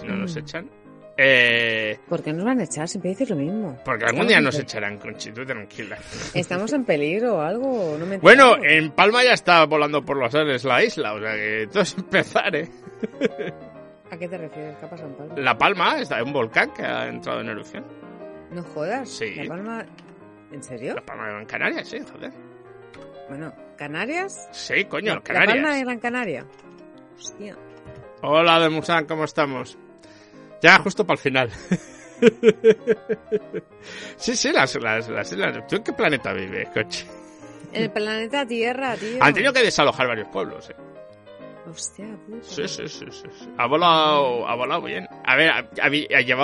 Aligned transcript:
Si 0.00 0.06
no 0.06 0.16
nos 0.16 0.36
echan. 0.36 0.70
Eh, 1.20 1.98
¿Por 2.08 2.22
qué 2.22 2.32
nos 2.32 2.44
van 2.44 2.60
a 2.60 2.64
echar? 2.64 2.86
Siempre 2.86 3.10
dices 3.10 3.28
lo 3.30 3.34
mismo. 3.36 3.76
porque 3.84 4.04
algún 4.04 4.28
día 4.28 4.40
nos 4.40 4.56
echarán, 4.58 4.98
Conchito, 4.98 5.44
tranquila. 5.44 5.98
¿Estamos 6.32 6.72
en 6.72 6.84
peligro 6.84 7.38
o 7.38 7.40
algo? 7.40 7.96
No 7.98 8.06
me 8.06 8.18
Bueno, 8.18 8.56
en 8.62 8.92
Palma 8.92 9.24
ya 9.24 9.32
está 9.32 9.64
volando 9.66 10.04
por 10.04 10.16
los 10.16 10.32
aires 10.34 10.64
la 10.64 10.84
isla, 10.84 11.14
o 11.14 11.20
sea 11.20 11.32
que 11.34 11.68
todo 11.72 11.82
es 11.82 11.96
empezar, 11.98 12.54
¿eh? 12.54 12.68
¿A 14.10 14.16
qué 14.16 14.28
te 14.28 14.38
refieres? 14.38 14.76
¿Qué 14.78 14.86
ha 14.86 14.90
pasado 14.90 15.08
en 15.10 15.16
Palma? 15.16 15.34
La 15.38 15.58
Palma 15.58 15.98
está 16.00 16.18
en 16.20 16.26
un 16.28 16.32
volcán 16.32 16.72
que 16.72 16.82
ha 16.82 17.08
entrado 17.08 17.40
en 17.40 17.48
erupción. 17.48 17.84
No 18.52 18.62
jodas. 18.62 19.08
Sí. 19.10 19.34
La 19.34 19.46
Palma... 19.48 19.86
¿En 20.52 20.62
serio? 20.62 20.94
La 20.94 21.04
Palma 21.04 21.26
de 21.26 21.32
Gran 21.32 21.46
Canaria, 21.46 21.84
sí, 21.84 21.98
joder. 22.12 22.30
Bueno, 23.28 23.52
¿Canarias? 23.76 24.48
Sí, 24.52 24.84
coño, 24.84 25.08
La- 25.08 25.14
La 25.16 25.20
Canarias. 25.22 25.56
Palma 25.56 25.74
de 25.76 25.82
Gran 25.84 25.98
Canaria. 25.98 26.46
Hostia. 27.16 27.56
Hola, 28.22 28.60
de 28.60 28.70
Musan, 28.70 29.04
¿cómo 29.06 29.24
estamos? 29.24 29.76
Ya, 30.62 30.78
justo 30.78 31.06
para 31.06 31.16
el 31.16 31.22
final. 31.22 31.50
sí, 34.16 34.34
sí, 34.36 34.52
las, 34.52 34.74
las, 34.76 35.08
las 35.08 35.32
islas. 35.32 35.66
¿Tú 35.68 35.76
en 35.76 35.82
qué 35.84 35.92
planeta 35.92 36.32
vives, 36.32 36.68
coche? 36.70 37.06
En 37.72 37.82
el 37.84 37.90
planeta 37.90 38.46
Tierra, 38.46 38.96
tío. 38.96 39.18
Han 39.22 39.34
tenido 39.34 39.52
que 39.52 39.62
desalojar 39.62 40.08
varios 40.08 40.28
pueblos, 40.28 40.70
eh. 40.70 40.76
Hostia, 41.70 42.06
puta. 42.26 42.42
Sí, 42.42 42.66
sí, 42.66 42.88
sí, 42.88 43.04
sí, 43.10 43.26
sí. 43.38 43.48
Ha 43.58 43.66
volado, 43.66 44.48
ha 44.48 44.54
volado 44.56 44.82
bien. 44.82 45.06
A 45.24 45.36
ver, 45.36 45.50
ha- 45.50 45.68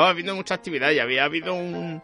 habiendo 0.08 0.34
mucha 0.34 0.54
actividad 0.54 0.90
y 0.90 0.98
había 0.98 1.24
habido 1.24 1.54
un, 1.54 2.02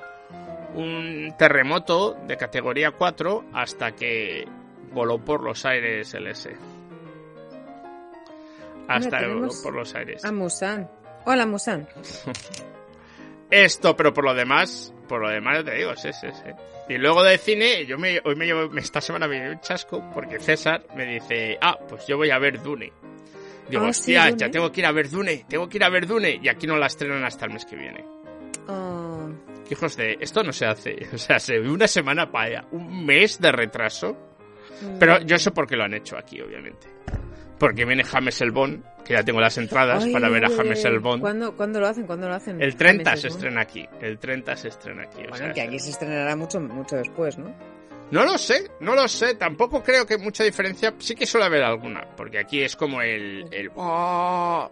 un 0.75 1.35
terremoto 1.39 2.15
de 2.27 2.37
categoría 2.39 2.93
4 2.93 3.45
hasta 3.53 3.93
que 3.93 4.47
voló 4.93 5.19
por 5.23 5.43
los 5.43 5.65
aires 5.67 6.15
el 6.15 6.29
S. 6.29 6.57
Hasta 8.89 9.29
voló 9.29 9.51
por 9.63 9.75
los 9.75 9.95
aires. 9.95 10.25
A 10.25 10.33
Musan. 10.33 10.91
Hola, 11.25 11.47
Musan. 11.47 11.87
Esto, 13.51 13.97
pero 13.97 14.15
por 14.15 14.25
lo 14.25 14.35
demás, 14.35 14.95
por 15.09 15.21
lo 15.21 15.29
demás 15.29 15.65
te 15.65 15.75
digo, 15.75 15.95
sí, 15.97 16.13
sí, 16.13 16.29
sí. 16.33 16.51
Y 16.89 16.99
luego 16.99 17.23
de 17.25 17.37
cine, 17.39 17.85
yo 17.87 17.99
me, 17.99 18.21
hoy 18.25 18.37
me 18.37 18.47
llevo, 18.47 18.77
esta 18.77 19.01
semana 19.01 19.27
me 19.27 19.39
llevo 19.41 19.53
un 19.53 19.61
chasco 19.61 20.09
porque 20.15 20.39
César 20.39 20.85
me 20.95 21.05
dice, 21.07 21.59
ah, 21.61 21.77
pues 21.89 22.07
yo 22.07 22.17
voy 22.17 22.31
a 22.31 22.39
ver 22.39 22.63
Dune. 22.63 22.93
Digo, 23.69 23.85
Ah, 23.87 23.93
sí, 23.93 24.17
hostia, 24.17 24.27
Dune. 24.27 24.37
ya 24.39 24.51
tengo 24.51 24.71
que 24.73 24.81
ir 24.81 24.87
a 24.87 24.93
ver 24.93 25.09
Dune, 25.11 25.45
tengo 25.49 25.69
que 25.69 25.79
ir 25.79 25.85
a 25.85 25.89
ver 25.89 26.07
Dune. 26.07 26.39
Y 26.43 26.49
aquí 26.49 26.67
no 26.67 26.77
la 26.77 26.87
estrenan 26.87 27.25
hasta 27.25 27.47
el 27.47 27.53
mes 27.53 27.65
que 27.65 27.77
viene. 27.77 28.05
Oh, 28.69 29.29
¿Qué 29.67 29.75
Hijos 29.75 29.97
de, 29.97 30.17
esto 30.21 30.43
no 30.45 30.53
se 30.53 30.67
hace. 30.67 30.97
O 31.13 31.19
sea, 31.19 31.39
se 31.41 31.59
ve 31.59 31.69
una 31.71 31.87
semana 31.89 32.31
para 32.31 32.45
allá, 32.47 32.65
un 32.73 33.05
mes 33.05 33.41
de 33.41 33.51
retraso. 33.53 34.17
Pero 34.99 35.21
yo 35.21 35.39
sé 35.39 35.51
por 35.51 35.67
qué 35.67 35.77
lo 35.77 35.85
han 35.85 35.95
hecho 35.95 36.17
aquí, 36.17 36.41
obviamente. 36.41 36.87
Porque 37.61 37.85
viene 37.85 38.03
James 38.03 38.41
El 38.41 38.51
Bond, 38.51 38.83
que 39.05 39.13
ya 39.13 39.23
tengo 39.23 39.41
las 39.41 39.57
entradas 39.59 40.03
Ay, 40.05 40.13
para 40.13 40.29
ver 40.31 40.47
a 40.47 40.51
James. 40.51 40.85
El 40.85 40.99
Bond. 40.99 41.21
¿Cuándo, 41.21 41.55
¿Cuándo 41.57 41.79
lo 41.79 41.87
hacen? 41.87 42.07
¿Cuándo 42.07 42.27
lo 42.27 42.35
hacen? 42.35 42.61
El 42.61 42.75
30 42.75 43.05
James 43.05 43.21
se 43.21 43.29
estrena 43.29 43.61
aquí. 43.61 43.87
El 44.01 44.19
30 44.19 44.57
se 44.57 44.69
estrena 44.69 45.03
aquí. 45.05 45.19
o 45.19 45.29
Bueno, 45.29 45.37
sea, 45.37 45.53
que 45.53 45.61
aquí 45.61 45.79
se 45.79 45.91
estrenará 45.91 46.35
mucho, 46.35 46.59
mucho 46.59 46.97
después, 46.97 47.39
¿no? 47.39 47.55
No 48.11 48.25
lo 48.25 48.37
sé, 48.39 48.69
no 48.81 48.97
lo 48.97 49.07
sé. 49.07 49.35
Tampoco 49.37 49.83
creo 49.85 50.05
que 50.07 50.19
mucha 50.19 50.43
diferencia. 50.43 50.95
Sí 50.99 51.15
que 51.15 51.27
suele 51.27 51.47
haber 51.47 51.63
alguna. 51.63 52.01
Porque 52.17 52.39
aquí 52.41 52.61
es 52.63 52.75
como 52.75 53.03
el. 53.03 53.47
el 53.53 53.71
¡oh! 53.77 54.69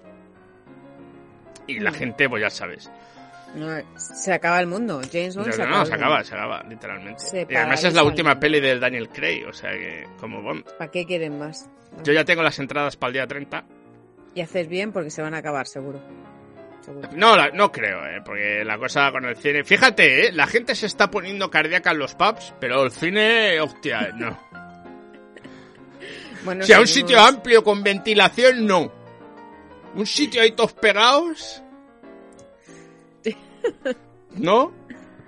Y 1.66 1.78
la 1.81 1.91
Mm. 1.91 1.94
gente, 1.94 2.28
pues 2.28 2.41
ya 2.43 2.50
sabes. 2.50 2.91
No, 3.54 3.66
se 3.97 4.32
acaba 4.32 4.60
el 4.60 4.66
mundo. 4.66 5.00
James 5.10 5.34
Bond 5.36 5.48
No, 5.48 5.53
se 5.53 5.59
no, 5.59 5.64
acaba. 5.64 5.78
no, 5.81 5.86
se 5.86 5.94
acaba, 5.94 6.25
se 6.25 6.34
acaba, 6.34 6.62
literalmente. 6.64 7.20
Se 7.25 7.47
y 7.48 7.54
además 7.54 7.82
es 7.84 7.94
la 7.94 8.03
última 8.04 8.31
mundo. 8.31 8.41
peli 8.41 8.60
del 8.60 8.78
Daniel 8.78 9.09
Craig, 9.09 9.44
o 9.48 9.53
sea 9.53 9.70
que, 9.72 10.06
como 10.20 10.42
Bond. 10.42 10.64
¿Para 10.76 10.91
qué 10.91 11.06
quieren 11.06 11.38
más? 11.38 11.69
Yo 12.04 12.12
ya 12.12 12.25
tengo 12.25 12.42
las 12.42 12.59
entradas 12.59 12.97
para 12.97 13.09
el 13.09 13.12
día 13.14 13.26
30. 13.26 13.64
Y 14.34 14.41
haces 14.42 14.69
bien 14.69 14.92
porque 14.92 15.10
se 15.10 15.22
van 15.22 15.34
a 15.34 15.38
acabar, 15.38 15.66
seguro. 15.66 16.00
Seguro. 16.82 17.09
No, 17.16 17.36
la- 17.36 17.50
no 17.50 17.72
creo, 17.72 18.04
eh, 18.06 18.20
porque 18.25 18.62
la 18.64 18.78
cosa 18.78 19.10
con 19.10 19.25
el 19.25 19.36
cine. 19.36 19.65
Fíjate, 19.65 20.28
eh, 20.28 20.32
la 20.32 20.47
gente 20.47 20.75
se 20.75 20.86
está 20.86 21.10
poniendo 21.10 21.50
cardíaca 21.50 21.91
en 21.91 21.98
los 21.98 22.15
pubs, 22.15 22.54
pero 22.60 22.84
el 22.84 22.91
cine, 22.92 23.60
hostia, 23.60 24.10
no. 24.15 24.38
Bueno, 26.44 26.62
O 26.62 26.66
sea, 26.66 26.80
un 26.80 26.86
seguimos- 26.86 26.91
sitio 27.09 27.20
amplio 27.20 27.65
con 27.65 27.82
ventilación, 27.82 28.66
no. 28.66 28.92
Un 29.94 30.06
sitio 30.06 30.41
ahí 30.42 30.53
todos 30.53 30.72
pegados. 30.75 31.62
¿No? 34.37 34.73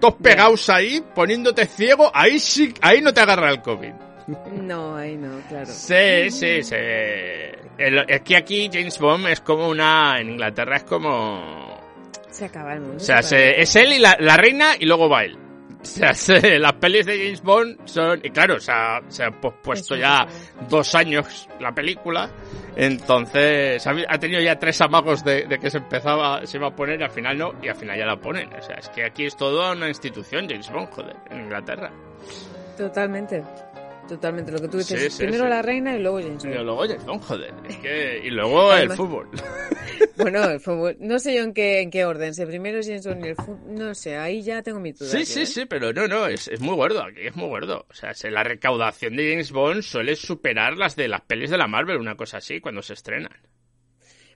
Todos 0.01 0.15
pegados 0.15 0.69
ahí, 0.71 1.03
poniéndote 1.15 1.67
ciego, 1.67 2.11
ahí 2.15 2.39
sí, 2.39 2.73
ahí 2.81 3.01
no 3.03 3.13
te 3.13 3.21
agarra 3.21 3.51
el 3.51 3.61
COVID. 3.61 3.93
No, 4.63 4.97
ahí 4.97 5.17
no, 5.17 5.41
claro. 5.49 5.67
Sí, 5.67 6.31
sí, 6.31 6.63
sí. 6.63 6.75
El- 6.75 8.05
es 8.09 8.21
que 8.23 8.37
aquí 8.37 8.71
James 8.73 8.99
Bond 8.99 9.27
es 9.27 9.41
como 9.41 9.69
una. 9.69 10.21
En 10.21 10.31
Inglaterra 10.31 10.77
es 10.77 10.85
como. 10.85 11.81
Se 12.31 12.45
acaba 12.45 12.75
el 12.75 12.81
mundo. 12.81 12.97
O 12.97 13.01
sea, 13.01 13.23
se 13.23 13.61
es 13.61 13.75
él 13.77 13.93
y 13.95 13.99
la, 13.99 14.17
la 14.21 14.37
reina 14.37 14.73
y 14.79 14.85
luego 14.87 15.09
va 15.09 15.25
él. 15.25 15.37
O 15.83 15.85
sea, 15.85 16.13
se- 16.15 16.59
las 16.59 16.73
pelis 16.75 17.07
de 17.07 17.17
James 17.19 17.43
Bond 17.43 17.79
son. 17.87 18.21
Y 18.23 18.31
claro, 18.31 18.57
o 18.57 18.61
sea, 18.61 19.01
se 19.09 19.25
ha 19.25 19.31
pospuesto 19.31 19.95
Eso, 19.95 20.01
ya 20.03 20.27
dos 20.69 20.95
años 20.95 21.49
la 21.59 21.73
película. 21.73 22.31
Entonces, 22.77 23.87
ha, 23.87 23.95
ha 24.09 24.19
tenido 24.19 24.41
ya 24.41 24.59
tres 24.59 24.81
amagos 24.81 25.25
de, 25.25 25.45
de 25.47 25.59
que 25.59 25.71
se 25.71 25.79
empezaba, 25.79 26.47
se 26.47 26.57
iba 26.59 26.69
a 26.69 26.75
poner 26.77 27.01
y 27.01 27.05
al 27.05 27.11
final 27.11 27.37
no, 27.39 27.53
y 27.63 27.69
al 27.69 27.77
final 27.77 27.99
ya 27.99 28.07
la 28.07 28.17
ponen. 28.17 28.53
O 28.55 28.63
sea, 28.63 28.77
es 28.77 28.89
que 28.91 29.05
aquí 29.05 29.25
es 29.27 29.37
toda 29.37 29.73
una 29.73 29.89
institución, 29.89 30.47
James 30.49 30.71
Bond, 30.71 30.91
joder, 30.91 31.17
en 31.31 31.41
Inglaterra. 31.43 31.91
Totalmente. 32.77 33.43
Totalmente. 34.11 34.51
Lo 34.51 34.59
que 34.59 34.67
tú 34.69 34.79
dices. 34.79 35.01
Sí, 35.01 35.09
sí, 35.11 35.17
primero 35.19 35.45
sí. 35.45 35.51
la 35.51 35.63
reina 35.63 35.97
y 35.97 36.01
luego 36.03 36.21
James 36.21 36.45
Y 36.45 36.49
Bond. 36.49 36.61
luego 36.65 36.81
James 36.83 37.05
Bond, 37.07 37.23
joder. 37.23 37.55
Es 37.69 37.77
que, 37.81 38.21
y 38.25 38.31
luego 38.31 38.75
el 38.75 38.91
fútbol. 38.91 39.29
Bueno, 40.17 40.45
el 40.45 40.61
fútbol. 40.61 40.97
No 40.99 41.19
sé 41.19 41.35
yo 41.35 41.43
en 41.43 41.53
qué, 41.55 41.81
en 41.81 41.91
qué 41.91 42.05
orden. 42.05 42.35
Si 42.35 42.45
primero 42.47 42.79
es 42.79 42.87
James 42.87 43.07
Bond 43.07 43.25
y 43.25 43.29
el 43.29 43.37
fútbol. 43.37 43.75
No 43.75 43.95
sé, 43.95 44.17
ahí 44.17 44.43
ya 44.43 44.63
tengo 44.63 44.81
mi 44.81 44.93
duda. 44.93 45.09
Sí, 45.09 45.19
tío, 45.19 45.27
sí, 45.27 45.41
¿eh? 45.43 45.47
sí, 45.47 45.65
pero 45.67 45.93
no, 45.93 46.09
no, 46.09 46.27
es, 46.27 46.49
es 46.49 46.61
muy 46.61 46.75
gordo, 46.75 47.03
aquí 47.03 47.21
es 47.27 47.37
muy 47.37 47.49
gordo. 47.49 47.87
O 47.89 47.95
sea, 47.95 48.13
se- 48.15 48.31
la 48.31 48.43
recaudación 48.43 49.15
de 49.17 49.31
James 49.31 49.51
Bond 49.53 49.83
suele 49.83 50.17
superar 50.17 50.77
las 50.77 50.97
de 50.97 51.09
las 51.09 51.21
pelis 51.23 51.51
de 51.51 51.59
la 51.59 51.69
Marvel, 51.69 51.97
una 51.99 52.17
cosa 52.17 52.39
así, 52.39 52.61
cuando 52.61 52.83
se 52.83 52.95
estrenan. 52.95 53.33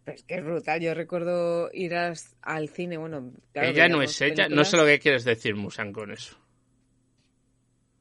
Pero 0.04 0.16
es 0.16 0.24
que 0.24 0.34
es 0.36 0.44
brutal. 0.44 0.80
Yo 0.80 0.94
recuerdo 0.94 1.70
ir 1.72 1.94
al 1.94 2.68
cine. 2.68 2.96
Bueno, 2.98 3.32
claro, 3.52 3.68
ella 3.68 3.88
no 3.88 4.00
es 4.02 4.20
ella, 4.20 4.48
no 4.48 4.64
sé 4.64 4.76
lo 4.76 4.84
que 4.86 4.98
quieres 4.98 5.24
decir, 5.24 5.54
Musan, 5.54 5.92
con 5.92 6.12
eso. 6.12 6.36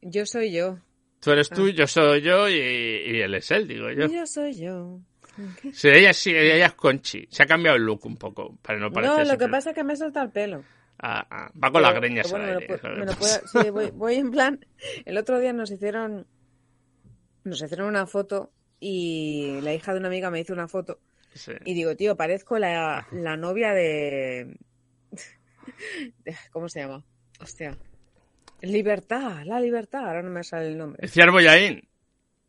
Yo 0.01 0.25
soy 0.25 0.51
yo. 0.53 0.79
Tú 1.23 1.31
eres 1.31 1.50
tú, 1.50 1.66
Ah. 1.67 1.72
yo 1.72 1.88
soy 1.88 2.22
yo 2.22 2.50
y, 2.50 2.53
y 2.56 3.22
él 3.22 3.34
es 3.35 3.50
él, 3.51 3.67
digo 3.67 3.89
yo. 3.91 4.07
Yo 4.07 4.25
soy 4.25 4.53
yo. 4.53 5.00
Sí, 5.73 5.89
ella 5.89 6.13
sí, 6.13 6.29
ella 6.35 6.67
es 6.67 6.73
Conchi. 6.73 7.25
Se 7.31 7.41
ha 7.44 7.45
cambiado 7.47 7.75
el 7.78 7.84
look 7.84 8.06
un 8.06 8.17
poco, 8.17 8.56
para 8.61 8.78
no 8.78 8.91
parecer 8.91 9.25
No, 9.25 9.31
lo 9.33 9.38
que 9.39 9.47
pasa 9.47 9.72
es 9.72 9.75
que 9.75 9.83
me 9.83 9.95
solta 9.95 10.22
el 10.22 10.29
pelo. 10.29 10.63
Ah, 11.00 11.25
ah, 11.29 11.51
va 11.62 11.72
con 11.72 11.81
las 11.81 11.95
greñas 11.95 12.29
bueno, 12.29 12.45
al 12.45 12.59
me 13.00 13.06
lo 13.07 13.13
puedo- 13.16 13.41
sí, 13.47 13.69
voy, 13.72 13.89
voy 13.94 14.16
en 14.16 14.29
plan. 14.31 14.66
El 15.06 15.17
otro 15.17 15.39
día 15.39 15.51
nos 15.51 15.72
hicieron. 15.72 16.28
Nos 17.44 17.62
hicieron 17.62 17.88
una 17.88 18.06
foto 18.06 18.51
y 18.79 19.59
la 19.62 19.73
hija 19.73 19.91
de 19.94 20.00
una 20.00 20.07
amiga 20.09 20.29
me 20.29 20.39
hizo 20.39 20.53
una 20.53 20.68
foto. 20.68 21.00
Sí. 21.33 21.51
Y 21.65 21.74
digo, 21.74 21.95
tío, 21.95 22.15
parezco 22.15 22.59
la, 22.59 23.07
la 23.12 23.36
novia 23.36 23.74
de... 23.74 24.56
de- 26.24 26.36
¿Cómo 26.51 26.69
se 26.69 26.81
llama? 26.81 27.03
Hostia. 27.39 27.75
Libertad, 28.63 29.44
la 29.45 29.60
libertad. 29.60 30.06
Ahora 30.06 30.21
no 30.21 30.30
me 30.30 30.44
sale 30.44 30.68
el 30.68 30.77
nombre. 30.77 31.07
Ciar 31.07 31.31
Boyain. 31.31 31.88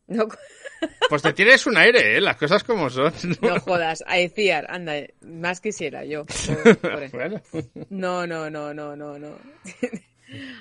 No, 0.06 0.28
Pues 1.08 1.22
te 1.22 1.32
tienes 1.32 1.66
un 1.66 1.76
aire, 1.76 2.16
¿eh? 2.16 2.20
Las 2.20 2.37
cosas 2.37 2.64
como 2.64 2.90
son. 2.90 3.12
no 3.40 3.61
jodas. 3.61 4.05
A 4.06 4.19
Eciar, 4.19 4.66
anda, 4.69 4.94
más 5.22 5.61
quisiera 5.61 6.05
yo. 6.05 6.25
Pobre. 6.81 7.08
bueno. 7.12 7.40
No, 7.90 8.26
no, 8.26 8.50
no, 8.50 8.75
no, 8.75 8.96
no, 8.96 9.19
no. 9.19 9.28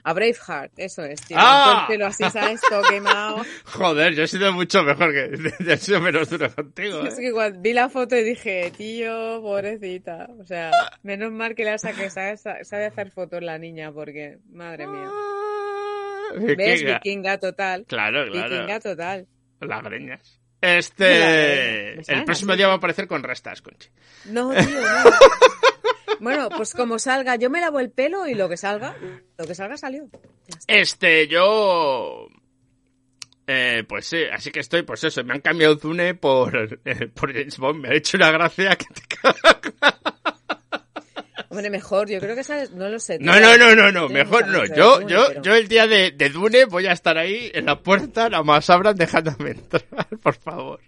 A 0.04 0.14
Braveheart, 0.14 0.74
eso 0.78 1.04
es, 1.04 1.22
tío. 1.22 1.38
¡Ah! 1.40 1.86
Pelo 1.88 2.06
así, 2.06 2.24
¿sabes? 2.30 2.62
Todo 2.70 2.84
quemado. 2.84 3.44
Joder, 3.64 4.14
yo 4.14 4.24
he 4.24 4.28
sido 4.28 4.52
mucho 4.52 4.84
mejor 4.84 5.12
que... 5.14 5.36
Yo 5.64 5.72
he 5.72 5.78
sido 5.78 6.00
menos 6.00 6.30
duro 6.30 6.54
contigo, 6.54 7.02
Es 7.02 7.18
¿eh? 7.18 7.22
que 7.22 7.32
cuando 7.32 7.60
vi 7.60 7.74
la 7.74 7.90
foto 7.90 8.16
y 8.16 8.24
dije, 8.24 8.72
tío, 8.78 9.42
pobrecita. 9.42 10.28
O 10.38 10.46
sea, 10.46 10.70
menos 11.02 11.32
mal 11.32 11.56
que 11.56 11.64
la 11.64 11.80
saqué, 11.80 12.10
sabe, 12.12 12.38
sabe 12.38 12.86
hacer 12.86 13.10
fotos 13.10 13.42
la 13.42 13.58
niña, 13.58 13.92
porque, 13.92 14.38
madre 14.52 14.86
mía. 14.86 15.10
¿Ves? 16.58 16.84
Vikinga. 16.84 17.38
Total. 17.38 17.86
Claro, 17.88 18.30
claro. 18.32 18.50
Vikinga 18.50 18.80
total. 18.80 19.28
Las 19.60 19.84
greñas. 19.84 20.40
Este. 20.62 21.96
Me 22.08 22.14
El 22.16 22.24
próximo 22.26 22.56
día 22.56 22.68
va 22.68 22.74
a 22.74 22.78
aparecer 22.78 23.08
con 23.08 23.24
restas, 23.24 23.62
Conchi. 23.62 23.90
No, 24.26 24.52
tío, 24.52 24.82
no. 24.82 25.12
Bueno, 26.20 26.48
pues 26.56 26.74
como 26.74 27.00
salga, 27.00 27.36
yo 27.36 27.50
me 27.50 27.60
lavo 27.60 27.82
el 27.82 27.92
pelo 27.92 28.28
y 28.28 28.34
lo 28.34 28.48
que 28.48 28.56
salga, 28.56 28.96
lo 29.38 29.46
que 29.46 29.56
salga 29.56 29.76
salió. 29.76 30.10
Este, 30.68 31.28
yo. 31.28 32.28
Eh, 33.46 33.84
pues 33.86 34.06
sí, 34.06 34.24
así 34.32 34.50
que 34.50 34.62
estoy, 34.62 34.84
pues 34.84 35.04
eso, 35.04 35.22
me 35.26 35.34
han 35.34 35.42
cambiado 35.42 35.78
Zune 35.78 36.16
por, 36.16 36.80
eh, 36.86 37.08
por 37.08 37.34
James 37.34 37.58
Bond. 37.58 37.82
Me 37.82 37.90
ha 37.90 37.94
hecho 37.96 38.16
una 38.16 38.32
gracia 38.32 38.78
que 38.78 38.86
te 38.86 39.02
cagas. 39.22 40.33
Hombre, 41.54 41.70
mejor, 41.70 42.10
yo 42.10 42.20
creo 42.20 42.36
que 42.36 42.44
sabes, 42.44 42.72
no 42.72 42.90
lo 42.90 43.00
sé. 43.00 43.20
No, 43.20 43.40
no, 43.40 43.56
no, 43.58 43.76
no, 43.76 43.92
no, 43.92 44.10
mejor 44.10 44.48
no. 44.48 44.66
Yo, 44.66 45.08
yo, 45.08 45.40
yo 45.42 45.54
el 45.56 45.68
día 45.68 45.86
de, 45.86 46.10
de 46.12 46.30
Dune 46.30 46.66
voy 46.66 46.88
a 46.88 46.94
estar 46.94 47.16
ahí 47.18 47.52
en 47.54 47.66
la 47.68 47.80
puerta, 47.80 48.28
nada 48.28 48.42
más 48.44 48.70
abran 48.72 48.96
dejándome 48.96 49.52
entrar, 49.52 49.84
por 50.24 50.34
favor. 50.36 50.80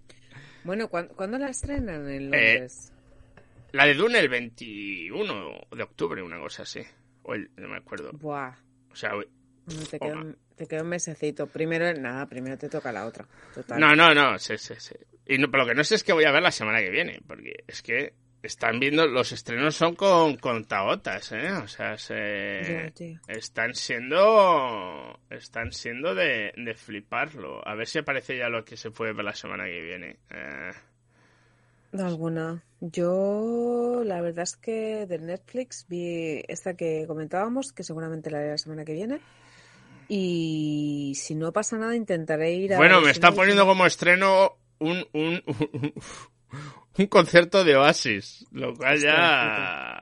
Bueno, 0.64 0.88
¿cuándo, 0.88 1.14
cuándo 1.16 1.38
la 1.38 1.50
estrenan 1.50 2.10
Eh, 2.10 2.16
en 2.16 2.32
Londres? 2.32 2.92
La 3.74 3.86
de 3.86 3.94
Dune 3.94 4.18
el 4.20 4.30
21 4.30 5.68
de 5.76 5.84
octubre, 5.84 6.24
una 6.24 6.40
cosa 6.40 6.64
así. 6.64 6.82
O 7.22 7.36
el, 7.36 7.52
no 7.58 7.68
me 7.68 7.78
acuerdo. 7.78 8.12
Buah, 8.14 8.56
O 8.92 8.96
sea, 8.96 9.12
te, 9.92 10.00
queda, 10.00 10.24
te 10.56 10.66
queda 10.68 10.82
un 10.82 10.90
mesecito. 10.90 11.46
Primero, 11.48 11.94
nada, 11.94 12.26
primero 12.26 12.58
te 12.58 12.70
toca 12.70 12.92
la 12.92 13.06
otra. 13.06 13.28
Total. 13.54 13.80
No, 13.80 13.96
no, 13.96 14.14
no, 14.16 14.40
sí, 14.40 14.58
sí, 14.58 14.74
sí. 14.80 14.96
Y 15.28 15.38
no, 15.38 15.50
pero 15.52 15.64
lo 15.64 15.70
que 15.70 15.76
no 15.76 15.84
sé 15.84 15.96
es 15.96 16.04
que 16.04 16.14
voy 16.14 16.24
a 16.26 16.32
ver 16.32 16.42
la 16.42 16.52
semana 16.52 16.80
que 16.80 16.90
viene, 16.90 17.20
porque 17.28 17.64
es 17.68 17.82
que 17.82 18.14
están 18.48 18.80
viendo, 18.80 19.08
los 19.08 19.32
estrenos 19.32 19.76
son 19.76 19.96
con, 19.96 20.38
con 20.38 20.66
taotas, 20.66 21.32
¿eh? 21.32 21.52
O 21.52 21.68
sea, 21.68 21.98
se, 21.98 22.94
están 23.28 23.76
siendo, 23.76 25.20
están 25.30 25.72
siendo 25.72 26.16
de, 26.16 26.54
de 26.56 26.74
fliparlo. 26.76 27.68
A 27.68 27.76
ver 27.76 27.88
si 27.88 28.00
aparece 28.00 28.38
ya 28.38 28.50
lo 28.50 28.64
que 28.64 28.78
se 28.78 28.92
puede 28.92 29.14
ver 29.14 29.26
la 29.26 29.36
semana 29.36 29.66
que 29.66 29.82
viene. 29.82 30.18
Eh, 30.30 30.72
alguna. 32.04 32.64
Yo, 32.80 34.04
la 34.04 34.22
verdad 34.22 34.44
es 34.44 34.56
que 34.56 35.06
de 35.06 35.20
Netflix 35.20 35.86
vi 35.88 36.44
esta 36.48 36.76
que 36.76 37.06
comentábamos, 37.08 37.72
que 37.72 37.84
seguramente 37.84 38.30
la 38.30 38.40
haré 38.40 38.50
la 38.52 38.58
semana 38.58 38.86
que 38.86 38.94
viene. 38.94 39.20
Y 40.08 41.14
si 41.16 41.36
no 41.36 41.52
pasa 41.52 41.78
nada, 41.78 41.96
intentaré 41.96 42.54
ir 42.54 42.74
a. 42.74 42.78
bueno, 42.78 43.02
me 43.02 43.12
está 43.12 43.32
poniendo 43.32 43.66
como 43.66 43.86
estreno 43.86 44.58
un, 44.80 45.08
un, 45.14 45.44
un, 45.74 45.94
un 46.98 47.08
concierto 47.08 47.64
de 47.64 47.76
Oasis, 47.76 48.46
lo 48.52 48.74
cual 48.76 49.00
ya... 49.00 50.02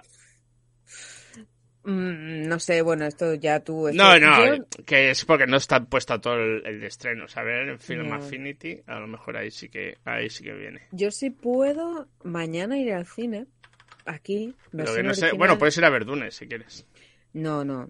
Mm, 1.86 2.48
no 2.48 2.60
sé, 2.60 2.82
bueno, 2.82 3.06
esto 3.06 3.34
ya 3.34 3.60
tú. 3.60 3.90
esto- 3.90 4.02
No, 4.02 4.18
no, 4.18 4.56
yo- 4.56 4.66
que 4.86 5.10
es 5.10 5.26
porque 5.26 5.48
no 5.48 5.58
está 5.58 5.84
puesto 5.84 6.20
todo 6.22 6.36
el, 6.36 6.82
estreno, 6.84 7.28
¿sabes? 7.28 7.68
En 7.68 7.80
Film 7.80 8.08
No. 8.08 8.16
Affinity, 8.16 8.80
a 8.88 9.00
lo 9.00 9.08
mejor 9.08 9.36
ahí 9.36 9.52
sí 9.52 9.68
que 9.68 9.98
ahí 10.06 10.30
sí 10.30 10.46
que 10.46 10.54
viene. 10.54 10.84
Yo 10.92 11.12
sí 11.12 11.30
puedo 11.30 12.08
mañana 12.24 12.78
ir 12.78 12.94
al 12.94 13.06
cine. 13.06 13.48
Aquí. 14.06 14.54
Lo 14.72 14.80
que 14.80 14.84
versión 14.84 15.06
no 15.08 15.14
sé, 15.14 15.32
bueno, 15.34 15.58
puedes 15.58 15.78
ir 15.78 15.86
a 15.86 15.90
Verdunes 15.90 16.36
si 16.36 16.48
quieres. 16.48 16.86
No, 17.34 17.64
no. 17.66 17.90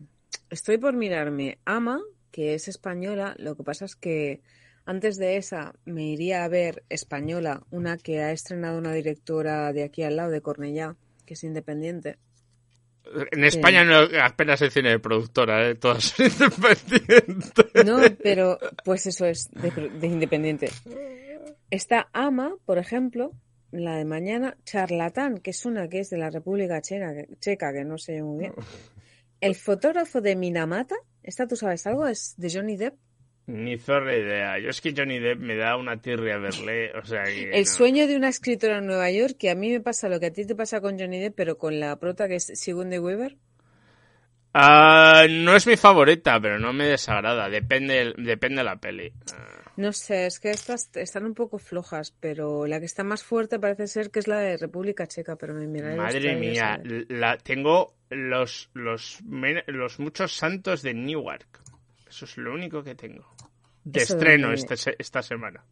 Estoy 0.49 0.77
por 0.77 0.93
mirarme 0.93 1.57
Ama, 1.65 1.99
que 2.31 2.53
es 2.55 2.67
española. 2.67 3.35
Lo 3.37 3.55
que 3.55 3.63
pasa 3.63 3.85
es 3.85 3.95
que 3.95 4.41
antes 4.85 5.17
de 5.17 5.37
esa 5.37 5.73
me 5.85 6.03
iría 6.05 6.43
a 6.43 6.47
ver 6.47 6.83
española, 6.89 7.63
una 7.71 7.97
que 7.97 8.21
ha 8.21 8.31
estrenado 8.31 8.77
una 8.77 8.93
directora 8.93 9.71
de 9.73 9.83
aquí 9.83 10.03
al 10.03 10.15
lado, 10.17 10.31
de 10.31 10.41
Cornellá, 10.41 10.95
que 11.25 11.33
es 11.35 11.43
independiente. 11.43 12.17
En 13.31 13.43
España 13.43 13.83
no 13.83 14.07
apenas 14.21 14.61
hay 14.61 14.69
cine 14.69 14.89
de 14.91 14.99
productora, 14.99 15.69
¿eh? 15.69 15.75
Todos 15.75 16.05
son 16.05 16.25
independientes. 16.31 17.85
No, 17.85 17.97
pero 18.21 18.57
pues 18.85 19.05
eso 19.07 19.25
es 19.25 19.49
de, 19.51 19.71
de 19.89 20.07
independiente. 20.07 20.69
Está 21.69 22.07
Ama, 22.13 22.55
por 22.65 22.77
ejemplo, 22.77 23.31
la 23.71 23.97
de 23.97 24.05
mañana, 24.05 24.55
Charlatán, 24.63 25.39
que 25.39 25.51
es 25.51 25.65
una 25.65 25.87
que 25.89 25.99
es 25.99 26.09
de 26.11 26.17
la 26.17 26.29
República 26.29 26.81
Checa, 26.81 27.13
que- 27.13 27.27
Checa, 27.39 27.73
que 27.73 27.83
no 27.83 27.97
sé 27.97 28.21
muy 28.21 28.39
bien. 28.39 28.53
El 29.41 29.55
fotógrafo 29.55 30.21
de 30.21 30.35
Minamata, 30.35 30.95
esta 31.23 31.47
tú 31.47 31.55
sabes 31.57 31.85
algo, 31.87 32.07
es 32.07 32.35
de 32.37 32.49
Johnny 32.53 32.77
Depp. 32.77 32.95
Ni 33.45 33.77
zorra 33.77 34.15
idea. 34.15 34.57
Yo 34.59 34.69
es 34.69 34.79
que 34.79 34.93
Johnny 34.95 35.19
Depp 35.19 35.39
me 35.39 35.55
da 35.57 35.75
una 35.75 36.01
tirria 36.01 36.37
verle, 36.37 36.91
o 36.97 37.05
sea 37.05 37.23
que 37.23 37.51
El 37.51 37.65
no. 37.65 37.69
sueño 37.69 38.07
de 38.07 38.15
una 38.15 38.29
escritora 38.29 38.77
en 38.77 38.87
Nueva 38.87 39.11
York, 39.11 39.35
que 39.37 39.49
a 39.49 39.55
mí 39.55 39.69
me 39.69 39.81
pasa 39.81 40.07
lo 40.07 40.19
que 40.19 40.27
a 40.27 40.31
ti 40.33 40.45
te 40.47 40.55
pasa 40.55 40.79
con 40.79 40.97
Johnny 40.97 41.19
Depp, 41.19 41.35
pero 41.35 41.57
con 41.57 41.79
la 41.79 41.99
prota 41.99 42.27
que 42.29 42.35
es 42.35 42.45
Sigourney 42.45 42.99
Weaver. 42.99 43.35
Ah, 44.53 45.25
no 45.29 45.55
es 45.55 45.65
mi 45.65 45.77
favorita, 45.77 46.39
pero 46.39 46.59
no 46.59 46.73
me 46.73 46.85
desagrada. 46.85 47.49
Depende, 47.49 48.13
depende 48.17 48.57
de 48.57 48.63
la 48.63 48.75
peli. 48.75 49.11
Ah, 49.35 49.71
No 49.77 49.91
sé, 49.91 50.27
es 50.27 50.39
que 50.39 50.51
estas 50.51 50.89
están 50.95 51.25
un 51.25 51.33
poco 51.33 51.57
flojas, 51.57 52.13
pero 52.19 52.67
la 52.67 52.79
que 52.79 52.85
está 52.85 53.03
más 53.03 53.23
fuerte 53.23 53.59
parece 53.59 53.87
ser 53.87 54.11
que 54.11 54.19
es 54.19 54.27
la 54.27 54.37
de 54.39 54.57
República 54.57 55.07
Checa, 55.07 55.35
pero 55.35 55.55
me 55.55 55.65
miraré 55.65 55.95
Madre 55.95 56.35
mía, 56.35 56.79
la, 57.09 57.37
tengo 57.37 57.95
los, 58.11 58.69
los, 58.73 59.21
los 59.65 59.99
muchos 59.99 60.37
santos 60.37 60.83
de 60.83 60.93
Newark. 60.93 61.62
Eso 62.13 62.25
es 62.25 62.37
lo 62.37 62.53
único 62.53 62.83
que 62.83 62.93
tengo. 62.93 63.25
De 63.83 64.01
Eso 64.01 64.13
estreno 64.13 64.49
de- 64.49 64.55
este 64.55 64.95
esta 64.99 65.23
semana. 65.23 65.63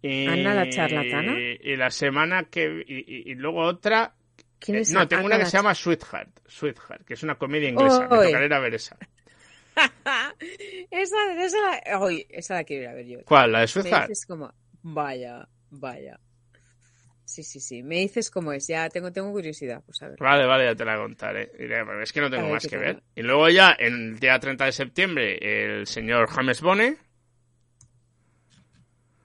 Y, 0.00 0.26
¿Ana 0.26 0.54
la 0.54 0.68
charlatana? 0.70 1.38
Y 1.38 1.76
la 1.76 1.90
semana 1.90 2.44
que... 2.44 2.82
Y, 2.86 2.94
y- 3.00 3.30
y 3.30 3.34
luego 3.34 3.60
otra... 3.60 4.14
¿Quién 4.58 4.78
eh, 4.78 4.80
es 4.80 4.90
no, 4.90 5.06
tengo 5.06 5.20
Ana 5.26 5.36
una 5.36 5.38
que 5.44 5.50
se 5.50 5.56
llama 5.58 5.74
Sweetheart. 5.74 6.30
Sweetheart, 6.46 7.04
que 7.04 7.14
es 7.14 7.22
una 7.22 7.34
comedia 7.36 7.68
inglesa. 7.68 8.08
Me 8.08 8.30
ir 8.46 8.54
a 8.54 8.58
ver 8.58 8.74
esa. 8.74 8.96
esa, 10.90 11.44
esa, 11.44 11.98
uy, 12.00 12.26
esa 12.30 12.54
la 12.54 12.64
quiero 12.64 12.84
ir 12.84 12.88
a 12.88 12.94
ver 12.94 13.06
yo. 13.06 13.18
¿Cuál? 13.24 13.52
¿La 13.52 13.60
de 13.60 13.66
Sweetheart? 13.68 14.08
dices 14.08 14.24
como, 14.26 14.52
vaya, 14.82 15.46
vaya. 15.70 16.18
Sí, 17.32 17.42
sí, 17.42 17.60
sí. 17.60 17.82
Me 17.82 18.00
dices 18.00 18.30
cómo 18.30 18.52
es. 18.52 18.66
Ya 18.66 18.90
tengo, 18.90 19.10
tengo 19.10 19.32
curiosidad, 19.32 19.82
pues 19.86 20.02
a 20.02 20.08
ver. 20.08 20.18
Vale, 20.20 20.44
vale, 20.44 20.66
ya 20.66 20.74
te 20.74 20.84
la 20.84 20.98
contaré. 20.98 21.50
Es 22.02 22.12
que 22.12 22.20
no 22.20 22.28
tengo 22.28 22.42
ver 22.44 22.52
más 22.52 22.62
que 22.64 22.68
tal. 22.76 22.80
ver. 22.80 23.02
Y 23.14 23.22
luego 23.22 23.48
ya, 23.48 23.74
en 23.78 23.94
el 23.94 24.18
día 24.20 24.38
30 24.38 24.66
de 24.66 24.72
septiembre, 24.72 25.38
el 25.40 25.86
señor 25.86 26.28
James 26.28 26.60
Bone. 26.60 26.96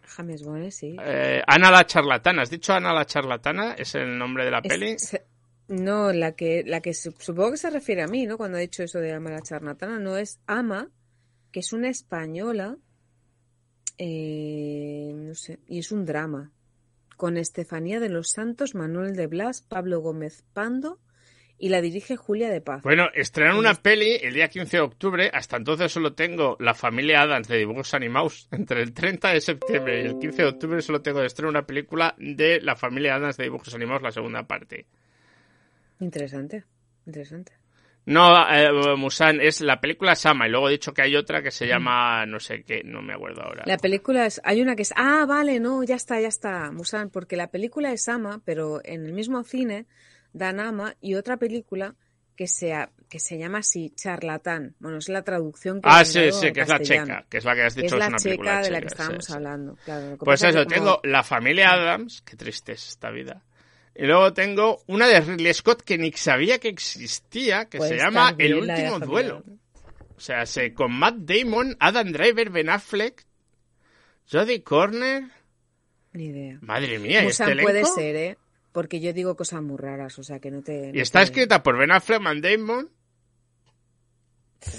James 0.05 0.41
Bone, 0.43 0.71
sí. 0.71 0.95
Eh, 1.03 1.41
Ana 1.45 1.69
la 1.69 1.85
charlatana. 1.85 2.43
¿Has 2.43 2.49
dicho 2.49 2.73
Ana 2.73 2.93
la 2.93 3.05
charlatana? 3.05 3.73
¿Es 3.73 3.93
el 3.95 4.17
nombre 4.17 4.45
de 4.45 4.51
la 4.51 4.59
Es- 4.63 4.69
peli? 4.69 4.97
se- 4.99 5.25
no, 5.67 6.13
la 6.13 6.31
que, 6.31 6.63
la 6.65 6.79
que 6.79 6.93
su- 6.93 7.13
supongo 7.19 7.51
que 7.51 7.57
se 7.57 7.69
refiere 7.69 8.01
a 8.03 8.07
mí, 8.07 8.25
¿no? 8.25 8.37
Cuando 8.37 8.57
ha 8.57 8.61
dicho 8.61 8.83
eso 8.83 8.99
de 8.99 9.11
Ama 9.11 9.31
la 9.31 9.41
charlatana, 9.41 9.99
no 9.99 10.15
es 10.15 10.39
Ama, 10.47 10.89
que 11.51 11.59
es 11.59 11.73
una 11.73 11.89
española, 11.89 12.77
eh, 13.97 15.11
no 15.13 15.35
sé, 15.35 15.59
y 15.67 15.79
es 15.79 15.91
un 15.91 16.05
drama, 16.05 16.51
con 17.17 17.35
Estefanía 17.35 17.99
de 17.99 18.09
los 18.09 18.29
Santos, 18.29 18.75
Manuel 18.75 19.15
de 19.15 19.27
Blas, 19.27 19.61
Pablo 19.61 19.99
Gómez 19.99 20.43
Pando, 20.53 20.99
y 21.57 21.69
la 21.69 21.81
dirige 21.81 22.15
Julia 22.15 22.49
de 22.49 22.61
Paz. 22.61 22.83
Bueno, 22.83 23.07
estrenan 23.13 23.57
una 23.57 23.73
peli 23.73 24.19
el 24.21 24.33
día 24.33 24.47
15 24.47 24.77
de 24.77 24.81
octubre. 24.81 25.31
Hasta 25.33 25.57
entonces 25.57 25.91
solo 25.91 26.13
tengo 26.13 26.55
La 26.59 26.75
familia 26.75 27.23
Adams 27.23 27.47
de 27.47 27.57
dibujos 27.57 27.93
animados. 27.95 28.47
Entre 28.51 28.81
el 28.81 28.93
30 28.93 29.33
de 29.33 29.41
septiembre 29.41 30.03
y 30.03 30.05
el 30.05 30.19
15 30.19 30.43
de 30.43 30.47
octubre 30.47 30.81
solo 30.81 31.01
tengo 31.01 31.19
de 31.19 31.27
estreno 31.27 31.49
una 31.49 31.65
película 31.65 32.15
de 32.19 32.61
La 32.61 32.75
familia 32.75 33.15
Adams 33.15 33.37
de 33.37 33.45
dibujos 33.45 33.73
animados, 33.73 34.03
la 34.03 34.11
segunda 34.11 34.43
parte. 34.43 34.85
Interesante, 35.99 36.63
interesante. 37.07 37.53
No, 38.07 38.49
eh, 38.49 38.95
Musan, 38.95 39.41
es 39.41 39.59
la 39.59 39.81
película 39.81 40.15
Sama 40.15 40.47
y 40.47 40.49
luego 40.49 40.69
he 40.69 40.71
dicho 40.71 40.93
que 40.93 41.01
hay 41.01 41.17
otra 41.17 41.43
que 41.43 41.51
se 41.51 41.67
llama 41.67 42.25
no 42.25 42.39
sé 42.39 42.63
qué, 42.63 42.81
no 42.85 43.01
me 43.01 43.13
acuerdo 43.13 43.41
ahora. 43.43 43.63
La 43.65 43.77
película 43.77 44.25
es, 44.25 44.39
hay 44.45 44.61
una 44.61 44.77
que 44.77 44.83
es, 44.83 44.93
ah, 44.95 45.25
vale, 45.27 45.59
no, 45.59 45.83
ya 45.83 45.95
está, 45.95 46.17
ya 46.21 46.29
está, 46.29 46.71
Musan, 46.71 47.09
porque 47.09 47.35
la 47.35 47.47
película 47.47 47.91
es 47.91 48.07
Ama, 48.07 48.41
pero 48.45 48.79
en 48.85 49.05
el 49.05 49.11
mismo 49.11 49.43
cine 49.43 49.87
dan 50.31 50.61
Ama 50.61 50.95
y 51.01 51.15
otra 51.15 51.35
película 51.35 51.95
que 52.37 52.47
sea, 52.47 52.91
que 53.09 53.19
se 53.19 53.37
llama 53.37 53.57
así, 53.57 53.89
Charlatán. 53.93 54.75
Bueno, 54.79 54.99
es 54.99 55.09
la 55.09 55.23
traducción 55.23 55.81
que 55.81 55.89
Ah, 55.91 56.05
sí, 56.05 56.31
sí, 56.31 56.53
que 56.53 56.61
es 56.61 56.69
la 56.69 56.79
checa, 56.79 57.25
que 57.29 57.39
es 57.39 57.43
la 57.43 57.55
que 57.55 57.63
has 57.63 57.75
dicho, 57.75 57.87
es 57.87 57.93
es, 57.93 57.99
la 57.99 58.07
una 58.07 58.17
película 58.19 58.51
checa 58.51 58.61
de 58.63 58.71
la 58.71 58.79
que 58.81 58.87
estábamos 58.87 59.25
sí. 59.25 59.33
hablando. 59.33 59.75
Claro, 59.83 60.17
Pues 60.19 60.43
eso, 60.43 60.59
como- 60.63 60.69
tengo 60.73 60.99
La 61.03 61.23
familia 61.23 61.73
Adams, 61.73 62.21
qué 62.21 62.37
triste 62.37 62.71
es 62.71 62.87
esta 62.87 63.09
vida. 63.11 63.43
Y 63.99 64.05
luego 64.05 64.31
tengo 64.33 64.83
una 64.87 65.07
de 65.07 65.19
Ridley 65.21 65.53
Scott 65.53 65.81
que 65.81 65.97
ni 65.97 66.11
sabía 66.11 66.59
que 66.59 66.67
existía, 66.69 67.65
que 67.65 67.79
Pues 67.79 67.89
se 67.89 67.97
llama 67.97 68.35
El 68.37 68.53
último 68.55 68.99
duelo. 68.99 69.43
O 70.15 70.19
sea, 70.19 70.45
se, 70.45 70.73
con 70.73 70.91
Matt 70.93 71.15
Damon, 71.17 71.75
Adam 71.79 72.11
Driver, 72.11 72.49
Ben 72.51 72.69
Affleck, 72.69 73.25
Jodie 74.31 74.61
Corner. 74.63 75.23
Ni 76.13 76.25
idea. 76.25 76.59
Madre 76.61 76.99
mía, 76.99 77.21
¿y 77.21 77.25
Musan 77.25 77.49
este 77.51 77.63
puede 77.63 77.85
ser, 77.85 78.15
¿eh? 78.15 78.37
Porque 78.71 78.99
yo 78.99 79.13
digo 79.13 79.35
cosas 79.35 79.61
muy 79.63 79.77
raras, 79.77 80.17
o 80.19 80.23
sea 80.23 80.39
que 80.39 80.51
no 80.51 80.61
te... 80.61 80.89
Y 80.89 80.93
no 80.93 81.01
está 81.01 81.19
te- 81.19 81.25
escrita 81.25 81.63
por 81.63 81.77
Ben 81.77 81.91
Affleck, 81.91 82.21
Matt 82.21 82.37
Damon. 82.37 82.89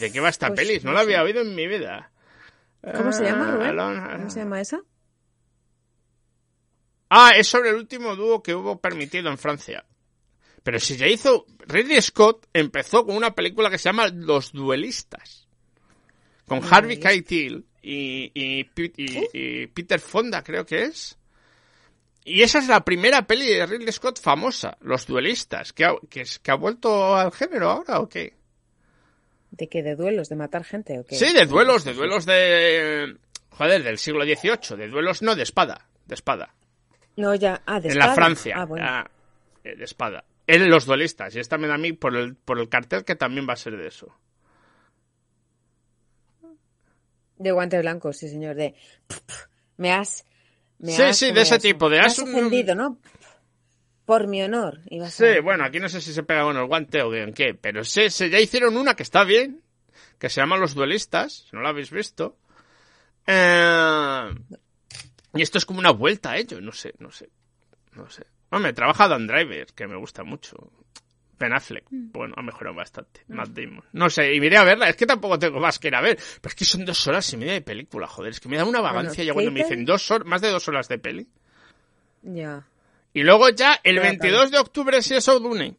¿De 0.00 0.12
qué 0.12 0.20
va 0.20 0.28
esta 0.28 0.48
Pues, 0.48 0.60
peli? 0.60 0.78
No 0.80 0.90
no 0.90 0.92
la 0.94 1.00
había 1.00 1.22
oído 1.22 1.40
en 1.40 1.54
mi 1.54 1.66
vida. 1.66 2.10
¿Cómo 2.96 3.12
se 3.12 3.24
llama, 3.24 3.48
Ah, 3.48 3.72
Rubén? 3.72 4.16
¿Cómo 4.18 4.30
se 4.30 4.40
llama 4.40 4.60
esa? 4.60 4.80
Ah, 7.10 7.32
es 7.36 7.46
sobre 7.46 7.70
el 7.70 7.76
último 7.76 8.16
dúo 8.16 8.42
que 8.42 8.54
hubo 8.54 8.80
permitido 8.80 9.30
en 9.30 9.38
Francia. 9.38 9.84
Pero 10.62 10.78
si 10.80 10.96
ya 10.96 11.06
hizo. 11.06 11.46
Ridley 11.66 12.00
Scott 12.02 12.46
empezó 12.52 13.04
con 13.04 13.16
una 13.16 13.34
película 13.34 13.70
que 13.70 13.78
se 13.78 13.88
llama 13.88 14.08
Los 14.08 14.52
Duelistas. 14.52 15.46
con 16.46 16.62
Harvey 16.62 16.98
Keitel 16.98 17.64
y, 17.82 18.30
y, 18.34 18.70
y, 18.76 19.66
Peter 19.68 20.00
Fonda, 20.00 20.42
creo 20.42 20.64
que 20.66 20.84
es. 20.84 21.18
Y 22.24 22.42
esa 22.42 22.58
es 22.58 22.68
la 22.68 22.84
primera 22.84 23.26
peli 23.26 23.46
de 23.46 23.66
Ridley 23.66 23.92
Scott 23.92 24.20
famosa, 24.20 24.76
Los 24.80 25.06
Duelistas, 25.06 25.72
que 25.72 25.86
ha, 25.86 25.94
que, 26.10 26.24
que 26.42 26.50
ha 26.50 26.54
vuelto 26.56 27.16
al 27.16 27.32
género 27.32 27.70
ahora 27.70 28.00
o 28.00 28.08
qué? 28.08 28.34
¿De 29.50 29.68
qué? 29.68 29.82
¿De 29.82 29.96
duelos? 29.96 30.28
¿De 30.28 30.36
matar 30.36 30.64
gente 30.64 30.98
o 30.98 31.04
qué? 31.04 31.16
Sí, 31.16 31.32
de 31.32 31.46
duelos, 31.46 31.84
de 31.84 31.94
duelos 31.94 32.26
de... 32.26 33.16
Joder, 33.50 33.82
del 33.82 33.98
siglo 33.98 34.24
XVIII, 34.24 34.76
de 34.76 34.88
duelos 34.88 35.22
no 35.22 35.34
de 35.34 35.42
espada, 35.42 35.88
de 36.04 36.14
espada. 36.14 36.54
No, 37.18 37.34
ya, 37.34 37.62
ah, 37.66 37.80
de 37.80 37.88
En 37.88 37.98
la 37.98 38.14
Francia, 38.14 38.54
ah, 38.80 39.10
eh, 39.64 39.74
de 39.74 39.84
espada. 39.84 40.24
En 40.46 40.70
los 40.70 40.86
duelistas, 40.86 41.34
y 41.34 41.40
esta 41.40 41.58
me 41.58 41.66
da 41.66 41.74
a 41.74 41.78
mí 41.78 41.92
por 41.92 42.16
el, 42.16 42.36
por 42.36 42.60
el 42.60 42.68
cartel 42.68 43.04
que 43.04 43.16
también 43.16 43.44
va 43.46 43.54
a 43.54 43.56
ser 43.56 43.76
de 43.76 43.88
eso. 43.88 44.16
De 47.36 47.50
guante 47.50 47.76
blanco, 47.80 48.12
sí, 48.12 48.28
señor, 48.28 48.54
de... 48.54 48.76
Me 49.78 49.90
has... 49.90 50.24
sí, 50.80 51.12
sí, 51.12 51.32
de 51.32 51.40
ese 51.40 51.58
tipo, 51.58 51.90
de... 51.90 51.98
Me 51.98 52.06
has 52.06 52.20
ofendido, 52.20 52.76
¿no? 52.76 52.98
Por 54.04 54.28
mi 54.28 54.40
honor. 54.40 54.78
sí, 55.10 55.40
bueno, 55.42 55.64
aquí 55.64 55.80
no 55.80 55.88
sé 55.88 56.00
si 56.00 56.12
se 56.12 56.22
pega 56.22 56.44
con 56.44 56.56
el 56.56 56.66
guante 56.66 57.02
o 57.02 57.12
en 57.12 57.32
qué, 57.32 57.52
pero 57.52 57.82
sí, 57.82 58.10
sí, 58.10 58.30
ya 58.30 58.38
hicieron 58.38 58.76
una 58.76 58.94
que 58.94 59.02
está 59.02 59.24
bien, 59.24 59.60
que 60.20 60.28
se 60.28 60.40
llama 60.40 60.56
Los 60.56 60.74
Duelistas, 60.74 61.48
si 61.50 61.56
no 61.56 61.62
la 61.62 61.70
habéis 61.70 61.90
visto. 61.90 62.36
Eh, 63.26 64.30
y 65.34 65.42
esto 65.42 65.58
es 65.58 65.64
como 65.64 65.78
una 65.78 65.90
vuelta 65.90 66.32
a 66.32 66.36
ello, 66.36 66.60
no 66.60 66.72
sé, 66.72 66.94
no 66.98 67.10
sé, 67.10 67.28
no 67.92 68.08
sé. 68.08 68.26
Hombre, 68.50 68.72
trabaja 68.72 69.08
Dan 69.08 69.26
Driver, 69.26 69.66
que 69.74 69.86
me 69.86 69.96
gusta 69.96 70.24
mucho. 70.24 70.56
Ben 71.38 71.52
Affleck, 71.52 71.84
mm. 71.90 72.10
bueno, 72.12 72.34
ha 72.36 72.42
mejorado 72.42 72.74
bastante. 72.74 73.22
Mm. 73.28 73.34
Matt 73.34 73.48
Damon. 73.50 73.84
No 73.92 74.10
sé, 74.10 74.34
y 74.34 74.40
miré 74.40 74.56
a 74.56 74.64
verla, 74.64 74.88
es 74.88 74.96
que 74.96 75.06
tampoco 75.06 75.38
tengo 75.38 75.60
más 75.60 75.78
que 75.78 75.88
ir 75.88 75.94
a 75.94 76.00
ver. 76.00 76.16
Pero 76.40 76.50
es 76.50 76.54
que 76.54 76.64
son 76.64 76.84
dos 76.84 77.06
horas 77.06 77.32
y 77.32 77.36
media 77.36 77.52
de 77.52 77.60
película, 77.60 78.06
joder. 78.06 78.32
Es 78.32 78.40
que 78.40 78.48
me 78.48 78.56
da 78.56 78.64
una 78.64 78.80
vagancia 78.80 79.22
ya 79.22 79.32
cuando 79.34 79.52
me 79.52 79.60
dicen 79.60 79.84
dos 79.84 80.10
horas, 80.10 80.26
más 80.26 80.40
de 80.40 80.48
dos 80.48 80.66
horas 80.66 80.88
de 80.88 80.98
peli. 80.98 81.28
Ya. 82.22 82.66
Y 83.12 83.22
luego 83.22 83.48
ya, 83.50 83.78
el 83.84 84.00
22 84.00 84.50
de 84.50 84.58
octubre, 84.58 85.00
si 85.02 85.14
es 85.14 85.26
Dune. 85.26 85.76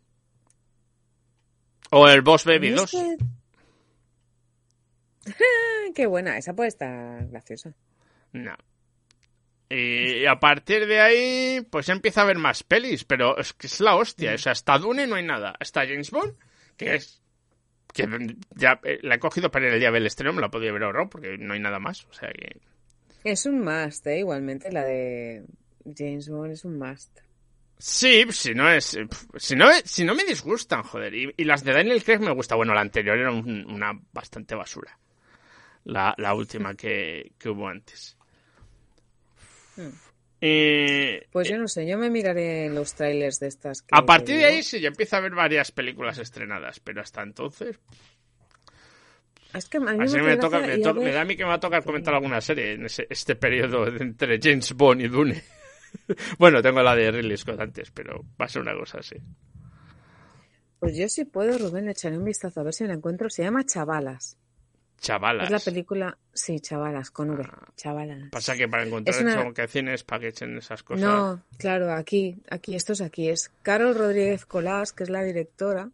O 1.92 2.08
el 2.08 2.22
Boss 2.22 2.46
Baby 2.46 2.70
2. 2.72 2.92
Qué 5.96 6.06
buena, 6.06 6.38
esa 6.38 6.56
puede 6.56 6.70
estar 6.70 7.28
graciosa. 7.28 7.74
No. 8.32 8.56
Y 9.70 10.26
a 10.26 10.40
partir 10.40 10.88
de 10.88 11.00
ahí, 11.00 11.62
pues 11.70 11.90
empieza 11.90 12.22
a 12.22 12.24
haber 12.24 12.40
más 12.40 12.64
pelis, 12.64 13.04
pero 13.04 13.38
es 13.38 13.54
que 13.54 13.68
es 13.68 13.80
la 13.80 13.96
hostia. 13.96 14.34
O 14.34 14.38
sea, 14.38 14.54
hasta 14.54 14.80
Dune 14.80 15.06
no 15.06 15.16
hay 15.16 15.24
nada. 15.24 15.56
Está 15.60 15.82
James 15.82 16.10
Bond, 16.10 16.34
que 16.76 16.96
es. 16.96 17.22
que 17.94 18.08
ya 18.56 18.80
eh, 18.84 18.98
la 19.04 19.16
he 19.16 19.20
cogido 19.20 19.52
para 19.52 19.72
el 19.72 19.80
día 19.80 19.92
del 19.92 20.08
estreno, 20.08 20.34
me 20.34 20.42
la 20.42 20.50
podía 20.50 20.72
haber 20.72 20.84
ahorrado 20.84 21.10
porque 21.10 21.38
no 21.38 21.54
hay 21.54 21.60
nada 21.60 21.78
más. 21.78 22.06
O 22.06 22.14
sea 22.14 22.30
que. 22.30 22.60
Es 23.24 23.46
un 23.46 23.64
must, 23.64 24.08
¿eh? 24.08 24.20
Igualmente 24.20 24.72
la 24.72 24.84
de 24.84 25.46
James 25.96 26.30
Bond 26.30 26.54
es 26.54 26.66
un 26.66 26.80
must. 26.80 27.20
Sí, 27.78 28.26
si 28.32 28.56
no 28.56 28.72
es. 28.72 28.98
Si 29.38 29.56
no, 29.56 29.68
si 29.86 30.04
no 30.04 30.16
me 30.16 30.26
disgustan, 30.26 30.82
joder. 30.82 31.14
Y, 31.14 31.44
las 31.44 31.64
de 31.64 31.74
Daniel 31.74 32.04
Craig 32.04 32.20
me 32.20 32.34
gusta. 32.34 32.56
Bueno, 32.56 32.74
la 32.74 32.82
anterior 32.82 33.20
era 33.20 33.32
una 33.32 33.92
bastante 34.12 34.56
basura. 34.56 34.98
La, 35.84 36.16
la 36.18 36.34
última 36.34 36.74
que, 36.74 37.34
que 37.38 37.50
hubo 37.50 37.68
antes. 37.68 38.19
Hmm. 39.80 39.92
Eh, 40.42 41.28
pues 41.32 41.50
yo 41.50 41.58
no 41.58 41.68
sé, 41.68 41.86
yo 41.88 41.98
me 41.98 42.10
miraré 42.10 42.70
los 42.70 42.94
trailers 42.94 43.40
de 43.40 43.48
estas. 43.48 43.84
a 43.92 44.06
partir 44.06 44.38
de 44.38 44.46
ahí 44.46 44.64
sí, 44.64 44.80
ya 44.80 44.88
empieza 44.88 45.18
a 45.18 45.20
haber 45.20 45.34
varias 45.34 45.72
películas 45.72 46.18
estrenadas, 46.18 46.80
pero 46.80 47.02
hasta 47.02 47.22
entonces. 47.22 47.80
Es 49.54 49.68
que 49.68 49.78
a 49.78 49.82
mí 49.82 49.98
me, 49.98 50.38
toca, 50.38 50.60
me, 50.60 50.78
da 51.12 51.22
a 51.22 51.26
mí 51.26 51.36
que 51.36 51.44
me 51.44 51.50
va 51.50 51.56
a 51.56 51.60
tocar 51.60 51.84
comentar 51.84 52.14
alguna 52.14 52.40
serie 52.40 52.74
en 52.74 52.86
este 52.86 53.36
periodo 53.36 53.88
entre 53.88 54.40
James 54.42 54.74
Bond 54.74 55.02
y 55.02 55.08
Dune. 55.08 55.44
bueno, 56.38 56.62
tengo 56.62 56.84
la 56.84 56.96
de 56.96 57.12
Ridley 57.12 57.36
Scott 57.36 57.60
antes, 57.60 57.90
pero 57.92 58.24
va 58.40 58.46
a 58.46 58.50
ser 58.50 58.62
una 58.62 58.76
cosa 58.76 59.00
así. 59.00 59.16
Pues 60.80 60.96
yo 60.96 61.10
sí 61.10 61.26
puedo, 61.26 61.58
Rubén, 61.58 61.90
echaré 61.90 62.18
un 62.18 62.26
vistazo 62.26 62.62
a 62.62 62.64
ver 62.64 62.74
si 62.74 62.86
la 62.86 62.94
encuentro. 62.94 63.30
Se 63.30 63.44
llama 63.44 63.66
Chavalas. 63.66 64.38
Chavalas. 65.00 65.46
Es 65.46 65.52
la 65.52 65.60
película, 65.60 66.18
sí, 66.34 66.60
Chavalas, 66.60 67.12
con 67.12 67.30
V, 67.32 67.44
ah, 67.44 67.68
Chavalas. 67.76 68.30
Pasa 68.32 68.56
que 68.56 68.68
para 68.68 68.84
encontrar 68.84 69.22
una... 69.22 69.54
que 69.54 69.68
cines 69.68 70.04
para 70.04 70.22
que 70.22 70.28
echen 70.30 70.58
esas 70.58 70.84
cosas. 70.84 71.02
No, 71.02 71.44
claro, 71.58 71.94
aquí, 71.94 72.38
aquí, 72.50 72.76
esto 72.76 72.94
es 72.94 73.02
aquí. 73.02 73.30
Es 73.30 73.52
Carol 73.62 73.96
Rodríguez 73.96 74.46
Colás, 74.46 74.94
que 74.94 75.04
es 75.04 75.10
la 75.10 75.24
directora, 75.24 75.90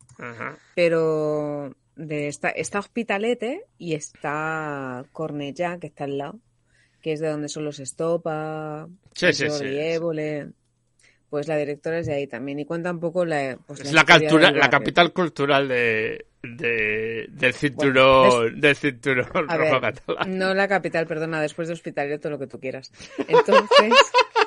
pero 0.76 1.76
de 1.96 2.28
esta, 2.28 2.50
está 2.50 2.80
Hospitalete 2.80 3.66
y 3.78 3.94
está 3.94 5.06
Cornellá, 5.12 5.78
que 5.80 5.88
está 5.88 6.06
al 6.06 6.18
lado, 6.18 6.40
que 7.02 7.14
es 7.14 7.20
de 7.20 7.30
donde 7.30 7.50
son 7.50 7.66
los 7.66 7.80
Estopa, 7.80 8.88
sí, 9.14 9.34
sí, 9.34 9.50
sí, 9.50 10.54
Pues 11.30 11.48
la 11.48 11.58
directora 11.58 12.00
es 12.00 12.08
de 12.08 12.16
ahí 12.16 12.28
también 12.28 12.60
y 12.60 12.66
cuenta 12.66 12.92
un 12.92 13.00
poco 13.00 13.26
la. 13.26 13.58
Pues, 13.66 13.82
es 13.82 13.94
la, 13.94 14.04
cultura, 14.04 14.52
la 14.52 14.70
capital 14.70 15.14
cultural 15.14 15.68
de, 15.68 16.26
de, 16.46 17.28
del 17.30 17.54
cinturón, 17.54 18.60
del 18.60 18.76
cinturón 18.76 19.48
rojo 19.48 19.82
catalán. 19.82 20.38
No 20.38 20.54
la 20.54 20.68
capital, 20.68 21.08
perdona, 21.08 21.42
después 21.42 21.68
de 21.68 21.74
hospital 21.74 22.20
todo 22.20 22.32
lo 22.32 22.40
que 22.40 22.48
tú 22.48 22.60
quieras. 22.60 22.92
Entonces. 23.28 23.94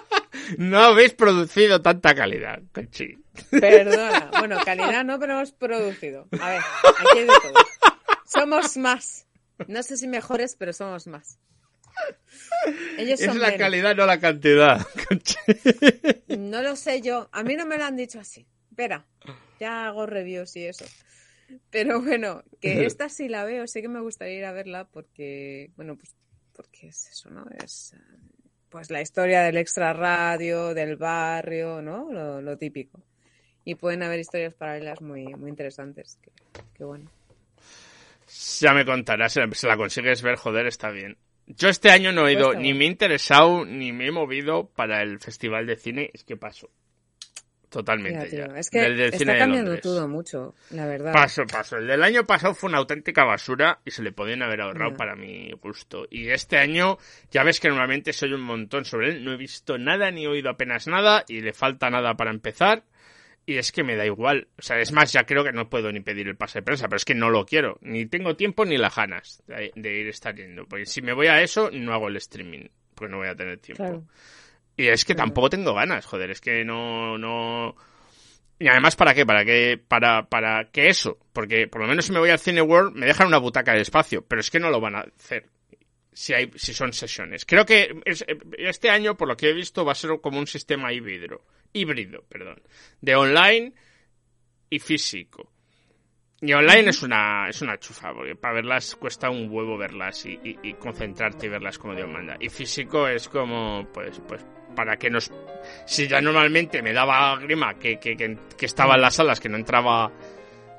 no 0.59 0.78
habéis 0.78 1.14
producido 1.14 1.83
tanta 1.83 2.14
calidad, 2.14 2.61
Conchi. 2.73 3.19
Perdona. 3.50 4.31
Bueno, 4.38 4.59
calidad 4.64 5.05
no, 5.05 5.19
pero 5.19 5.35
hemos 5.35 5.52
producido. 5.52 6.28
A 6.40 6.50
ver, 6.50 6.61
aquí 6.85 7.19
hay 7.19 7.25
de 7.25 7.26
todo. 7.26 7.55
Somos 8.25 8.76
más. 8.76 9.26
No 9.67 9.83
sé 9.83 9.97
si 9.97 10.07
mejores, 10.07 10.55
pero 10.57 10.73
somos 10.73 11.07
más. 11.07 11.38
Ellos 12.97 13.21
es 13.21 13.35
la 13.35 13.57
calidad, 13.57 13.97
no 13.97 14.07
la 14.07 14.21
cantidad. 14.21 14.87
Conchi. 15.09 15.37
No 16.37 16.62
lo 16.62 16.76
sé 16.76 17.00
yo. 17.00 17.28
A 17.33 17.43
mí 17.43 17.57
no 17.57 17.67
me 17.67 17.78
lo 17.78 17.85
han 17.85 17.97
dicho 17.97 18.21
así. 18.21 18.47
Espera, 18.71 19.07
ya 19.59 19.87
hago 19.87 20.07
reviews 20.07 20.55
y 20.57 20.67
eso. 20.67 20.85
Pero 21.71 22.00
bueno, 22.00 22.43
que 22.61 22.85
esta 22.87 23.09
sí 23.09 23.28
la 23.28 23.45
veo, 23.45 23.67
sí 23.67 23.83
que 23.83 23.88
me 23.88 24.00
gustaría 24.00 24.38
ir 24.38 24.45
a 24.45 24.52
verla 24.52 24.87
porque, 24.87 25.71
bueno, 25.76 25.97
pues 25.97 26.14
porque 26.55 26.88
es 26.88 27.09
eso, 27.12 27.31
¿no? 27.31 27.47
Es 27.62 27.95
pues 28.69 28.90
la 28.90 29.00
historia 29.00 29.43
del 29.43 29.57
extra 29.57 29.93
radio, 29.93 30.75
del 30.75 30.97
barrio, 30.97 31.81
¿no? 31.81 32.11
Lo, 32.40 32.59
típico. 32.59 33.02
Y 33.64 33.75
pueden 33.75 34.02
haber 34.02 34.21
historias 34.21 34.55
paralelas 34.55 35.00
muy, 35.00 35.25
muy 35.35 35.50
interesantes. 35.50 36.19
Que, 36.75 36.85
bueno. 36.85 37.11
Ya 38.61 38.75
me 38.75 38.85
contarás, 38.85 39.38
si 39.52 39.67
la 39.67 39.76
consigues 39.76 40.23
ver, 40.23 40.37
joder, 40.37 40.67
está 40.67 40.90
bien. 40.90 41.17
Yo 41.47 41.69
este 41.69 41.90
año 41.90 42.12
no 42.12 42.28
he 42.28 42.35
ido, 42.35 42.55
ni 42.55 42.75
me 42.75 42.85
he 42.85 42.88
interesado, 42.88 43.64
ni 43.64 43.93
me 43.93 44.09
he 44.09 44.11
movido 44.11 44.69
para 44.69 45.02
el 45.02 45.19
festival 45.19 45.67
de 45.67 45.76
cine. 45.76 46.11
Es 46.12 46.25
que 46.25 46.37
paso. 46.37 46.71
Totalmente. 47.71 48.35
Ya, 48.35 48.47
Es 48.57 48.71
que 48.71 49.09
está 49.09 49.39
cambiando 49.39 49.79
todo 49.79 50.09
mucho, 50.09 50.55
la 50.71 50.87
verdad. 50.87 51.13
Paso, 51.13 51.45
paso. 51.47 51.77
El 51.77 51.87
del 51.87 52.03
año 52.03 52.25
pasado 52.25 52.55
fue 52.55 52.71
una 52.71 52.79
auténtica 52.79 53.25
basura 53.25 53.81
y 53.85 53.91
se 53.91 54.03
le 54.03 54.13
podían 54.13 54.43
haber 54.43 54.63
ahorrado 54.63 54.97
para 54.97 55.15
mi 55.15 55.53
gusto. 55.61 56.07
Y 56.11 56.31
este 56.31 56.57
año, 56.57 56.97
ya 57.31 57.43
ves 57.43 57.61
que 57.61 57.69
normalmente 57.69 58.15
soy 58.15 58.33
un 58.33 58.41
montón 58.41 58.87
sobre 58.87 59.11
él. 59.11 59.25
No 59.25 59.33
he 59.33 59.37
visto 59.37 59.77
nada 59.77 60.11
ni 60.11 60.25
he 60.25 60.29
oído 60.29 60.49
apenas 60.49 60.87
nada 60.87 61.25
y 61.29 61.41
le 61.41 61.53
falta 61.53 61.91
nada 61.91 62.15
para 62.17 62.31
empezar. 62.31 62.85
Y 63.45 63.59
es 63.59 63.71
que 63.73 63.83
me 63.83 63.97
da 63.97 64.07
igual. 64.07 64.49
O 64.59 64.63
sea, 64.63 64.79
es 64.79 64.93
más, 64.93 65.13
ya 65.13 65.25
creo 65.25 65.45
que 65.45 65.53
no 65.53 65.69
puedo 65.69 65.93
ni 65.93 66.01
pedir 66.01 66.29
el 66.29 66.37
pase 66.37 66.61
de 66.61 66.63
prensa, 66.63 66.87
pero 66.89 66.97
es 66.97 67.05
que 67.05 67.15
no 67.15 67.29
lo 67.29 67.45
quiero. 67.45 67.79
Ni 67.83 68.07
tengo 68.07 68.37
tiempo 68.37 68.65
ni 68.65 68.79
las 68.79 68.95
ganas 68.95 69.43
de, 69.47 69.73
ir 69.75 70.09
estar 70.09 70.35
yendo. 70.35 70.67
Porque 70.67 70.87
si 70.87 71.03
me 71.03 71.13
voy 71.13 71.27
a 71.27 71.43
eso, 71.43 71.71
no 71.71 71.93
hago 71.93 72.09
el 72.09 72.17
streaming. 72.17 72.69
Porque 72.95 73.11
no 73.11 73.19
voy 73.19 73.29
a 73.29 73.35
tener 73.35 73.59
tiempo. 73.59 74.05
Y 74.78 74.88
es 74.88 75.04
que 75.04 75.14
tampoco 75.14 75.50
tengo 75.50 75.75
ganas, 75.75 76.06
joder, 76.06 76.30
es 76.30 76.40
que 76.40 76.64
no, 76.64 77.18
no... 77.18 77.75
Y 78.61 78.68
además, 78.68 78.97
¿para 78.97 79.12
qué? 79.12 79.26
¿Para 79.26 79.44
qué? 79.44 79.76
Para, 79.76 80.28
para 80.28 80.70
que 80.70 80.87
eso. 80.88 81.18
Porque 81.32 81.68
por 81.68 81.82
lo 81.82 81.88
menos 81.88 82.06
si 82.06 82.12
me 82.12 82.20
voy 82.20 82.30
al 82.30 82.38
Cine 82.38 82.62
World 82.62 82.97
me 82.97 83.06
dejan 83.06 83.26
una 83.26 83.38
butaca 83.38 83.73
de 83.75 83.82
espacio, 83.82 84.25
pero 84.26 84.40
es 84.40 84.50
que 84.50 84.61
no 84.61 84.70
lo 84.70 84.80
van 84.80 84.94
a 84.94 85.00
hacer 85.00 85.50
si 86.18 86.35
hay, 86.35 86.50
si 86.56 86.75
son 86.75 86.92
sesiones. 86.92 87.44
Creo 87.44 87.64
que 87.64 88.00
este 88.04 88.90
año, 88.90 89.16
por 89.16 89.28
lo 89.28 89.37
que 89.37 89.50
he 89.50 89.52
visto, 89.52 89.85
va 89.85 89.92
a 89.92 89.94
ser 89.94 90.20
como 90.20 90.40
un 90.40 90.49
sistema 90.49 90.92
híbrido, 90.92 91.42
híbrido, 91.73 92.25
perdón, 92.28 92.61
de 93.00 93.14
online 93.14 93.73
y 94.70 94.80
físico. 94.80 95.52
Y 96.40 96.52
online 96.52 96.90
es 96.90 97.02
una, 97.02 97.49
es 97.49 97.62
una 97.62 97.78
chufa, 97.78 98.12
porque 98.12 98.35
para 98.35 98.54
verlas 98.54 98.97
cuesta 98.97 99.30
un 99.30 99.49
huevo 99.49 99.76
verlas 99.76 100.25
y, 100.26 100.38
y, 100.42 100.75
concentrarte 100.75 101.47
y 101.47 101.50
verlas 101.50 101.78
como 101.78 101.94
Dios 101.94 102.08
manda. 102.08 102.37
Y 102.40 102.49
físico 102.49 103.08
es 103.08 103.28
como, 103.28 103.88
pues, 103.92 104.20
pues, 104.26 104.44
para 104.75 104.97
que 104.97 105.11
nos... 105.11 105.31
Si 105.87 106.09
ya 106.09 106.21
normalmente 106.21 106.83
me 106.83 106.93
daba 106.93 107.37
grima 107.37 107.75
que, 107.75 107.99
que, 107.99 108.17
que, 108.17 108.67
estaba 108.67 108.95
en 108.95 109.03
las 109.03 109.15
salas, 109.15 109.41
que 109.41 109.49
no 109.49 109.57
entraba 109.57 110.11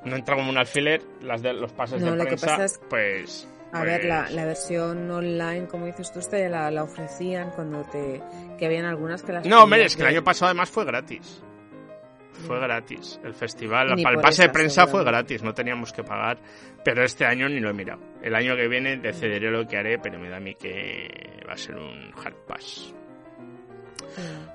no 0.06 0.16
entraba 0.16 0.42
como 0.42 0.52
un 0.52 0.58
alfiler, 0.58 1.02
las 1.22 1.42
de 1.42 1.54
los 1.54 1.72
pases 1.74 2.02
de 2.02 2.12
prensa, 2.12 2.66
pues... 2.90 3.48
A 3.72 3.84
ver, 3.84 4.06
la, 4.06 4.22
pues 4.22 4.34
la, 4.34 4.46
versión 4.46 5.12
online, 5.12 5.68
como 5.68 5.86
dices 5.86 6.12
tú, 6.12 6.20
ya 6.32 6.50
la, 6.50 6.72
la, 6.72 6.84
ofrecían 6.84 7.52
cuando 7.52 7.84
te... 7.84 8.22
que 8.58 8.66
habían 8.66 8.86
algunas 8.86 9.22
que 9.22 9.34
las... 9.34 9.46
No, 9.46 9.64
hombre, 9.64 9.86
es 9.86 9.96
que 9.96 10.02
el 10.02 10.08
año 10.08 10.24
pasado 10.24 10.48
además 10.48 10.70
fue 10.70 10.86
gratis. 10.86 11.44
Fue 12.48 12.60
gratis. 12.60 13.20
El 13.24 13.34
festival, 13.34 14.00
el 14.00 14.22
pase 14.22 14.44
de 14.44 14.50
prensa 14.50 14.88
fue 14.88 15.04
gratis, 15.04 15.44
no 15.44 15.54
teníamos 15.54 15.92
que 15.92 16.04
pagar. 16.04 16.40
Pero 16.84 17.04
este 17.04 17.26
año 17.26 17.50
ni 17.50 17.60
lo 17.60 17.70
he 17.70 17.74
mirado. 17.74 18.02
El 18.22 18.34
año 18.34 18.56
que 18.56 18.68
viene 18.68 18.98
decidiré 18.98 19.52
lo 19.52 19.68
que 19.68 19.78
haré, 19.78 20.00
pero 20.00 20.18
me 20.18 20.30
da 20.30 20.38
a 20.38 20.40
mí 20.40 20.56
que 20.56 21.42
va 21.48 21.54
a 21.54 21.58
ser 21.58 21.76
un 21.76 22.12
hard 22.16 22.36
pass. 22.48 22.94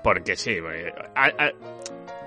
Porque 0.03 0.35
sí, 0.35 0.57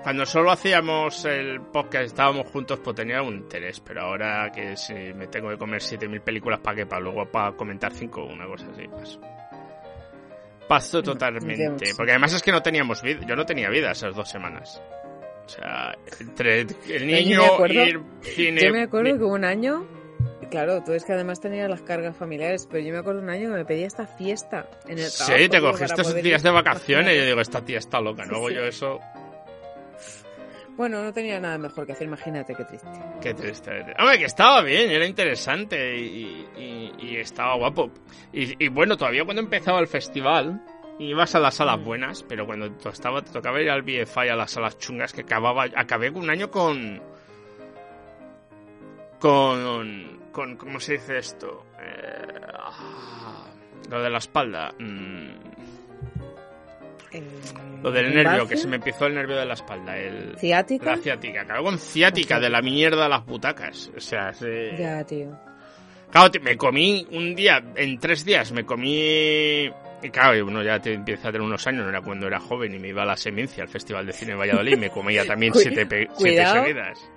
cuando 0.03 0.25
solo 0.25 0.51
hacíamos 0.51 1.25
el 1.25 1.61
podcast, 1.61 2.05
estábamos 2.05 2.47
juntos, 2.47 2.79
pues 2.83 2.95
tenía 2.95 3.21
un 3.21 3.35
interés. 3.35 3.79
Pero 3.79 4.01
ahora 4.01 4.51
que 4.53 4.75
si 4.77 4.93
me 4.93 5.27
tengo 5.27 5.49
que 5.49 5.57
comer 5.57 5.81
7.000 5.81 6.21
películas 6.21 6.59
para 6.59 6.77
que 6.77 6.85
para 6.85 7.01
luego 7.01 7.25
para 7.25 7.55
comentar 7.55 7.91
5 7.93 8.25
una 8.25 8.47
cosa 8.47 8.67
así, 8.71 8.87
paso. 8.87 9.21
Paso 10.67 11.01
totalmente. 11.01 11.93
Porque 11.97 12.11
además 12.11 12.33
es 12.33 12.41
que 12.43 12.51
no 12.51 12.61
teníamos 12.61 13.01
vida. 13.01 13.21
Yo 13.27 13.35
no 13.35 13.45
tenía 13.45 13.69
vida 13.69 13.91
esas 13.91 14.15
dos 14.15 14.29
semanas. 14.29 14.81
O 15.45 15.49
sea, 15.49 15.95
entre 16.19 16.61
el 16.61 17.07
niño 17.07 17.41
ir 17.67 17.99
cine... 18.21 18.61
Yo 18.61 18.71
me 18.71 18.83
acuerdo 18.83 19.17
que 19.17 19.23
un 19.23 19.43
año 19.43 19.83
Claro, 20.49 20.83
tú 20.83 20.93
es 20.93 21.03
que 21.05 21.13
además 21.13 21.39
tenía 21.39 21.67
las 21.67 21.81
cargas 21.81 22.15
familiares, 22.15 22.67
pero 22.69 22.83
yo 22.83 22.91
me 22.91 22.99
acuerdo 22.99 23.21
un 23.21 23.29
año 23.29 23.49
que 23.49 23.55
me 23.55 23.65
pedía 23.65 23.85
esta 23.85 24.07
fiesta 24.07 24.67
en 24.87 24.97
el 24.97 25.11
trabajo. 25.11 25.37
Sí, 25.37 25.49
te 25.49 25.61
cogiste 25.61 26.01
esos 26.01 26.15
días 26.15 26.41
de 26.41 26.49
vacaciones 26.49 27.13
y 27.13 27.17
yo 27.17 27.25
digo, 27.25 27.41
esta 27.41 27.61
tía 27.63 27.77
está 27.77 28.01
loca, 28.01 28.25
luego 28.25 28.49
yo 28.49 28.63
eso... 28.63 28.99
Bueno, 30.75 31.03
no 31.03 31.11
tenía 31.11 31.41
nada 31.41 31.57
mejor 31.57 31.85
que 31.85 31.91
hacer, 31.91 32.07
imagínate 32.07 32.55
qué 32.55 32.63
triste. 32.63 32.87
Qué 33.21 33.33
triste. 33.33 33.69
Hombre, 33.99 34.17
que 34.17 34.25
estaba 34.25 34.61
bien, 34.61 34.89
era 34.89 35.05
interesante 35.05 35.97
y, 35.97 37.17
estaba 37.17 37.55
guapo. 37.55 37.91
Y, 38.31 38.69
bueno, 38.69 38.95
todavía 38.95 39.25
cuando 39.25 39.41
empezaba 39.41 39.79
el 39.81 39.87
festival, 39.87 40.63
ibas 40.97 41.35
a 41.35 41.39
las 41.39 41.55
salas 41.55 41.79
mm. 41.79 41.83
buenas, 41.83 42.23
pero 42.23 42.45
cuando 42.45 42.67
estaba, 42.89 43.21
te 43.21 43.31
tocaba 43.31 43.61
ir 43.61 43.69
al 43.69 43.81
BFI 43.81 44.29
a 44.29 44.35
las 44.37 44.51
salas 44.51 44.77
chungas, 44.77 45.11
que 45.11 45.21
acababa, 45.21 45.65
acabé 45.75 46.09
un 46.09 46.29
año 46.29 46.49
con... 46.49 47.01
Con 49.19 50.18
con, 50.39 50.55
¿cómo 50.55 50.79
se 50.79 50.93
dice 50.93 51.17
esto? 51.17 51.65
Eh, 51.81 52.41
ah, 52.53 53.45
lo 53.89 54.01
de 54.01 54.09
la 54.09 54.19
espalda. 54.19 54.73
Mm. 54.79 55.31
lo 57.83 57.91
del 57.91 58.15
nervio, 58.15 58.47
que 58.47 58.55
se 58.55 58.69
me 58.69 58.77
empezó 58.77 59.07
el 59.07 59.15
nervio 59.15 59.35
de 59.35 59.45
la 59.45 59.55
espalda. 59.55 59.97
El, 59.97 60.37
¿Ciática? 60.37 60.91
La 60.91 60.97
ciática. 60.97 61.43
Claro, 61.43 61.65
con 61.65 61.77
ciática 61.77 62.39
de 62.39 62.49
la 62.49 62.61
mierda 62.61 63.03
de 63.03 63.09
las 63.09 63.25
butacas. 63.25 63.91
O 63.97 63.99
sea, 63.99 64.31
Ya, 64.31 65.03
tío. 65.03 65.37
Claro, 66.09 66.31
me 66.41 66.55
comí 66.55 67.05
un 67.11 67.35
día, 67.35 67.61
en 67.75 67.99
tres 67.99 68.23
días, 68.23 68.53
me 68.53 68.65
comí... 68.65 69.69
Y 70.01 70.09
claro, 70.09 70.47
uno 70.47 70.63
ya 70.63 70.79
te 70.79 70.93
empieza 70.93 71.27
a 71.27 71.31
tener 71.33 71.45
unos 71.45 71.67
años, 71.67 71.83
no 71.83 71.89
era 71.89 72.01
cuando 72.01 72.27
era 72.27 72.39
joven 72.39 72.73
y 72.73 72.79
me 72.79 72.87
iba 72.87 73.03
a 73.03 73.05
la 73.05 73.17
Semencia, 73.17 73.63
al 73.63 73.69
Festival 73.69 74.05
de 74.05 74.13
Cine 74.13 74.31
de 74.31 74.37
Valladolid, 74.37 74.73
y 74.73 74.77
me 74.77 74.89
comía 74.89 75.25
también 75.25 75.53
siete, 75.55 75.85
siete 76.15 76.45
seguidas. 76.45 77.11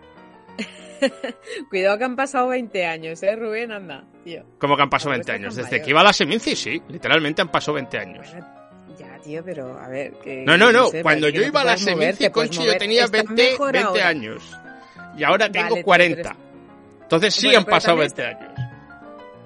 Cuidado 1.71 1.99
que 1.99 2.05
han 2.05 2.17
pasado 2.17 2.49
20 2.49 2.87
años, 2.87 3.23
¿eh, 3.23 3.37
Rubén? 3.37 3.73
Anda, 3.73 4.05
tío. 4.25 4.45
¿Cómo 4.59 4.77
que 4.77 4.83
han 4.83 4.91
pasado 4.91 5.11
20 5.11 5.33
años? 5.33 5.57
Desde 5.57 5.83
que 5.83 5.91
iba 5.91 6.01
a 6.01 6.05
la 6.05 6.13
Seminci, 6.13 6.57
sí. 6.57 6.83
Literalmente 6.89 7.43
han 7.43 7.51
pasado 7.51 7.75
20 7.75 7.99
años. 7.99 8.27
ya, 8.99 9.19
tío, 9.23 9.43
pero 9.45 9.79
a 9.79 9.89
ver... 9.89 10.13
Que, 10.23 10.45
no, 10.45 10.57
no, 10.57 10.73
no. 10.73 10.91
Cuando 11.03 11.29
yo 11.29 11.43
iba 11.43 11.61
a 11.61 11.65
la 11.65 11.77
Seminci, 11.77 12.31
Conchi, 12.31 12.65
yo 12.65 12.77
tenía 12.77 13.07
20, 13.07 13.57
20 13.73 14.03
años. 14.03 14.59
Y 15.17 15.25
ahora 15.25 15.51
tengo 15.51 15.83
40. 15.83 16.37
Entonces 17.03 17.35
sí 17.35 17.55
han 17.55 17.65
pasado 17.65 17.99
20 17.99 18.25
años. 18.25 18.53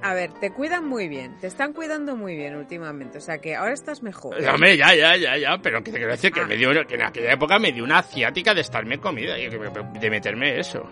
A 0.03 0.15
ver, 0.15 0.31
te 0.35 0.53
cuidan 0.53 0.87
muy 0.87 1.09
bien, 1.09 1.37
te 1.41 1.49
están 1.49 1.73
cuidando 1.73 2.15
muy 2.15 2.37
bien 2.37 2.55
últimamente, 2.55 3.19
o 3.19 3.21
sea 3.21 3.39
que 3.39 3.57
ahora 3.57 3.73
estás 3.73 4.05
mejor. 4.05 4.37
Hombre, 4.47 4.77
ya, 4.77 4.95
ya, 4.95 5.17
ya, 5.17 5.37
ya, 5.37 5.59
pero 5.61 5.83
que 5.83 5.91
te 5.91 5.97
quiero 5.97 6.13
decir 6.13 6.31
que, 6.31 6.41
ah. 6.41 6.47
me 6.47 6.57
dio, 6.57 6.71
que 6.87 6.95
en 6.95 7.03
aquella 7.03 7.33
época 7.33 7.59
me 7.59 7.73
dio 7.73 7.83
una 7.83 7.99
asiática 7.99 8.55
de 8.55 8.61
estarme 8.61 8.99
comida 8.99 9.37
y 9.37 9.49
de 9.49 10.11
meterme 10.11 10.61
eso. 10.61 10.89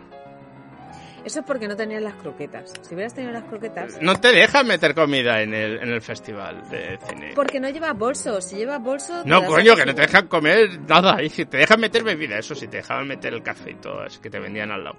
Eso 1.25 1.41
es 1.41 1.47
porque 1.47 1.67
no 1.67 1.75
tenías 1.75 2.03
las 2.03 2.15
croquetas. 2.15 2.73
Si 2.83 2.95
hubieras 2.95 3.15
tenido 3.15 3.33
las 3.33 3.45
croquetas... 3.45 3.99
No 4.03 4.21
te 4.21 4.29
dejan 4.29 4.67
meter 4.67 4.95
comida 4.95 5.41
en 5.41 5.55
el, 5.55 5.79
en 5.79 5.89
el 5.89 6.03
festival 6.03 6.69
de 6.71 6.99
cine. 7.09 7.33
Porque 7.35 7.59
no 7.59 7.69
llevas 7.71 7.97
bolso. 7.97 8.41
Si 8.41 8.57
llevas 8.57 8.83
bolso... 8.83 9.23
No, 9.25 9.45
coño, 9.45 9.75
que 9.75 9.87
no 9.87 9.95
te 9.95 10.03
dejan 10.03 10.29
comer 10.29 10.81
nada. 10.87 11.23
Y 11.23 11.31
si 11.31 11.47
te 11.47 11.57
dejan 11.59 11.81
meter 11.81 12.05
bebida, 12.05 12.39
eso 12.39 12.55
sí, 12.55 12.69
te 12.69 12.79
dejaban 12.79 13.09
meter 13.09 13.33
el 13.33 13.43
café 13.43 13.71
y 13.71 13.77
todo, 13.77 14.05
es 14.05 14.19
que 14.19 14.29
te 14.29 14.39
vendían 14.39 14.71
al 14.71 14.85
lado. 14.85 14.99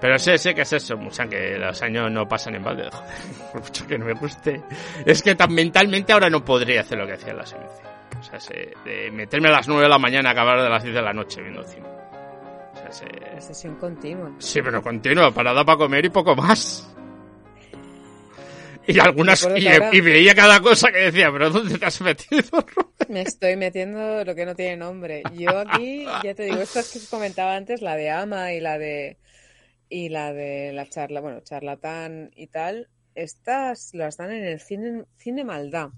Pero 0.00 0.18
sé, 0.18 0.38
sé 0.38 0.54
que 0.54 0.62
es 0.62 0.72
eso, 0.72 0.96
mucha, 0.96 1.28
que 1.28 1.58
los 1.58 1.80
años 1.82 2.10
no 2.10 2.26
pasan 2.26 2.54
en 2.54 2.64
balde. 2.64 2.88
Joder, 2.90 3.14
por 3.52 3.62
mucho 3.62 3.86
que 3.86 3.98
no 3.98 4.06
me 4.06 4.14
guste. 4.14 4.62
Es 5.04 5.22
que 5.22 5.34
tan 5.34 5.54
mentalmente 5.54 6.12
ahora 6.12 6.30
no 6.30 6.44
podría 6.44 6.80
hacer 6.80 6.98
lo 6.98 7.06
que 7.06 7.12
hacía 7.12 7.32
en 7.32 7.36
la 7.36 7.46
selección. 7.46 7.86
O 8.18 8.22
sea, 8.22 8.38
de 8.84 9.10
meterme 9.12 9.48
a 9.48 9.52
las 9.52 9.68
9 9.68 9.84
de 9.84 9.88
la 9.88 9.98
mañana, 9.98 10.30
acabar 10.30 10.60
de 10.60 10.68
las 10.68 10.82
10 10.82 10.94
de 10.94 11.02
la 11.02 11.12
noche 11.12 11.40
viendo 11.42 11.62
cine. 11.64 11.99
La 13.32 13.40
sesión 13.40 13.76
continua. 13.76 14.34
Sí, 14.38 14.60
pero 14.62 14.82
continua, 14.82 15.32
parada 15.32 15.64
para 15.64 15.78
comer 15.78 16.06
y 16.06 16.10
poco 16.10 16.34
más. 16.34 16.92
Y 18.86 18.98
algunas. 18.98 19.48
Y, 19.56 20.00
veía 20.00 20.34
cada 20.34 20.60
cosa 20.60 20.90
que 20.90 20.98
decía, 20.98 21.30
pero 21.30 21.50
¿dónde 21.50 21.78
te 21.78 21.86
has 21.86 22.00
metido, 22.00 22.64
Me 23.08 23.22
estoy 23.22 23.56
metiendo 23.56 24.24
lo 24.24 24.34
que 24.34 24.46
no 24.46 24.54
tiene 24.54 24.76
nombre. 24.76 25.22
Yo 25.34 25.58
aquí, 25.58 26.04
ya 26.24 26.34
te 26.34 26.44
digo, 26.44 26.60
estas 26.60 26.90
que 26.90 26.98
os 26.98 27.08
comentaba 27.08 27.54
antes, 27.54 27.82
la 27.82 27.96
de 27.96 28.10
Ama 28.10 28.52
y 28.52 28.60
la 28.60 28.78
de. 28.78 29.18
Y 29.88 30.08
la 30.08 30.32
de 30.32 30.72
la 30.72 30.88
charla, 30.88 31.20
bueno, 31.20 31.40
charlatán 31.40 32.30
y 32.36 32.46
tal, 32.46 32.88
estas 33.16 33.92
las 33.92 34.16
dan 34.16 34.30
en 34.30 34.44
el 34.44 34.60
cine, 34.60 35.04
cine 35.16 35.44
maldad. 35.44 35.90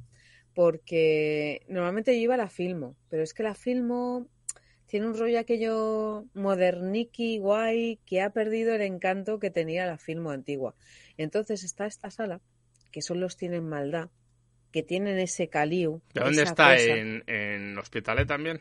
Porque 0.55 1.63
normalmente 1.69 2.15
yo 2.15 2.23
iba 2.23 2.35
a 2.35 2.39
la 2.39 2.49
filmo, 2.49 2.97
pero 3.09 3.23
es 3.23 3.33
que 3.33 3.43
la 3.43 3.55
filmo 3.55 4.29
tiene 4.93 5.07
un 5.07 5.17
rollo 5.17 5.39
aquello 5.39 6.27
moderniki, 6.35 7.39
guay, 7.39 7.99
que 8.05 8.21
ha 8.21 8.29
perdido 8.29 8.75
el 8.75 8.83
encanto 8.83 9.39
que 9.39 9.51
tenía 9.51 9.87
la 9.87 9.97
filmo 9.97 10.33
antigua. 10.33 10.75
Entonces 11.17 11.65
está 11.65 11.87
esta 11.87 12.11
sala, 12.11 12.43
que 12.91 13.01
son 13.01 13.19
los 13.19 13.39
tienen 13.39 13.67
maldad, 13.67 14.11
que 14.71 14.83
tienen 14.83 15.19
ese 15.19 15.49
caliu. 15.49 16.03
¿De 16.13 16.21
dónde 16.21 16.43
está? 16.43 16.77
¿En, 16.77 17.25
¿En 17.27 17.79
Hospitalet 17.79 18.29
también? 18.29 18.61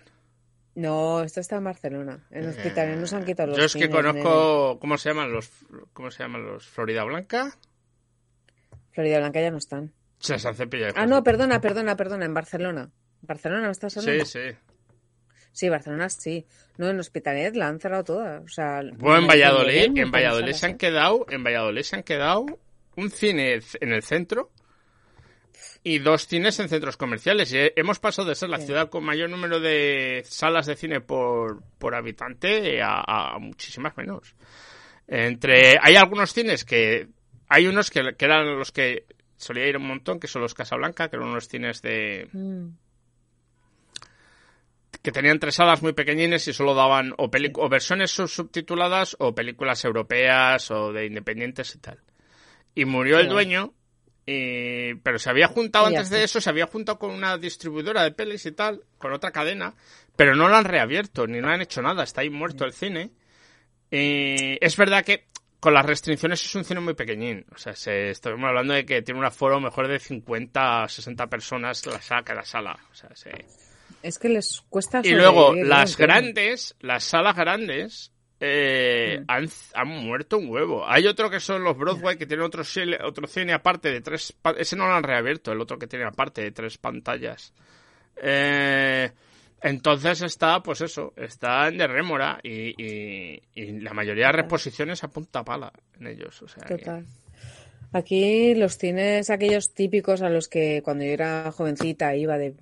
No, 0.73 1.21
esto 1.21 1.41
está 1.41 1.57
en 1.57 1.65
Barcelona. 1.65 2.25
En 2.31 2.47
Hospitalet 2.47 2.97
no 2.97 3.07
se 3.07 3.15
han 3.17 3.25
quitado 3.25 3.49
los 3.49 3.57
Yo 3.57 3.65
es 3.65 3.73
que 3.73 3.89
conozco, 3.89 4.79
¿cómo 4.79 4.97
se 4.97 5.09
llaman 5.09 5.33
los, 5.33 5.51
cómo 5.91 6.11
se 6.11 6.23
llaman 6.23 6.45
los 6.45 6.65
Florida 6.65 7.03
Blanca? 7.03 7.57
Florida 8.91 9.19
Blanca 9.19 9.41
ya 9.41 9.51
no 9.51 9.57
están. 9.57 9.91
Se 10.19 10.35
han 10.35 10.55
cepillado. 10.55 10.93
Ah, 10.95 11.05
no, 11.05 11.25
perdona, 11.25 11.59
perdona, 11.59 11.97
perdona, 11.97 12.23
en 12.23 12.33
Barcelona. 12.33 12.89
¿Barcelona 13.21 13.65
no 13.65 13.71
estás 13.71 13.97
hablando? 13.97 14.23
Sí, 14.23 14.39
sí. 14.39 14.70
Sí, 15.51 15.69
Barcelona 15.69 16.09
sí. 16.09 16.45
No, 16.77 16.89
en 16.89 16.99
Hospitalet 16.99 17.55
la 17.55 17.67
han 17.67 17.79
cerrado 17.79 18.03
toda. 18.03 18.39
O 18.41 18.47
sea, 18.47 18.81
bueno, 18.97 19.19
en 19.19 19.27
Valladolid, 19.27 19.97
en 19.97 20.11
Valladolid 20.11 20.53
se 20.53 20.65
han 20.65 20.77
quedado, 20.77 21.25
en 21.29 21.43
Valladolid 21.43 21.83
se 21.83 21.97
han 21.97 22.03
quedado 22.03 22.45
un 22.95 23.09
cine 23.09 23.59
en 23.79 23.91
el 23.91 24.03
centro 24.03 24.51
y 25.83 25.99
dos 25.99 26.27
cines 26.27 26.59
en 26.59 26.69
centros 26.69 26.95
comerciales. 26.97 27.51
Y 27.53 27.57
hemos 27.75 27.99
pasado 27.99 28.29
de 28.29 28.35
ser 28.35 28.49
la 28.49 28.59
ciudad 28.59 28.89
con 28.89 29.03
mayor 29.03 29.29
número 29.29 29.59
de 29.59 30.23
salas 30.25 30.67
de 30.67 30.75
cine 30.75 31.01
por, 31.01 31.61
por 31.77 31.95
habitante 31.95 32.81
a, 32.81 33.37
muchísimas 33.39 33.95
menos. 33.97 34.35
Entre 35.07 35.77
hay 35.81 35.95
algunos 35.95 36.33
cines 36.33 36.63
que 36.63 37.09
hay 37.49 37.67
unos 37.67 37.91
que, 37.91 38.15
eran 38.17 38.57
los 38.57 38.71
que 38.71 39.05
solía 39.35 39.67
ir 39.67 39.75
un 39.75 39.87
montón, 39.87 40.19
que 40.19 40.27
son 40.27 40.41
los 40.41 40.53
Casablanca, 40.53 41.09
que 41.09 41.17
eran 41.17 41.27
unos 41.27 41.49
cines 41.49 41.81
de 41.81 42.29
mm 42.31 42.69
que 45.01 45.11
tenían 45.11 45.39
tres 45.39 45.55
salas 45.55 45.81
muy 45.81 45.93
pequeñines 45.93 46.47
y 46.47 46.53
solo 46.53 46.75
daban 46.75 47.13
o, 47.17 47.29
o 47.55 47.69
versiones 47.69 48.11
subtituladas 48.11 49.15
o 49.19 49.33
películas 49.33 49.83
europeas 49.83 50.69
o 50.71 50.93
de 50.93 51.05
independientes 51.07 51.75
y 51.75 51.79
tal. 51.79 51.99
Y 52.75 52.85
murió 52.85 53.19
el 53.19 53.27
dueño, 53.27 53.73
y... 54.25 54.93
pero 54.95 55.19
se 55.19 55.29
había 55.29 55.47
juntado 55.47 55.87
antes 55.87 56.09
de 56.09 56.23
eso, 56.23 56.39
se 56.39 56.49
había 56.49 56.67
juntado 56.67 56.99
con 56.99 57.11
una 57.11 57.37
distribuidora 57.37 58.03
de 58.03 58.11
pelis 58.11 58.45
y 58.45 58.51
tal, 58.51 58.83
con 58.97 59.11
otra 59.11 59.31
cadena, 59.31 59.73
pero 60.15 60.35
no 60.35 60.47
lo 60.47 60.55
han 60.55 60.65
reabierto, 60.65 61.27
ni 61.27 61.41
no 61.41 61.49
han 61.49 61.61
hecho 61.61 61.81
nada, 61.81 62.03
está 62.03 62.21
ahí 62.21 62.29
muerto 62.29 62.63
el 62.63 62.73
cine. 62.73 63.11
Y 63.89 64.63
es 64.63 64.77
verdad 64.77 65.03
que 65.03 65.25
con 65.59 65.73
las 65.73 65.85
restricciones 65.85 66.43
es 66.45 66.55
un 66.55 66.63
cine 66.63 66.79
muy 66.79 66.93
pequeñín. 66.93 67.45
O 67.53 67.57
sea, 67.57 67.75
se, 67.75 68.11
estamos 68.11 68.43
hablando 68.43 68.73
de 68.73 68.85
que 68.85 69.01
tiene 69.01 69.19
un 69.19 69.25
aforo 69.25 69.59
mejor 69.59 69.87
de 69.87 69.99
50 69.99 70.87
60 70.87 71.27
personas 71.27 71.85
la 71.85 72.01
sala, 72.01 72.23
la 72.33 72.45
sala. 72.45 72.79
O 72.91 72.95
sea, 72.95 73.15
se, 73.15 73.31
es 74.03 74.19
que 74.19 74.29
les 74.29 74.61
cuesta. 74.69 75.01
Y 75.03 75.11
luego, 75.11 75.53
las 75.53 75.97
grandes, 75.97 76.75
las 76.79 77.03
salas 77.03 77.35
grandes, 77.35 78.11
eh, 78.39 79.19
mm. 79.19 79.23
han, 79.27 79.49
han, 79.73 79.87
muerto 79.87 80.37
un 80.37 80.49
huevo. 80.49 80.87
Hay 80.87 81.07
otro 81.07 81.29
que 81.29 81.39
son 81.39 81.63
los 81.63 81.77
Broadway, 81.77 82.17
que 82.17 82.25
tienen 82.25 82.45
otro, 82.45 82.63
otro 83.03 83.27
cine 83.27 83.53
aparte 83.53 83.91
de 83.91 84.01
tres. 84.01 84.33
Ese 84.57 84.75
no 84.75 84.87
lo 84.87 84.93
han 84.93 85.03
reabierto, 85.03 85.51
el 85.51 85.61
otro 85.61 85.77
que 85.77 85.87
tiene 85.87 86.05
aparte 86.05 86.41
de 86.41 86.51
tres 86.51 86.77
pantallas. 86.77 87.53
Eh, 88.21 89.11
entonces 89.61 90.23
está, 90.23 90.61
pues 90.63 90.81
eso, 90.81 91.13
está 91.15 91.67
en 91.67 91.77
de 91.77 91.87
rémora 91.87 92.39
y, 92.41 92.73
y, 92.83 93.79
la 93.79 93.93
mayoría 93.93 94.27
de 94.27 94.33
reposiciones 94.33 95.03
apunta 95.03 95.43
pala 95.43 95.71
en 95.99 96.07
ellos. 96.07 96.41
O 96.41 96.47
sea, 96.47 96.63
Total. 96.63 97.05
Aquí 97.93 98.55
los 98.55 98.77
cines 98.77 99.29
aquellos 99.29 99.73
típicos 99.73 100.21
a 100.21 100.29
los 100.29 100.47
que 100.47 100.81
cuando 100.83 101.03
yo 101.03 101.11
era 101.11 101.51
jovencita 101.51 102.15
iba 102.15 102.37
de 102.37 102.55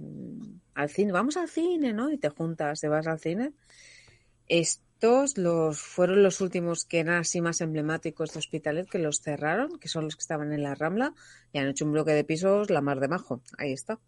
al 0.79 0.89
cine, 0.89 1.11
vamos 1.11 1.37
al 1.37 1.49
cine, 1.49 1.93
¿no? 1.93 2.11
Y 2.11 2.17
te 2.17 2.29
juntas, 2.29 2.79
te 2.79 2.87
vas 2.87 3.07
al 3.07 3.19
cine. 3.19 3.51
Estos 4.47 5.37
los 5.37 5.79
fueron 5.79 6.23
los 6.23 6.41
últimos 6.41 6.85
que 6.85 6.99
eran 6.99 7.19
así 7.19 7.41
más 7.41 7.61
emblemáticos 7.61 8.33
de 8.33 8.39
Hospitalet 8.39 8.89
que 8.89 8.99
los 8.99 9.21
cerraron, 9.21 9.77
que 9.79 9.87
son 9.87 10.05
los 10.05 10.15
que 10.15 10.21
estaban 10.21 10.51
en 10.53 10.63
la 10.63 10.75
Rambla 10.75 11.13
y 11.53 11.59
han 11.59 11.67
hecho 11.67 11.85
un 11.85 11.91
bloque 11.93 12.11
de 12.11 12.23
pisos 12.23 12.69
la 12.69 12.81
mar 12.81 12.99
de 12.99 13.07
majo. 13.07 13.41
Ahí 13.57 13.71
está. 13.73 13.99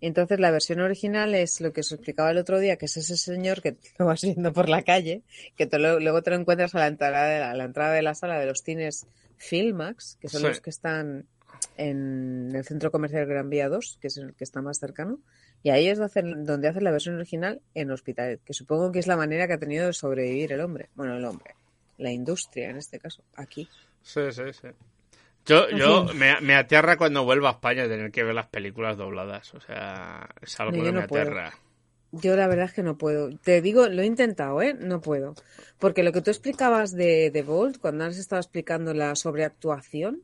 Entonces 0.00 0.40
la 0.40 0.50
versión 0.50 0.80
original 0.80 1.34
es 1.34 1.60
lo 1.60 1.72
que 1.72 1.80
os 1.80 1.92
explicaba 1.92 2.30
el 2.30 2.38
otro 2.38 2.58
día, 2.58 2.76
que 2.76 2.86
es 2.86 2.96
ese 2.96 3.16
señor 3.16 3.62
que 3.62 3.76
lo 3.98 4.06
vas 4.06 4.22
viendo 4.22 4.52
por 4.52 4.68
la 4.68 4.82
calle, 4.82 5.22
que 5.56 5.66
te 5.66 5.78
lo- 5.78 6.00
luego 6.00 6.22
te 6.22 6.30
lo 6.30 6.36
encuentras 6.36 6.74
a 6.74 6.78
la 6.80 6.86
entrada 6.88 7.24
de 7.26 7.40
la, 7.40 7.50
a 7.50 7.54
la 7.54 7.64
entrada 7.64 7.92
de 7.94 8.02
la 8.02 8.14
sala 8.14 8.38
de 8.38 8.46
los 8.46 8.60
cines 8.60 9.06
Filmax, 9.36 10.16
que 10.20 10.28
son 10.28 10.40
Sí. 10.42 10.46
los 10.48 10.60
que 10.60 10.70
están 10.70 11.26
en 11.76 12.50
el 12.54 12.64
centro 12.64 12.90
comercial 12.90 13.26
Gran 13.26 13.50
Vía 13.50 13.68
2, 13.68 13.98
que 14.00 14.06
es 14.08 14.16
el 14.16 14.34
que 14.34 14.44
está 14.44 14.62
más 14.62 14.78
cercano, 14.78 15.18
y 15.62 15.70
ahí 15.70 15.88
es 15.88 15.98
donde 15.98 16.68
hacen, 16.68 16.84
la 16.84 16.90
versión 16.90 17.16
original 17.16 17.60
en 17.74 17.90
Hospitalet, 17.90 18.42
que 18.44 18.52
supongo 18.54 18.92
que 18.92 18.98
es 18.98 19.06
la 19.06 19.16
manera 19.16 19.46
que 19.46 19.54
ha 19.54 19.58
tenido 19.58 19.86
de 19.86 19.92
sobrevivir 19.92 20.52
el 20.52 20.60
hombre. 20.60 20.90
Bueno, 20.94 21.16
el 21.16 21.24
hombre, 21.24 21.54
la 21.98 22.10
industria 22.12 22.70
en 22.70 22.76
este 22.76 22.98
caso, 22.98 23.24
aquí. 23.36 23.68
Sí, 24.02 24.20
sí, 24.30 24.42
sí. 24.52 24.68
Yo, 25.46 25.68
yo 25.70 26.04
me, 26.14 26.40
me 26.40 26.54
aterra 26.54 26.96
cuando 26.96 27.24
vuelvo 27.24 27.48
a 27.48 27.52
España 27.52 27.86
tener 27.86 28.10
que 28.10 28.24
ver 28.24 28.34
las 28.34 28.46
películas 28.46 28.96
dobladas. 28.96 29.52
O 29.54 29.60
sea, 29.60 30.28
es 30.40 30.58
algo 30.58 30.72
No, 30.72 30.84
que 30.84 30.92
me 30.92 31.00
no 31.02 31.06
puedo. 31.06 31.22
aterra. 31.22 31.52
Yo 32.12 32.34
la 32.36 32.46
verdad 32.46 32.66
es 32.66 32.72
que 32.72 32.82
no 32.82 32.96
puedo. 32.96 33.28
Te 33.38 33.60
digo, 33.60 33.88
lo 33.88 34.00
he 34.00 34.06
intentado, 34.06 34.62
¿eh? 34.62 34.72
No 34.72 35.00
puedo. 35.02 35.34
Porque 35.78 36.02
lo 36.02 36.12
que 36.12 36.22
tú 36.22 36.30
explicabas 36.30 36.92
de, 36.92 37.30
de 37.30 37.42
Bolt, 37.42 37.78
cuando 37.78 38.04
has 38.04 38.16
estado 38.16 38.40
explicando 38.40 38.94
la 38.94 39.14
sobreactuación, 39.16 40.22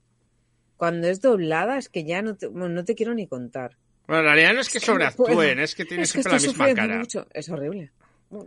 cuando 0.80 1.08
es 1.08 1.20
doblada, 1.20 1.76
es 1.76 1.90
que 1.90 2.04
ya 2.04 2.22
no 2.22 2.36
te, 2.36 2.46
bueno, 2.46 2.70
no 2.70 2.84
te 2.86 2.94
quiero 2.94 3.12
ni 3.12 3.26
contar. 3.26 3.76
Bueno, 4.06 4.20
en 4.22 4.26
realidad 4.28 4.54
no 4.54 4.60
es 4.62 4.70
que 4.70 4.78
Es 4.78 4.84
que 4.84 4.90
no 4.90 4.94
sobreactúen, 4.94 5.58
es 5.58 5.74
que 5.74 5.84
tienen 5.84 6.04
es 6.04 6.12
que 6.14 6.22
siempre 6.22 6.40
la 6.40 6.46
misma 6.48 6.74
cara. 6.74 6.98
mucho. 7.00 7.26
Es 7.34 7.50
horrible. 7.50 7.92
No, 8.30 8.46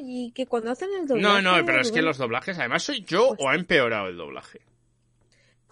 y 0.00 0.30
que 0.30 0.46
cuando 0.46 0.70
hacen 0.70 0.90
el 0.96 1.08
doblaje... 1.08 1.42
No, 1.42 1.58
no, 1.58 1.66
pero 1.66 1.80
es 1.80 1.90
que 1.90 2.02
los 2.02 2.18
doblajes, 2.18 2.56
además 2.60 2.84
soy 2.84 3.02
yo 3.02 3.30
Pues- 3.30 3.40
o 3.40 3.48
ha 3.48 3.56
empeorado 3.56 4.06
el 4.06 4.16
doblaje. 4.16 4.60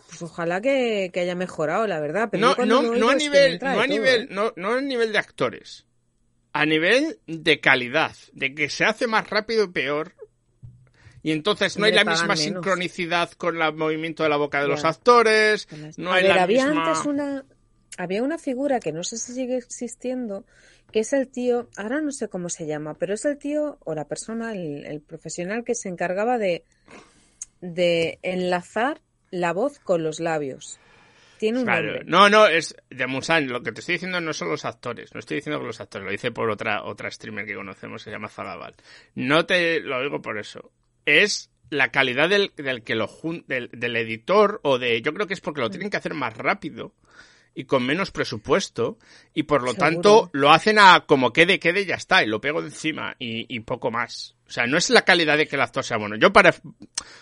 Pues 0.08 0.20
ojalá 0.22 0.60
que, 0.60 1.10
que 1.14 1.20
haya 1.20 1.36
mejorado, 1.36 1.86
la 1.86 2.00
verdad. 2.00 2.28
Pero 2.32 2.54
No, 2.56 2.64
no, 2.66 2.82
no 2.96 3.10
a 3.10 3.14
nivel, 3.14 3.60
no 3.62 3.68
a 3.70 3.74
todo, 3.74 3.86
nivel, 3.86 4.22
¿eh? 4.24 4.28
no, 4.30 4.52
no 4.56 4.72
a 4.72 4.80
nivel 4.80 5.12
de 5.12 5.18
actores. 5.18 5.86
A 6.52 6.66
nivel 6.66 7.20
de 7.28 7.60
calidad, 7.60 8.16
de 8.32 8.52
que 8.54 8.68
se 8.68 8.84
hace 8.84 9.06
más 9.06 9.30
rápido 9.30 9.64
y 9.64 9.68
peor. 9.68 10.14
Y 11.24 11.32
entonces 11.32 11.76
no 11.78 11.86
hay 11.86 11.92
la 11.92 12.04
misma 12.04 12.26
menos. 12.28 12.38
sincronicidad 12.40 13.32
con 13.32 13.60
el 13.60 13.74
movimiento 13.74 14.22
de 14.22 14.28
la 14.28 14.36
boca 14.36 14.60
de 14.62 14.68
los 14.68 14.84
actores. 14.84 15.66
No 15.96 16.12
a 16.12 16.16
hay 16.16 16.22
ver, 16.24 16.36
la 16.36 16.42
había 16.44 16.66
misma... 16.66 16.86
antes 16.90 17.04
una 17.06 17.44
había 17.96 18.22
una 18.22 18.38
figura 18.38 18.78
que 18.78 18.92
no 18.92 19.02
sé 19.04 19.16
si 19.18 19.32
sigue 19.32 19.56
existiendo, 19.56 20.44
que 20.92 21.00
es 21.00 21.12
el 21.12 21.28
tío, 21.28 21.68
ahora 21.76 22.00
no 22.00 22.12
sé 22.12 22.28
cómo 22.28 22.48
se 22.48 22.66
llama, 22.66 22.94
pero 22.94 23.14
es 23.14 23.24
el 23.24 23.38
tío 23.38 23.78
o 23.84 23.94
la 23.94 24.04
persona, 24.04 24.52
el, 24.52 24.84
el 24.84 25.00
profesional 25.00 25.64
que 25.64 25.74
se 25.74 25.88
encargaba 25.88 26.38
de 26.38 26.62
de 27.60 28.18
enlazar 28.22 29.00
la 29.30 29.52
voz 29.52 29.78
con 29.78 30.02
los 30.02 30.20
labios. 30.20 30.78
Tiene 31.38 31.58
un 31.60 31.64
Claro. 31.64 31.86
nombre. 31.86 32.04
No, 32.04 32.28
no, 32.28 32.46
es 32.46 32.76
de 32.90 33.06
Musan. 33.06 33.48
Lo 33.48 33.62
que 33.62 33.72
te 33.72 33.80
estoy 33.80 33.94
diciendo 33.94 34.20
no 34.20 34.32
son 34.32 34.48
los 34.50 34.64
actores. 34.64 35.12
No 35.14 35.20
estoy 35.20 35.36
diciendo 35.36 35.58
que 35.60 35.66
los 35.66 35.80
actores. 35.80 36.06
Lo 36.06 36.12
hice 36.12 36.30
por 36.30 36.50
otra, 36.50 36.84
otra 36.84 37.10
streamer 37.10 37.46
que 37.46 37.54
conocemos, 37.54 38.02
se 38.02 38.10
llama 38.10 38.28
Zagabal. 38.28 38.74
No 39.14 39.44
te 39.46 39.80
lo 39.80 40.00
digo 40.02 40.20
por 40.22 40.38
eso. 40.38 40.70
Es 41.06 41.50
la 41.70 41.88
calidad 41.90 42.28
del, 42.28 42.52
del 42.56 42.82
que 42.82 42.94
lo 42.94 43.08
jun- 43.08 43.44
del, 43.46 43.68
del 43.72 43.96
editor 43.96 44.60
o 44.62 44.78
de. 44.78 45.02
Yo 45.02 45.12
creo 45.14 45.26
que 45.26 45.34
es 45.34 45.40
porque 45.40 45.60
lo 45.60 45.70
tienen 45.70 45.90
que 45.90 45.96
hacer 45.96 46.14
más 46.14 46.36
rápido 46.36 46.92
y 47.56 47.64
con 47.64 47.86
menos 47.86 48.10
presupuesto 48.10 48.98
y 49.32 49.44
por 49.44 49.62
lo 49.62 49.72
Seguro. 49.72 49.86
tanto 49.92 50.30
lo 50.32 50.50
hacen 50.50 50.78
a 50.78 51.04
como 51.06 51.32
quede, 51.32 51.60
quede 51.60 51.82
y 51.82 51.86
ya 51.86 51.94
está 51.94 52.22
y 52.24 52.26
lo 52.26 52.40
pego 52.40 52.60
encima 52.60 53.14
y, 53.18 53.46
y 53.54 53.60
poco 53.60 53.90
más. 53.92 54.34
O 54.46 54.50
sea, 54.50 54.66
no 54.66 54.76
es 54.76 54.90
la 54.90 55.02
calidad 55.02 55.36
de 55.38 55.46
que 55.46 55.56
el 55.56 55.62
actor 55.62 55.84
sea 55.84 55.96
bueno. 55.96 56.16
Yo 56.16 56.32
para, 56.32 56.52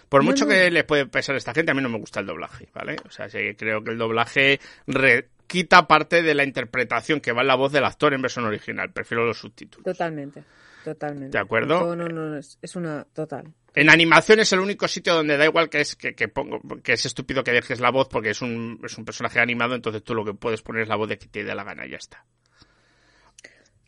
por 0.09 0.23
No, 0.25 0.31
mucho 0.31 0.45
no. 0.45 0.51
que 0.51 0.71
le 0.71 0.85
puede 0.85 1.07
pesar 1.07 1.35
a 1.35 1.39
esta 1.39 1.53
gente, 1.55 1.71
a 1.71 1.75
mí 1.75 1.83
no 1.83 1.89
me 1.89 1.99
gusta 1.99 2.21
el 2.21 2.27
doblaje, 2.27 2.69
¿vale? 2.75 2.97
O 3.07 3.11
sea, 3.11 3.29
sí, 3.29 3.39
creo 3.57 3.85
que 3.85 3.91
el 3.93 3.99
doblaje 3.99 4.59
re- 4.87 5.29
quita 5.47 5.87
parte 5.87 6.23
de 6.23 6.35
la 6.35 6.45
interpretación 6.45 7.21
que 7.21 7.33
va 7.33 7.43
en 7.43 7.49
la 7.49 7.55
voz 7.55 7.71
del 7.73 7.85
actor 7.85 8.15
en 8.15 8.23
versión 8.23 8.45
original. 8.47 8.91
Prefiero 8.91 9.25
los 9.27 9.39
subtítulos. 9.39 9.85
Totalmente. 9.85 10.43
Totalmente. 10.83 11.37
¿De 11.37 11.39
acuerdo? 11.39 11.95
No, 11.95 11.95
no, 11.95 12.09
no, 12.09 12.37
es, 12.39 12.59
es 12.63 12.75
una 12.75 13.05
total. 13.13 13.53
En 13.75 13.89
animación 13.89 14.41
es 14.41 14.53
el 14.53 14.61
único 14.61 14.87
sitio 14.87 15.15
donde 15.15 15.37
da 15.37 15.47
igual 15.47 15.71
que 15.71 15.81
es 15.81 15.97
que, 15.97 16.15
que 16.15 16.29
pongo, 16.29 16.61
que 16.83 16.93
es 16.93 17.07
estúpido 17.07 17.43
que 17.43 17.53
dejes 17.53 17.81
la 17.81 17.91
voz 17.91 18.09
porque 18.09 18.31
es 18.31 18.43
un, 18.43 18.79
es 18.85 18.99
un 18.99 19.05
personaje 19.05 19.41
animado, 19.41 19.75
entonces 19.75 20.03
tú 20.03 20.15
lo 20.15 20.25
que 20.25 20.35
puedes 20.35 20.61
poner 20.63 20.83
es 20.83 20.89
la 20.89 20.97
voz 20.97 21.09
de 21.09 21.19
que 21.19 21.27
te 21.27 21.43
dé 21.43 21.55
la 21.55 21.65
gana 21.65 21.87
y 21.87 21.91
ya 21.91 21.97
está. 21.97 22.25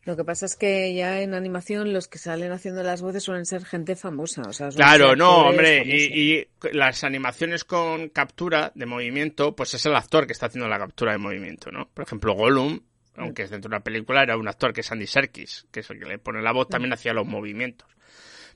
Lo 0.05 0.17
que 0.17 0.25
pasa 0.25 0.45
es 0.45 0.57
que 0.57 0.95
ya 0.95 1.23
en 1.23 1.33
animación 1.33 1.95
los 1.95 2.09
que 2.09 2.19
salen 2.19 2.53
haciendo 2.53 2.83
las 2.83 3.01
voces 3.01 3.23
suelen 3.23 3.47
ser 3.47 3.65
gente 3.65 3.97
famosa. 3.97 4.43
O 4.43 4.53
sea, 4.53 4.69
Claro, 4.69 5.17
no, 5.17 5.49
hombre, 5.49 5.83
y 5.87 6.47
las 6.73 7.05
animaciones 7.05 7.65
con 7.65 8.11
captura 8.11 8.71
de 8.75 8.85
movimiento, 8.85 9.57
pues 9.57 9.73
es 9.73 9.87
el 9.87 9.97
actor 9.97 10.27
que 10.27 10.35
está 10.35 10.47
haciendo 10.47 10.69
la 10.69 10.79
captura 10.79 11.13
de 11.13 11.19
movimiento, 11.19 11.71
¿no? 11.71 11.89
Por 11.89 12.05
ejemplo, 12.05 12.35
Gollum, 12.35 12.81
aunque 13.17 13.45
es 13.45 13.51
dentro 13.51 13.71
de 13.71 13.77
una 13.77 13.85
película, 13.85 14.23
era 14.23 14.37
un 14.37 14.47
actor 14.47 14.75
que 14.75 14.83
es 14.83 14.93
Andy 14.93 15.07
Serkis, 15.07 15.67
que 15.73 15.81
es 15.81 15.89
el 15.89 15.99
que 15.99 16.07
le 16.07 16.19
pone 16.19 16.43
la 16.43 16.53
voz, 16.53 16.69
también 16.69 16.93
hacía 16.93 17.15
los 17.15 17.27
movimientos. 17.27 17.89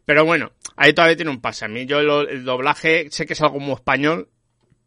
Pero 0.09 0.25
bueno, 0.25 0.53
ahí 0.77 0.94
todavía 0.94 1.16
tiene 1.16 1.31
un 1.31 1.42
pase. 1.42 1.66
A 1.66 1.68
mí 1.68 1.85
yo 1.85 2.01
lo- 2.01 2.27
el 2.27 2.42
doblaje 2.42 3.09
sé 3.11 3.27
que 3.27 3.35
es 3.35 3.42
algo 3.42 3.61
muy 3.61 3.75
español, 3.75 4.31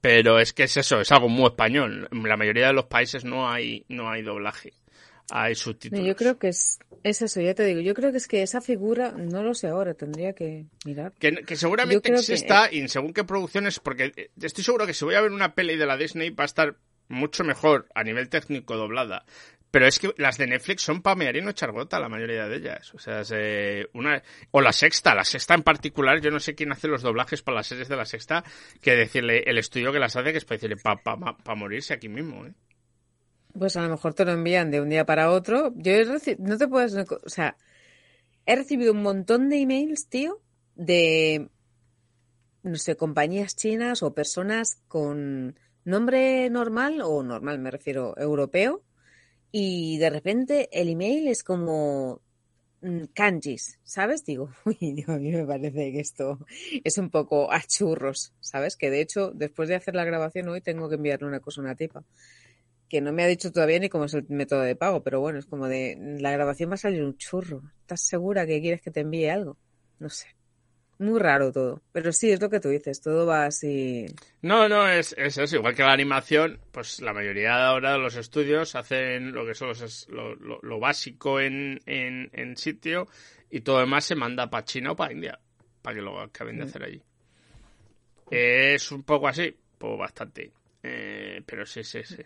pero 0.01 0.39
es 0.39 0.51
que 0.51 0.63
es 0.63 0.75
eso, 0.77 0.99
es 0.99 1.11
algo 1.11 1.29
muy 1.29 1.45
español. 1.45 2.09
En 2.11 2.23
la 2.23 2.37
mayoría 2.37 2.65
de 2.65 2.73
los 2.73 2.85
países 2.85 3.23
no 3.23 3.47
hay, 3.47 3.85
no 3.87 4.09
hay 4.09 4.23
doblaje, 4.23 4.73
hay 5.29 5.53
subtítulos. 5.53 6.03
yo 6.07 6.15
creo 6.15 6.39
que 6.39 6.47
es, 6.47 6.79
es 7.03 7.21
eso, 7.21 7.39
ya 7.39 7.53
te 7.53 7.63
digo. 7.65 7.81
Yo 7.81 7.93
creo 7.93 8.11
que 8.11 8.17
es 8.17 8.27
que 8.27 8.41
esa 8.41 8.61
figura, 8.61 9.11
no 9.11 9.43
lo 9.43 9.53
sé 9.53 9.67
ahora, 9.67 9.93
tendría 9.93 10.33
que 10.33 10.65
mirar. 10.85 11.13
Que, 11.19 11.31
que 11.45 11.55
seguramente 11.55 12.09
que- 12.09 12.15
exista 12.17 12.71
y 12.71 12.87
según 12.87 13.13
qué 13.13 13.23
producciones, 13.23 13.79
porque 13.79 14.11
eh, 14.15 14.31
estoy 14.41 14.63
seguro 14.63 14.87
que 14.87 14.95
si 14.95 15.05
voy 15.05 15.13
a 15.13 15.21
ver 15.21 15.31
una 15.31 15.53
peli 15.53 15.75
de 15.77 15.85
la 15.85 15.97
Disney 15.97 16.31
va 16.31 16.45
a 16.45 16.47
estar 16.47 16.75
mucho 17.11 17.43
mejor 17.43 17.87
a 17.93 18.03
nivel 18.03 18.29
técnico 18.29 18.75
doblada. 18.75 19.25
Pero 19.71 19.87
es 19.87 19.99
que 19.99 20.13
las 20.17 20.37
de 20.37 20.47
Netflix 20.47 20.81
son 20.81 21.01
para 21.01 21.15
mear 21.15 21.37
y 21.37 21.41
no 21.41 21.51
echar 21.51 21.71
gota, 21.71 21.97
la 21.99 22.09
mayoría 22.09 22.47
de 22.47 22.57
ellas. 22.57 22.93
O 22.93 22.99
sea, 22.99 23.21
es, 23.21 23.31
eh, 23.33 23.87
una... 23.93 24.21
O 24.51 24.59
la 24.59 24.73
sexta, 24.73 25.15
la 25.15 25.23
sexta 25.23 25.53
en 25.53 25.63
particular, 25.63 26.19
yo 26.19 26.29
no 26.29 26.41
sé 26.41 26.55
quién 26.55 26.73
hace 26.73 26.89
los 26.89 27.01
doblajes 27.01 27.41
para 27.41 27.55
las 27.55 27.67
series 27.67 27.87
de 27.87 27.95
la 27.95 28.05
sexta, 28.05 28.43
que 28.81 28.95
decirle 28.95 29.43
el 29.45 29.57
estudio 29.57 29.93
que 29.93 29.99
las 29.99 30.15
hace, 30.17 30.33
que 30.33 30.39
es 30.39 30.45
para 30.45 30.57
decirle 30.57 30.75
para 30.75 31.01
pa, 31.01 31.37
pa 31.37 31.55
morirse 31.55 31.93
aquí 31.93 32.09
mismo, 32.09 32.45
¿eh? 32.45 32.53
Pues 33.57 33.75
a 33.77 33.81
lo 33.81 33.89
mejor 33.89 34.13
te 34.13 34.25
lo 34.25 34.31
envían 34.31 34.71
de 34.71 34.81
un 34.81 34.89
día 34.89 35.05
para 35.05 35.31
otro. 35.31 35.73
Yo 35.75 35.93
no 36.39 36.57
te 36.57 36.67
puedes, 36.67 36.95
o 36.95 37.29
sea, 37.29 37.57
he 38.45 38.55
recibido 38.55 38.93
un 38.93 39.01
montón 39.01 39.49
de 39.49 39.61
emails, 39.61 40.07
tío, 40.07 40.41
de, 40.75 41.49
no 42.63 42.75
sé, 42.75 42.95
compañías 42.95 43.55
chinas 43.55 44.03
o 44.03 44.13
personas 44.13 44.81
con 44.87 45.59
nombre 45.85 46.49
normal, 46.49 47.01
o 47.01 47.23
normal 47.23 47.59
me 47.59 47.71
refiero, 47.71 48.15
europeo, 48.17 48.83
y 49.51 49.97
de 49.97 50.09
repente 50.09 50.69
el 50.71 50.89
email 50.89 51.27
es 51.27 51.43
como 51.43 52.21
mm, 52.81 53.05
kanjis, 53.13 53.79
¿sabes? 53.83 54.25
Digo, 54.25 54.49
uy, 54.65 55.03
a 55.07 55.17
mí 55.17 55.31
me 55.31 55.45
parece 55.45 55.91
que 55.91 55.99
esto 55.99 56.39
es 56.83 56.97
un 56.97 57.09
poco 57.09 57.51
a 57.51 57.61
churros, 57.61 58.33
¿sabes? 58.39 58.77
Que 58.77 58.89
de 58.89 59.01
hecho, 59.01 59.31
después 59.31 59.69
de 59.69 59.75
hacer 59.75 59.95
la 59.95 60.05
grabación 60.05 60.49
hoy, 60.49 60.61
tengo 60.61 60.89
que 60.89 60.95
enviarle 60.95 61.27
una 61.27 61.39
cosa 61.39 61.61
a 61.61 61.65
una 61.65 61.75
tipa 61.75 62.03
que 62.91 62.99
no 62.99 63.13
me 63.13 63.23
ha 63.23 63.27
dicho 63.27 63.53
todavía 63.53 63.79
ni 63.79 63.87
cómo 63.87 64.03
es 64.03 64.13
el 64.13 64.25
método 64.27 64.63
de 64.63 64.75
pago, 64.75 65.01
pero 65.01 65.21
bueno, 65.21 65.39
es 65.39 65.45
como 65.45 65.69
de 65.69 66.17
la 66.19 66.31
grabación 66.31 66.71
va 66.71 66.73
a 66.73 66.77
salir 66.77 67.01
un 67.05 67.15
churro. 67.15 67.61
¿Estás 67.79 68.01
segura 68.01 68.45
que 68.45 68.59
quieres 68.59 68.81
que 68.81 68.91
te 68.91 68.99
envíe 68.99 69.29
algo? 69.29 69.57
No 69.99 70.09
sé. 70.09 70.27
Muy 71.01 71.19
raro 71.19 71.51
todo. 71.51 71.81
Pero 71.91 72.11
sí, 72.11 72.29
es 72.29 72.39
lo 72.39 72.51
que 72.51 72.59
tú 72.59 72.69
dices, 72.69 73.01
todo 73.01 73.25
va 73.25 73.45
así. 73.45 74.05
No, 74.43 74.69
no, 74.69 74.87
es, 74.87 75.15
es 75.17 75.35
eso. 75.39 75.55
Igual 75.55 75.73
que 75.73 75.81
la 75.81 75.93
animación, 75.93 76.59
pues 76.71 77.01
la 77.01 77.11
mayoría 77.11 77.65
ahora 77.65 77.93
de 77.93 77.97
los 77.97 78.15
estudios 78.15 78.75
hacen 78.75 79.31
lo 79.31 79.43
que 79.43 79.55
son 79.55 79.69
los, 79.69 80.07
lo, 80.09 80.35
lo, 80.35 80.59
lo 80.61 80.79
básico 80.79 81.39
en, 81.39 81.79
en, 81.87 82.29
en, 82.33 82.55
sitio 82.55 83.07
y 83.49 83.61
todo 83.61 83.79
demás 83.79 84.05
se 84.05 84.13
manda 84.13 84.47
para 84.51 84.63
China 84.63 84.91
o 84.91 84.95
para 84.95 85.11
India, 85.11 85.39
para 85.81 85.95
que 85.95 86.03
lo 86.03 86.21
acaben 86.21 86.59
de 86.59 86.65
hacer 86.65 86.83
allí. 86.83 87.01
Es 88.29 88.91
un 88.91 89.01
poco 89.01 89.27
así, 89.27 89.57
pues 89.79 89.97
bastante. 89.97 90.51
Eh, 90.83 91.41
pero 91.47 91.65
sí, 91.65 91.83
sí, 91.83 92.03
sí. 92.03 92.21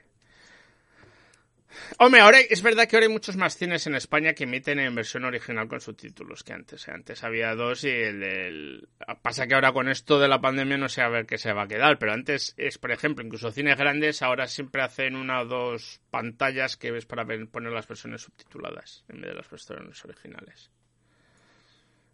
Hombre, 1.99 2.21
ahora 2.21 2.39
es 2.39 2.61
verdad 2.61 2.88
que 2.88 2.95
ahora 2.95 3.07
hay 3.07 3.11
muchos 3.11 3.38
más 3.38 3.57
cines 3.57 3.88
en 3.88 3.95
España 3.95 4.33
que 4.33 4.43
emiten 4.43 4.79
en 4.79 4.95
versión 4.95 5.25
original 5.25 5.67
con 5.67 5.79
subtítulos 5.79 6.43
que 6.43 6.53
antes. 6.53 6.88
Antes 6.88 7.23
había 7.23 7.55
dos 7.55 7.83
y 7.83 7.89
el, 7.89 8.23
el, 8.23 8.89
Pasa 9.21 9.47
que 9.47 9.55
ahora 9.55 9.71
con 9.71 9.89
esto 9.89 10.19
de 10.19 10.27
la 10.27 10.41
pandemia 10.41 10.77
no 10.77 10.89
sé 10.89 11.01
a 11.01 11.09
ver 11.09 11.25
qué 11.25 11.38
se 11.38 11.53
va 11.53 11.63
a 11.63 11.67
quedar, 11.67 11.97
pero 11.97 12.13
antes 12.13 12.53
es, 12.57 12.77
por 12.77 12.91
ejemplo, 12.91 13.23
incluso 13.23 13.51
cines 13.51 13.77
grandes 13.77 14.21
ahora 14.21 14.47
siempre 14.47 14.81
hacen 14.81 15.15
una 15.15 15.41
o 15.41 15.45
dos 15.45 16.01
pantallas 16.09 16.77
que 16.77 16.91
ves 16.91 17.05
para 17.05 17.23
ver, 17.23 17.47
poner 17.47 17.71
las 17.71 17.88
versiones 17.88 18.21
subtituladas 18.21 19.03
en 19.09 19.21
vez 19.21 19.31
de 19.31 19.35
las 19.35 19.49
versiones 19.49 20.03
originales. 20.05 20.71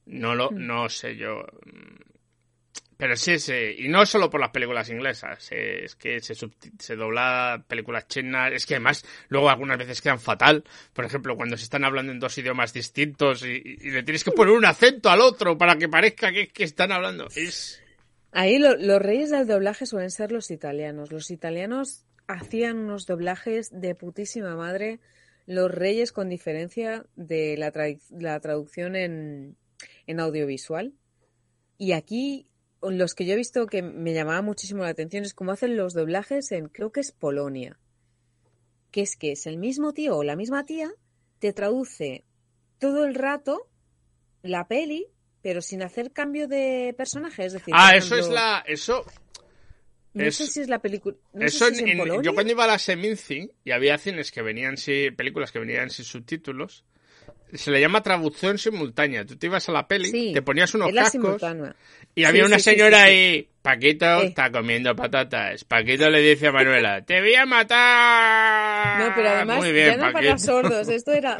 No 0.06 0.36
lo, 0.36 0.50
no 0.52 0.89
sé 0.89 1.15
yo. 1.15 1.45
Pero 3.02 3.16
sí, 3.16 3.40
sí, 3.40 3.54
y 3.80 3.88
no 3.88 4.06
solo 4.06 4.30
por 4.30 4.40
las 4.40 4.52
películas 4.52 4.88
inglesas, 4.92 5.52
eh, 5.52 5.86
es 5.86 5.96
que 5.96 6.20
se, 6.20 6.36
se 6.78 6.96
dobla 6.96 7.66
películas 7.68 8.08
chinas, 8.08 8.54
es 8.54 8.68
que 8.68 8.76
además 8.76 9.04
luego 9.28 9.50
algunas 9.50 9.80
veces 9.80 10.00
quedan 10.04 10.20
fatal, 10.20 10.64
por 10.94 11.06
ejemplo, 11.06 11.36
cuando 11.36 11.58
se 11.58 11.64
están 11.64 11.84
hablando 11.84 12.12
en 12.12 12.20
dos 12.20 12.38
idiomas 12.38 12.74
distintos 12.74 13.44
y, 13.44 13.60
le 13.90 14.04
tienes 14.04 14.24
que 14.24 14.30
poner 14.30 14.54
un 14.54 14.66
acento 14.66 15.10
al 15.10 15.20
otro 15.22 15.58
para 15.58 15.78
que 15.78 15.90
parezca 15.90 16.32
que, 16.32 16.50
que 16.50 16.64
están 16.64 16.92
hablando. 16.92 17.28
Ahí 18.34 18.60
lo- 18.60 18.76
los 18.78 19.02
reyes 19.02 19.32
del 19.32 19.48
doblaje 19.48 19.88
suelen 19.88 20.12
ser 20.12 20.32
los 20.32 20.52
italianos. 20.52 21.12
Los 21.12 21.32
italianos 21.32 22.06
hacían 22.28 22.78
unos 22.78 23.08
doblajes 23.08 23.72
de 23.72 23.96
putísima 23.96 24.56
madre. 24.56 25.00
Los 25.48 25.72
reyes 25.72 26.12
con 26.12 26.30
diferencia 26.30 27.04
de 27.16 27.58
la, 27.58 27.74
tra- 27.74 28.00
la 28.12 28.40
traducción 28.42 28.96
en, 28.96 29.58
en 30.06 30.20
audiovisual. 30.20 30.94
Y 31.80 31.94
aquí, 31.94 32.46
los 32.82 33.13
que 33.13 33.26
yo 33.26 33.34
he 33.34 33.38
visto 33.38 33.67
que 33.67 33.82
me 33.82 34.13
llamaba 34.13 34.41
muchísimo 34.41 34.84
la 34.84 34.89
atención 34.89 35.24
es 35.24 35.34
cómo 35.34 35.52
hacen 35.52 35.78
los 35.78 35.94
doblajes 35.94 36.52
en, 36.52 36.67
creo 36.70 36.91
que 36.91 37.00
es 37.02 37.12
Polonia. 37.12 37.78
Que 38.91 39.02
es 39.02 39.15
que 39.15 39.32
es 39.34 39.46
el 39.48 39.58
mismo 39.58 39.94
tío 39.94 40.17
o 40.17 40.24
la 40.24 40.36
misma 40.36 40.65
tía 40.65 40.91
te 41.39 41.54
traduce 41.54 42.26
todo 42.80 43.06
el 43.06 43.15
rato 43.15 43.70
la 44.44 44.67
peli, 44.67 45.08
pero 45.41 45.62
sin 45.62 45.82
hacer 45.84 46.12
cambio 46.12 46.48
de 46.48 46.94
personaje. 46.98 47.46
Es 47.46 47.54
decir, 47.54 47.74
Ah, 47.78 47.96
eso 47.96 48.15
es 48.15 48.28
la... 48.30 48.63
eso 48.67 49.06
No 50.13 50.24
es- 50.26 50.36
sé 50.36 50.48
si 50.48 50.62
es 50.62 50.67
la 50.67 50.80
película. 50.80 51.15
No 51.34 51.46
Eso 51.46 51.65
sé 51.67 51.76
si 51.76 51.82
en- 51.82 51.88
es 51.88 51.94
en, 51.94 51.98
en- 51.98 51.98
Polonia. 52.00 52.22
yo 52.24 52.34
cuando 52.34 52.52
iba 52.52 52.63
a 52.63 52.67
la 52.67 52.80
Seminci 52.80 53.52
y 53.63 53.72
había 53.72 53.98
cines 53.98 54.32
que 54.32 54.41
venían 54.41 54.78
sin 54.78 55.15
películas 55.15 55.52
que 55.52 55.60
venían 55.60 55.89
sin 55.89 56.06
subtítulos, 56.06 56.84
se 57.54 57.72
le 57.72 57.80
llama 57.82 58.02
traducción 58.04 58.58
simultánea. 58.58 59.26
Tú 59.26 59.36
te 59.38 59.48
ibas 59.48 59.68
a 59.70 59.72
la 59.72 59.88
peli, 59.88 60.10
Sí, 60.10 60.32
te 60.34 60.42
ponías 60.42 60.74
unos 60.74 60.90
es 60.90 60.96
cascos 60.96 61.42
y 62.14 62.24
había 62.26 62.42
Sí, 62.44 62.48
una 62.48 62.58
sí, 62.58 62.64
señora 62.64 63.04
ahí, 63.04 63.48
Paquito 63.62 64.06
Eh. 64.22 64.26
está 64.28 64.52
comiendo 64.52 64.96
patatas. 64.96 65.64
Paquito 65.64 66.10
le 66.10 66.20
dice 66.22 66.48
a 66.48 66.52
Manuela, 66.52 67.04
te 67.06 67.22
voy 67.22 67.36
a 67.36 67.46
matar. 67.46 69.00
No, 69.00 69.16
pero 69.16 69.30
además 69.30 69.58
Muy 69.60 69.72
bien, 69.72 69.92
ya 69.92 69.98
no 69.98 70.04
Paquito. 70.12 70.20
para 70.20 70.38
sordos. 70.38 70.90
Esto 70.90 71.12
era. 71.14 71.38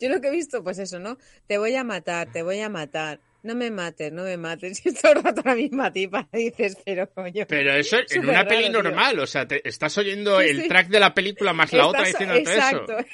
Yo 0.00 0.08
lo 0.08 0.20
que 0.20 0.28
he 0.28 0.32
visto, 0.32 0.62
pues 0.62 0.78
eso, 0.78 0.98
¿no? 0.98 1.18
Te 1.46 1.58
voy 1.58 1.74
a 1.74 1.84
matar, 1.84 2.30
te 2.32 2.42
voy 2.42 2.60
a 2.60 2.68
matar. 2.68 3.20
No 3.44 3.56
me 3.56 3.72
mates, 3.72 4.12
no 4.12 4.22
me 4.22 4.36
mates. 4.36 4.82
Y 4.86 4.94
todo 4.94 5.12
el 5.14 5.22
rato 5.24 5.42
la 5.44 5.54
misma 5.56 5.92
tipa. 5.92 6.28
Dices, 6.32 6.76
pero 6.84 7.08
coño. 7.10 7.44
Pero 7.48 7.72
eso 7.74 7.98
en 7.98 8.08
Súper 8.08 8.28
una 8.30 8.44
peli 8.44 8.62
raro, 8.66 8.72
tío. 8.74 8.82
normal, 8.82 9.18
o 9.18 9.26
sea, 9.26 9.46
te- 9.48 9.66
estás 9.68 9.96
oyendo 9.98 10.40
el 10.40 10.68
track 10.68 10.88
de 10.88 11.00
la 11.00 11.12
película 11.14 11.52
más 11.52 11.72
la 11.72 11.86
otra 11.88 12.04
diciendo 12.04 12.34
Exacto. 12.36 12.98
eso. 12.98 13.06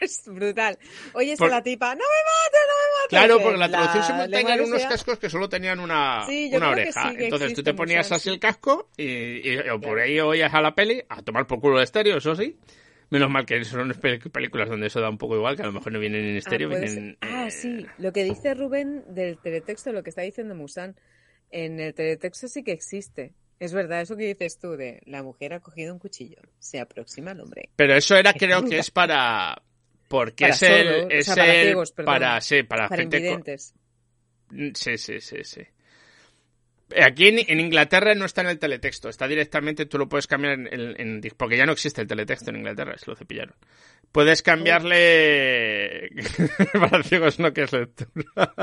Es 0.00 0.22
brutal. 0.26 0.78
Oyes 1.14 1.38
Por- 1.38 1.48
a 1.48 1.56
la 1.56 1.62
tipa, 1.62 1.94
no 1.94 2.00
me 2.00 2.02
mates, 2.04 2.60
no 2.68 2.74
me 2.74 2.96
mates. 2.96 3.08
Claro, 3.08 3.38
Que 3.38 3.42
porque 3.44 3.58
la 3.58 3.68
traducción 3.70 4.04
simultánea 4.04 4.54
eran 4.54 4.66
unos 4.68 4.82
cascos 4.84 5.18
que 5.18 5.30
solo 5.30 5.48
tenían 5.48 5.80
una, 5.80 6.24
Sí, 6.26 6.50
una 6.52 6.70
oreja. 6.70 7.10
sí 7.10 7.16
Entonces 7.20 7.54
tú 7.54 7.62
te 7.62 7.74
ponías 7.74 8.10
así 8.12 8.24
sí. 8.24 8.30
el 8.30 8.40
casco 8.40 8.90
y, 8.96 9.48
y- 9.50 9.58
o 9.70 9.80
por 9.80 9.98
ahí 9.98 10.18
oías 10.20 10.52
a 10.54 10.60
la 10.60 10.74
peli 10.74 11.02
a 11.08 11.22
tomar 11.22 11.46
por 11.46 11.60
culo 11.60 11.78
de 11.78 11.84
estéreo, 11.84 12.18
eso 12.18 12.34
sí. 12.36 12.58
Menos 13.08 13.30
mal 13.30 13.46
que 13.46 13.62
son 13.64 13.88
pe- 13.94 14.18
películas 14.18 14.68
donde 14.68 14.88
eso 14.88 15.00
da 15.00 15.08
un 15.08 15.16
poco 15.18 15.36
igual, 15.36 15.54
que 15.54 15.62
a 15.62 15.66
lo 15.66 15.72
mejor 15.72 15.92
no 15.92 16.00
vienen 16.00 16.24
en 16.24 16.34
Ah, 16.34 16.38
estéreo, 16.38 16.68
puede 16.68 16.86
vienen... 16.86 17.18
Ah, 17.20 17.48
sí. 17.50 17.86
Lo 17.98 18.12
que 18.12 18.24
dice 18.24 18.52
Rubén 18.54 19.04
del 19.14 19.38
teletexto, 19.38 19.92
lo 19.92 20.02
que 20.02 20.10
está 20.10 20.22
diciendo 20.22 20.56
Musan, 20.56 20.96
en 21.50 21.78
el 21.78 21.94
teletexto 21.94 22.48
sí 22.48 22.64
que 22.64 22.72
existe. 22.72 23.32
Es 23.60 23.72
verdad, 23.72 24.00
eso 24.00 24.16
que 24.16 24.24
dices 24.26 24.58
tú 24.58 24.72
de 24.76 25.00
la 25.06 25.22
mujer 25.22 25.54
ha 25.54 25.60
cogido 25.60 25.92
un 25.94 26.00
cuchillo, 26.00 26.42
se 26.58 26.80
aproxima 26.80 27.30
al 27.30 27.40
hombre. 27.40 27.70
Pero 27.76 27.94
eso 27.94 28.16
era, 28.16 28.32
creo 28.34 28.64
que 28.64 28.78
es 28.78 28.90
para... 28.90 29.62
Porque 30.08 30.44
Para 30.44 30.54
es 30.54 30.62
el... 30.62 30.86
sordos, 30.88 31.04
o 31.04 31.08
Es 31.10 31.26
sea, 31.26 31.34
para 31.36 31.54
el- 31.54 31.62
ciegos, 31.66 31.92
para, 31.92 32.40
sí, 32.40 32.62
para, 32.62 32.88
Para 32.88 33.00
gente... 33.02 33.16
invidentes. 33.18 33.74
Sí, 34.74 34.96
sí, 34.98 35.20
sí, 35.20 35.38
sí. 35.42 35.62
Aquí 37.02 37.26
en, 37.26 37.38
en 37.48 37.58
Inglaterra 37.58 38.14
no 38.14 38.24
está 38.26 38.42
en 38.42 38.46
el 38.46 38.60
teletexto, 38.60 39.08
está 39.08 39.26
directamente, 39.26 39.86
tú 39.86 39.98
lo 39.98 40.08
puedes 40.08 40.28
cambiar 40.28 40.52
en, 40.54 40.68
en- 40.72 41.00
en- 41.00 41.20
porque 41.36 41.56
ya 41.56 41.66
no 41.66 41.72
existe 41.72 42.00
el 42.00 42.06
teletexto 42.06 42.50
en 42.50 42.56
Inglaterra, 42.58 42.96
se 42.96 43.10
lo 43.10 43.16
cepillaron. 43.16 43.56
Puedes 44.12 44.42
cambiarle 44.42 46.10
para 46.72 47.02
ciegos 47.02 47.40
no 47.40 47.52
que 47.52 47.62
es 47.62 47.72
lectura. 47.72 48.54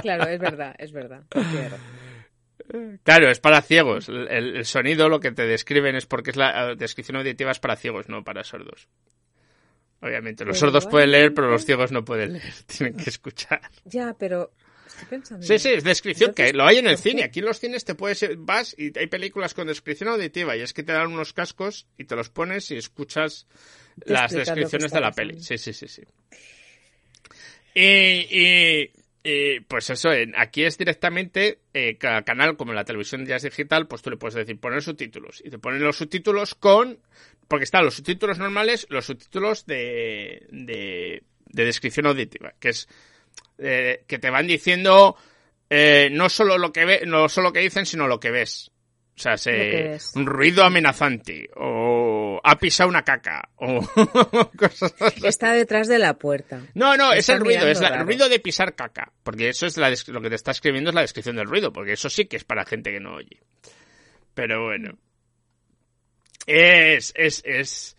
Claro, 0.00 0.24
es 0.30 0.40
verdad, 0.40 0.74
es 0.78 0.92
verdad. 0.92 1.24
Claro. 1.28 1.76
Claro, 3.04 3.30
es 3.30 3.38
para 3.40 3.60
ciegos. 3.60 4.08
El, 4.08 4.26
el- 4.28 4.56
el 4.56 4.64
sonido 4.64 5.10
lo 5.10 5.20
que 5.20 5.32
te 5.32 5.46
describen 5.46 5.94
es 5.96 6.06
porque 6.06 6.30
es 6.30 6.36
la 6.36 6.74
descripción 6.74 7.18
auditiva 7.18 7.50
es 7.50 7.60
para 7.60 7.76
ciegos, 7.76 8.08
no 8.08 8.24
para 8.24 8.42
sordos. 8.42 8.88
Obviamente, 10.00 10.44
los 10.44 10.58
Pero 10.58 10.70
sordos 10.72 10.86
pueden 10.86 11.10
leer, 11.10 11.32
pero 11.34 11.50
los 11.50 11.64
ciegos 11.64 11.90
no 11.92 12.04
pueden 12.04 12.34
leer, 12.34 12.52
tienen 12.66 12.96
que 12.96 13.10
escuchar. 13.10 13.60
Ya, 13.84 14.14
pero 14.18 14.52
estoy 14.86 15.06
pensando. 15.08 15.46
Sí, 15.46 15.58
sí, 15.58 15.70
es 15.70 15.84
descripción, 15.84 16.30
Entonces, 16.30 16.52
que 16.52 16.56
lo 16.58 16.64
hay 16.66 16.78
en 16.78 16.86
el 16.86 16.98
cine. 16.98 17.24
Aquí 17.24 17.38
en 17.40 17.46
los 17.46 17.58
cines 17.58 17.84
te 17.84 17.94
puedes, 17.94 18.24
vas 18.38 18.74
y 18.78 18.96
hay 18.98 19.06
películas 19.06 19.54
con 19.54 19.66
descripción 19.66 20.10
auditiva 20.10 20.56
y 20.56 20.60
es 20.60 20.72
que 20.72 20.82
te 20.82 20.92
dan 20.92 21.12
unos 21.12 21.32
cascos 21.32 21.86
y 21.96 22.04
te 22.04 22.14
los 22.14 22.28
pones 22.28 22.70
y 22.70 22.76
escuchas 22.76 23.46
las 24.04 24.30
descripciones 24.32 24.92
de 24.92 25.00
la 25.00 25.12
peli. 25.12 25.40
Sí, 25.40 25.56
sí, 25.58 25.72
sí, 25.72 25.88
sí. 25.88 26.02
Y, 27.74 27.82
y- 27.82 28.90
y, 29.28 29.58
pues 29.58 29.90
eso, 29.90 30.10
aquí 30.36 30.62
es 30.62 30.78
directamente 30.78 31.58
eh, 31.74 31.96
cada 31.98 32.22
canal, 32.22 32.56
como 32.56 32.72
la 32.72 32.84
televisión 32.84 33.26
ya 33.26 33.34
es 33.34 33.42
digital, 33.42 33.88
pues 33.88 34.00
tú 34.00 34.10
le 34.10 34.16
puedes 34.16 34.36
decir 34.36 34.60
poner 34.60 34.82
subtítulos. 34.82 35.42
Y 35.44 35.50
te 35.50 35.58
ponen 35.58 35.82
los 35.82 35.96
subtítulos 35.96 36.54
con... 36.54 37.00
Porque 37.48 37.64
están 37.64 37.84
los 37.84 37.94
subtítulos 37.94 38.38
normales, 38.38 38.86
los 38.88 39.06
subtítulos 39.06 39.66
de, 39.66 40.46
de, 40.50 41.24
de 41.44 41.64
descripción 41.64 42.06
auditiva, 42.06 42.54
que 42.60 42.68
es 42.68 42.88
eh, 43.58 44.04
que 44.06 44.20
te 44.20 44.30
van 44.30 44.46
diciendo 44.46 45.16
eh, 45.70 46.08
no 46.12 46.28
solo 46.28 46.56
lo 46.56 46.72
que 46.72 46.84
ve, 46.84 47.02
no 47.04 47.28
solo 47.28 47.48
lo 47.48 47.52
que 47.52 47.60
dicen, 47.60 47.84
sino 47.84 48.06
lo 48.06 48.20
que 48.20 48.30
ves. 48.30 48.70
O 49.16 49.18
sea, 49.18 49.38
se, 49.38 49.96
un 50.14 50.26
ruido 50.26 50.62
amenazante, 50.62 51.48
o 51.56 52.38
ha 52.44 52.58
pisado 52.58 52.90
una 52.90 53.02
caca, 53.02 53.48
o 53.56 53.80
cosas 54.58 54.94
así. 55.00 55.26
Está 55.26 55.52
detrás 55.52 55.88
de 55.88 55.98
la 55.98 56.18
puerta. 56.18 56.60
No, 56.74 56.98
no, 56.98 57.14
es 57.14 57.26
el 57.30 57.40
ruido, 57.40 57.66
es 57.66 57.80
la- 57.80 57.88
el 58.00 58.04
ruido 58.06 58.28
de 58.28 58.38
pisar 58.40 58.74
caca. 58.74 59.10
Porque 59.22 59.48
eso 59.48 59.64
es 59.66 59.78
la 59.78 59.90
lo 60.08 60.20
que 60.20 60.28
te 60.28 60.34
está 60.34 60.50
escribiendo 60.50 60.90
es 60.90 60.94
la 60.94 61.00
descripción 61.00 61.36
del 61.36 61.46
ruido, 61.46 61.72
porque 61.72 61.92
eso 61.94 62.10
sí 62.10 62.26
que 62.26 62.36
es 62.36 62.44
para 62.44 62.66
gente 62.66 62.92
que 62.92 63.00
no 63.00 63.14
oye. 63.14 63.40
Pero 64.34 64.64
bueno. 64.66 64.98
Es, 66.46 67.12
es, 67.16 67.42
es, 67.46 67.96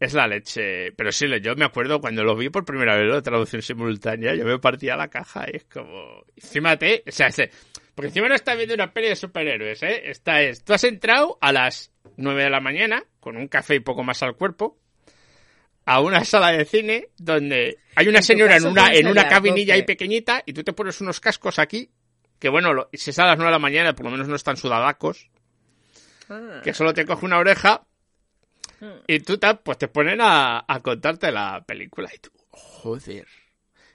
es 0.00 0.14
la 0.14 0.26
leche. 0.26 0.92
Pero 0.92 1.12
sí, 1.12 1.26
yo 1.42 1.54
me 1.56 1.66
acuerdo 1.66 2.00
cuando 2.00 2.24
lo 2.24 2.36
vi 2.36 2.48
por 2.48 2.64
primera 2.64 2.96
vez, 2.96 3.06
la 3.06 3.20
traducción 3.22 3.62
simultánea, 3.62 4.34
yo 4.34 4.44
me 4.44 4.58
partía 4.58 4.96
la 4.96 5.08
caja 5.08 5.46
y 5.52 5.56
es 5.56 5.64
como... 5.64 6.24
Encima 6.36 6.76
te... 6.78 7.04
O 7.06 7.12
sea, 7.12 7.26
ese- 7.28 7.50
porque 7.94 8.08
encima 8.08 8.28
no 8.28 8.34
estás 8.34 8.56
viendo 8.56 8.74
una 8.74 8.92
peli 8.92 9.08
de 9.08 9.16
superhéroes, 9.16 9.82
¿eh? 9.82 10.02
Esta 10.10 10.40
es... 10.42 10.64
Tú 10.64 10.72
has 10.74 10.84
entrado 10.84 11.38
a 11.40 11.52
las 11.52 11.92
9 12.16 12.44
de 12.44 12.50
la 12.50 12.60
mañana, 12.60 13.04
con 13.20 13.36
un 13.36 13.48
café 13.48 13.76
y 13.76 13.80
poco 13.80 14.02
más 14.02 14.22
al 14.22 14.36
cuerpo, 14.36 14.78
a 15.86 16.00
una 16.00 16.24
sala 16.24 16.52
de 16.52 16.64
cine 16.64 17.08
donde 17.18 17.78
hay 17.94 18.08
una 18.08 18.18
En 18.18 18.24
señora 18.24 18.56
en 18.56 18.66
una, 18.66 18.92
en 18.94 19.06
una 19.06 19.28
cabinilla 19.28 19.74
ahí 19.74 19.80
12. 19.82 19.86
pequeñita 19.86 20.42
y 20.46 20.52
tú 20.52 20.64
te 20.64 20.72
pones 20.72 21.00
unos 21.00 21.20
cascos 21.20 21.58
aquí, 21.58 21.90
que 22.38 22.48
bueno, 22.48 22.72
lo- 22.72 22.88
si 22.92 23.10
es 23.10 23.18
a 23.18 23.26
las 23.26 23.36
9 23.36 23.48
de 23.50 23.52
la 23.52 23.58
mañana, 23.58 23.94
por 23.94 24.04
lo 24.06 24.10
menos 24.10 24.26
no 24.28 24.36
están 24.36 24.56
sudadacos, 24.56 25.30
Ah. 26.30 26.60
que 26.64 26.72
solo 26.72 26.94
te 26.94 27.04
coge 27.04 27.26
una 27.26 27.38
oreja 27.38 27.86
Hmm. 28.80 29.00
y 29.06 29.20
tú 29.20 29.36
te, 29.38 29.54
pues 29.56 29.76
te 29.78 29.88
ponen 29.88 30.20
a, 30.22 30.64
a 30.66 30.80
contarte 30.80 31.30
la 31.30 31.62
película 31.66 32.10
y 32.14 32.18
tú, 32.18 32.30
joder. 32.50 33.26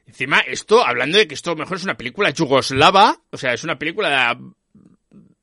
Encima, 0.09 0.39
esto, 0.39 0.83
hablando 0.85 1.17
de 1.19 1.27
que 1.27 1.35
esto 1.35 1.55
mejor 1.55 1.77
es 1.77 1.83
una 1.83 1.95
película 1.95 2.31
yugoslava, 2.31 3.15
o 3.31 3.37
sea, 3.37 3.53
es 3.53 3.63
una 3.63 3.77
película 3.77 4.35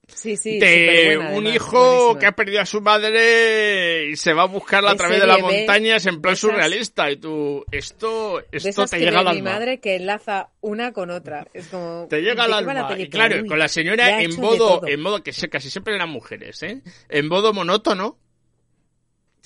Sí, 0.09 0.37
sí, 0.37 0.59
de 0.61 0.67
superbuena, 1.15 1.31
un 1.31 1.35
además, 1.47 1.55
hijo 1.57 1.79
buenísima. 1.89 2.19
que 2.21 2.27
ha 2.27 2.33
perdido 2.33 2.61
a 2.61 2.67
su 2.67 2.81
madre 2.81 4.09
y 4.09 4.17
se 4.17 4.33
va 4.33 4.43
a 4.43 4.47
buscarla 4.47 4.93
a 4.93 4.97
través 4.97 5.21
de 5.21 5.27
las 5.27 5.41
montañas 5.41 6.07
en 6.07 6.21
plan 6.21 6.33
esas- 6.35 6.41
surrealista 6.41 7.11
y 7.11 7.17
tú, 7.17 7.65
esto, 7.73 8.39
De 8.39 8.59
esto 8.59 8.69
esas 8.69 8.91
te 8.91 8.99
que 8.99 9.05
llega 9.05 9.19
al 9.21 9.25
ve 9.27 9.33
mi 9.33 9.39
alma. 9.39 9.51
madre 9.53 9.81
que 9.81 9.97
enlaza 9.97 10.49
una 10.61 10.93
con 10.93 11.11
otra. 11.11 11.47
Es 11.53 11.67
como. 11.69 12.07
Te 12.09 12.21
llega 12.23 12.45
al 12.45 12.51
¿de 12.51 12.57
qué 12.59 12.65
va 12.67 12.75
la 12.75 12.81
alma. 12.89 13.01
Y 13.03 13.09
claro, 13.09 13.37
Uy, 13.43 13.49
con 13.49 13.59
la 13.59 13.69
señora 13.69 14.21
en 14.23 14.41
modo, 14.41 14.87
en 14.87 15.01
modo 15.01 15.23
que 15.23 15.33
casi 15.51 15.71
siempre 15.71 15.95
eran 15.95 16.09
mujeres, 16.11 16.63
¿eh? 16.63 16.83
En 17.09 17.27
modo 17.29 17.53
monótono. 17.53 18.17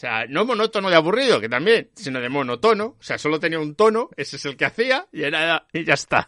O 0.00 0.02
sea, 0.02 0.24
no 0.26 0.46
monótono 0.46 0.88
de 0.88 0.96
aburrido, 0.96 1.38
que 1.42 1.50
también, 1.50 1.90
sino 1.94 2.22
de 2.22 2.30
monotono. 2.30 2.96
O 2.98 3.02
sea, 3.02 3.18
solo 3.18 3.38
tenía 3.38 3.58
un 3.58 3.74
tono, 3.74 4.08
ese 4.16 4.36
es 4.36 4.46
el 4.46 4.56
que 4.56 4.64
hacía, 4.64 5.06
y 5.12 5.24
era, 5.24 5.66
y 5.74 5.84
ya 5.84 5.92
está. 5.92 6.26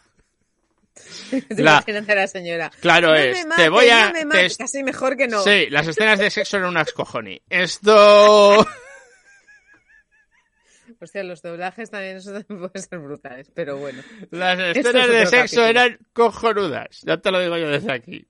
La- 1.48 1.72
Imagínate 1.80 2.12
a 2.12 2.14
la 2.16 2.26
señora. 2.26 2.70
Claro 2.82 3.08
no 3.08 3.14
es, 3.14 3.46
te 3.56 3.70
voy 3.70 3.88
a- 3.88 4.12
no 4.12 4.26
me 4.26 4.48
te 4.48 4.54
Casi 4.56 4.82
mejor 4.82 5.16
que 5.16 5.26
no. 5.26 5.42
Sí, 5.42 5.68
las 5.70 5.88
escenas 5.88 6.18
de 6.18 6.28
sexo 6.28 6.58
eran 6.58 6.68
unas 6.68 6.92
cojones. 6.92 7.40
Esto, 7.48 8.66
Hostia, 11.00 11.24
los 11.24 11.40
doblajes 11.40 11.90
también, 11.90 12.18
pueden 12.46 12.82
ser 12.82 12.98
brutales, 12.98 13.50
pero 13.54 13.78
bueno. 13.78 14.02
las 14.32 14.58
es 14.58 14.76
escenas 14.76 15.08
de 15.08 15.24
sexo 15.26 15.56
capítulo. 15.62 15.64
eran 15.66 15.98
cojonudas. 16.12 17.00
Ya 17.06 17.16
te 17.16 17.30
lo 17.30 17.40
digo 17.40 17.56
yo 17.56 17.68
desde 17.70 17.90
aquí. 17.90 18.28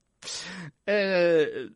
Eh, 0.86 1.68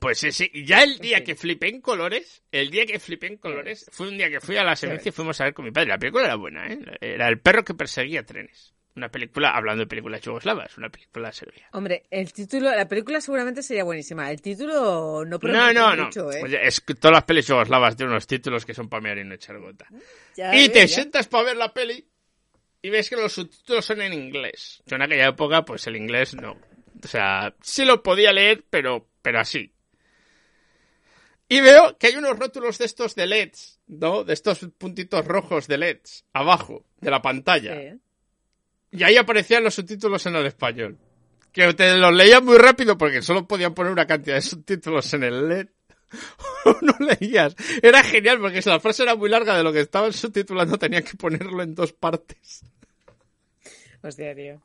Pues 0.00 0.18
sí, 0.18 0.32
sí. 0.32 0.50
Ya 0.64 0.82
el 0.82 0.98
día 0.98 1.24
que 1.24 1.34
flipé 1.34 1.68
en 1.68 1.80
colores, 1.80 2.42
el 2.52 2.70
día 2.70 2.86
que 2.86 2.98
flipé 3.00 3.26
en 3.26 3.36
colores, 3.38 3.86
fue 3.92 4.08
un 4.08 4.16
día 4.18 4.30
que 4.30 4.40
fui 4.40 4.56
a 4.56 4.64
la 4.64 4.76
Semencia 4.76 5.08
y 5.08 5.12
fuimos 5.12 5.40
a 5.40 5.44
ver 5.44 5.54
con 5.54 5.64
mi 5.64 5.70
padre. 5.70 5.88
La 5.88 5.98
película 5.98 6.26
era 6.26 6.36
buena, 6.36 6.66
¿eh? 6.66 6.78
Era 7.00 7.28
el 7.28 7.40
perro 7.40 7.64
que 7.64 7.74
perseguía 7.74 8.24
trenes. 8.24 8.74
Una 8.94 9.10
película, 9.10 9.50
hablando 9.50 9.84
de 9.84 9.86
películas 9.86 10.20
yugoslavas, 10.22 10.76
una 10.76 10.88
película 10.88 11.30
serbia. 11.30 11.68
Hombre, 11.72 12.02
el 12.10 12.32
título, 12.32 12.74
la 12.74 12.88
película 12.88 13.20
seguramente 13.20 13.62
sería 13.62 13.84
buenísima. 13.84 14.28
El 14.28 14.42
título 14.42 15.24
no 15.24 15.38
No, 15.40 15.72
no, 15.72 15.94
no. 15.94 16.04
mucho, 16.06 16.32
¿eh? 16.32 16.42
Oye, 16.42 16.66
es 16.66 16.80
que 16.80 16.94
todas 16.94 17.14
las 17.14 17.24
pelis 17.24 17.46
yugoslavas 17.46 17.96
tienen 17.96 18.10
unos 18.10 18.26
títulos 18.26 18.66
que 18.66 18.74
son 18.74 18.88
para 18.88 19.00
mear 19.00 19.18
y 19.18 19.24
no 19.24 19.34
echar 19.34 19.58
gota. 19.60 19.86
Ya 20.36 20.52
y 20.56 20.68
te 20.68 20.80
ya. 20.80 20.88
sientas 20.88 21.28
para 21.28 21.44
ver 21.44 21.56
la 21.56 21.72
peli 21.72 22.08
y 22.82 22.90
ves 22.90 23.08
que 23.08 23.16
los 23.16 23.32
subtítulos 23.32 23.84
son 23.84 24.00
en 24.02 24.12
inglés. 24.12 24.82
Yo 24.86 24.96
en 24.96 25.02
aquella 25.02 25.28
época, 25.28 25.64
pues 25.64 25.86
el 25.86 25.94
inglés 25.94 26.34
no. 26.34 26.56
O 27.02 27.06
sea, 27.06 27.54
sí 27.62 27.84
lo 27.84 28.02
podía 28.02 28.32
leer, 28.32 28.64
pero, 28.68 29.08
pero 29.22 29.38
así. 29.38 29.72
Y 31.48 31.60
veo 31.60 31.96
que 31.96 32.08
hay 32.08 32.16
unos 32.16 32.38
rótulos 32.38 32.78
de 32.78 32.84
estos 32.84 33.14
de 33.14 33.26
LEDs, 33.26 33.80
¿no? 33.86 34.22
De 34.22 34.34
estos 34.34 34.58
puntitos 34.76 35.24
rojos 35.24 35.66
de 35.66 35.78
LEDs, 35.78 36.24
abajo 36.32 36.84
de 37.00 37.10
la 37.10 37.22
pantalla. 37.22 37.74
Sí. 37.74 37.98
Y 38.90 39.02
ahí 39.02 39.16
aparecían 39.16 39.64
los 39.64 39.74
subtítulos 39.74 40.24
en 40.26 40.36
el 40.36 40.46
español. 40.46 40.98
Que 41.52 41.72
te 41.74 41.96
los 41.96 42.14
leías 42.14 42.42
muy 42.42 42.58
rápido 42.58 42.98
porque 42.98 43.22
solo 43.22 43.46
podían 43.46 43.74
poner 43.74 43.92
una 43.92 44.06
cantidad 44.06 44.36
de 44.36 44.42
subtítulos 44.42 45.12
en 45.14 45.24
el 45.24 45.48
LED. 45.48 45.68
No 46.82 46.94
leías. 47.00 47.54
Era 47.82 48.02
genial 48.02 48.40
porque 48.40 48.62
si 48.62 48.68
la 48.68 48.80
frase 48.80 49.02
era 49.02 49.14
muy 49.14 49.28
larga 49.28 49.56
de 49.56 49.62
lo 49.62 49.72
que 49.72 49.80
estaban 49.80 50.12
subtitulando 50.12 50.78
tenían 50.78 51.02
que 51.02 51.16
ponerlo 51.16 51.62
en 51.62 51.74
dos 51.74 51.92
partes. 51.92 52.62
Hostia, 54.02 54.34
tío. 54.34 54.60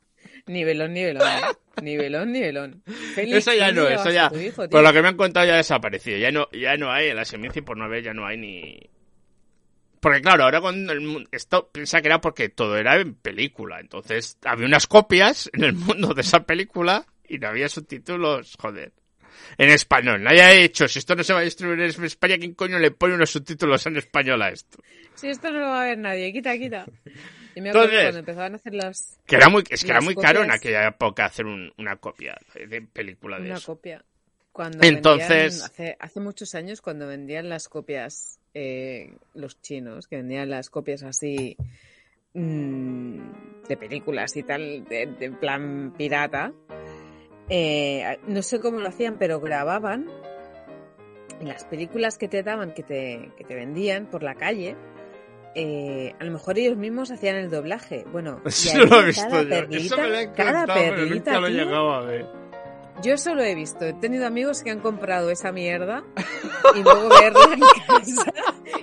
Nivelón, 0.46 0.92
nivelón. 0.92 1.22
¿eh? 1.26 1.82
Nivelón, 1.82 2.32
nivelón. 2.32 2.82
Feliz 3.14 3.34
Eso 3.36 3.52
ya 3.54 3.72
no, 3.72 3.88
eso 3.88 4.10
ya. 4.10 4.30
hijo. 4.40 4.68
Por 4.68 4.82
lo 4.82 4.92
que 4.92 5.02
me 5.02 5.08
han 5.08 5.16
contado 5.16 5.46
ya 5.46 5.54
ha 5.54 5.56
desaparecido. 5.58 6.18
Ya 6.18 6.30
no, 6.30 6.48
ya 6.52 6.76
no 6.76 6.90
hay 6.92 7.08
en 7.08 7.16
la 7.16 7.24
Seminci 7.24 7.60
por 7.62 7.76
no 7.76 7.88
ver, 7.88 8.02
ya 8.04 8.12
no 8.14 8.26
hay 8.26 8.36
ni. 8.36 8.78
Porque 10.00 10.20
claro, 10.20 10.44
ahora 10.44 10.60
cuando 10.60 10.92
el 10.92 11.00
mu- 11.00 11.24
esto 11.32 11.70
piensa 11.72 12.00
que 12.02 12.08
era 12.08 12.20
porque 12.20 12.48
todo 12.50 12.76
era 12.76 12.96
en 13.00 13.14
película. 13.14 13.80
Entonces 13.80 14.36
había 14.44 14.66
unas 14.66 14.86
copias 14.86 15.50
en 15.52 15.64
el 15.64 15.72
mundo 15.72 16.12
de 16.14 16.20
esa 16.20 16.44
película 16.44 17.06
y 17.26 17.38
no 17.38 17.48
había 17.48 17.68
subtítulos, 17.68 18.54
joder. 18.60 18.92
En 19.58 19.70
español. 19.70 20.22
Nadie 20.22 20.42
ha 20.42 20.52
hecho, 20.54 20.86
si 20.88 20.98
esto 20.98 21.16
no 21.16 21.24
se 21.24 21.32
va 21.32 21.40
a 21.40 21.44
distribuir 21.44 21.80
en 21.80 22.04
España, 22.04 22.38
¿quién 22.38 22.54
coño 22.54 22.78
le 22.78 22.90
pone 22.90 23.14
unos 23.14 23.30
subtítulos 23.30 23.84
en 23.86 23.96
español 23.96 24.40
a 24.42 24.50
esto? 24.50 24.78
Si 25.14 25.28
esto 25.28 25.50
no 25.50 25.58
lo 25.60 25.66
va 25.66 25.82
a 25.82 25.86
ver 25.86 25.98
nadie, 25.98 26.32
quita, 26.32 26.56
quita. 26.58 26.86
Y 27.54 27.60
me 27.60 27.70
acuerdo 27.70 27.86
Entonces- 27.88 28.04
cuando 28.04 28.18
empezaban 28.20 28.52
a 28.52 28.56
hacer 28.56 28.74
las, 28.74 29.18
Que 29.26 29.36
era 29.36 29.48
muy, 29.48 29.64
es 29.70 29.84
que 29.84 29.90
era 29.90 30.00
muy 30.00 30.14
caro 30.16 30.42
en 30.42 30.50
aquella 30.50 30.88
época 30.88 31.24
hacer 31.26 31.46
un- 31.46 31.72
una 31.78 31.96
copia 31.96 32.36
de 32.54 32.82
película 32.82 33.38
de 33.38 33.46
una 33.46 33.56
eso. 33.58 33.74
copia. 33.74 34.04
Cuando 34.52 34.78
Entonces- 34.86 35.28
vendían- 35.28 35.64
hace, 35.64 35.96
hace 36.00 36.20
muchos 36.20 36.54
años, 36.54 36.80
cuando 36.80 37.06
vendían 37.08 37.48
las 37.48 37.68
copias, 37.68 38.38
eh, 38.54 39.12
los 39.34 39.60
chinos, 39.60 40.06
que 40.06 40.16
vendían 40.16 40.48
las 40.50 40.70
copias 40.70 41.02
así 41.02 41.56
mm, 42.34 43.18
de 43.68 43.76
películas 43.76 44.36
y 44.36 44.42
tal, 44.42 44.84
de, 44.84 45.06
de 45.06 45.30
plan 45.30 45.92
pirata, 45.96 46.52
eh, 47.48 48.18
no 48.26 48.42
sé 48.42 48.58
cómo 48.60 48.80
lo 48.80 48.88
hacían, 48.88 49.18
pero 49.18 49.40
grababan 49.40 50.06
las 51.42 51.64
películas 51.64 52.16
que 52.18 52.28
te 52.28 52.42
daban, 52.42 52.74
que 52.74 52.82
te, 52.82 53.30
que 53.36 53.44
te 53.44 53.54
vendían 53.54 54.06
por 54.06 54.22
la 54.22 54.34
calle. 54.34 54.76
Eh, 55.54 56.14
a 56.18 56.24
lo 56.24 56.32
mejor 56.32 56.58
ellos 56.58 56.76
mismos 56.76 57.10
hacían 57.10 57.36
el 57.36 57.50
doblaje. 57.50 58.04
Bueno, 58.12 58.40
Eso 58.46 58.78
lo 58.84 59.00
he 59.00 59.06
visto 59.06 59.28
cada 59.28 59.42
yo. 59.42 59.48
perlita, 59.48 59.76
Eso 59.76 59.96
me 59.98 60.08
lo 60.08 60.32
cada 60.34 60.58
contado, 60.66 60.80
pero 60.84 60.96
perlita, 60.96 61.32
nunca 61.32 61.40
lo 61.40 61.46
he 61.46 61.50
tío, 61.52 61.64
llegado 61.64 61.92
a 61.94 62.00
ver. 62.02 62.26
yo 63.02 63.18
solo 63.18 63.42
he 63.42 63.54
visto, 63.54 63.84
he 63.84 63.92
tenido 63.94 64.26
amigos 64.26 64.62
que 64.62 64.70
han 64.70 64.80
comprado 64.80 65.30
esa 65.30 65.52
mierda 65.52 66.04
y 66.74 66.82
luego 66.82 67.08
verla 67.08 67.40
en 67.54 67.60
casa 67.86 68.32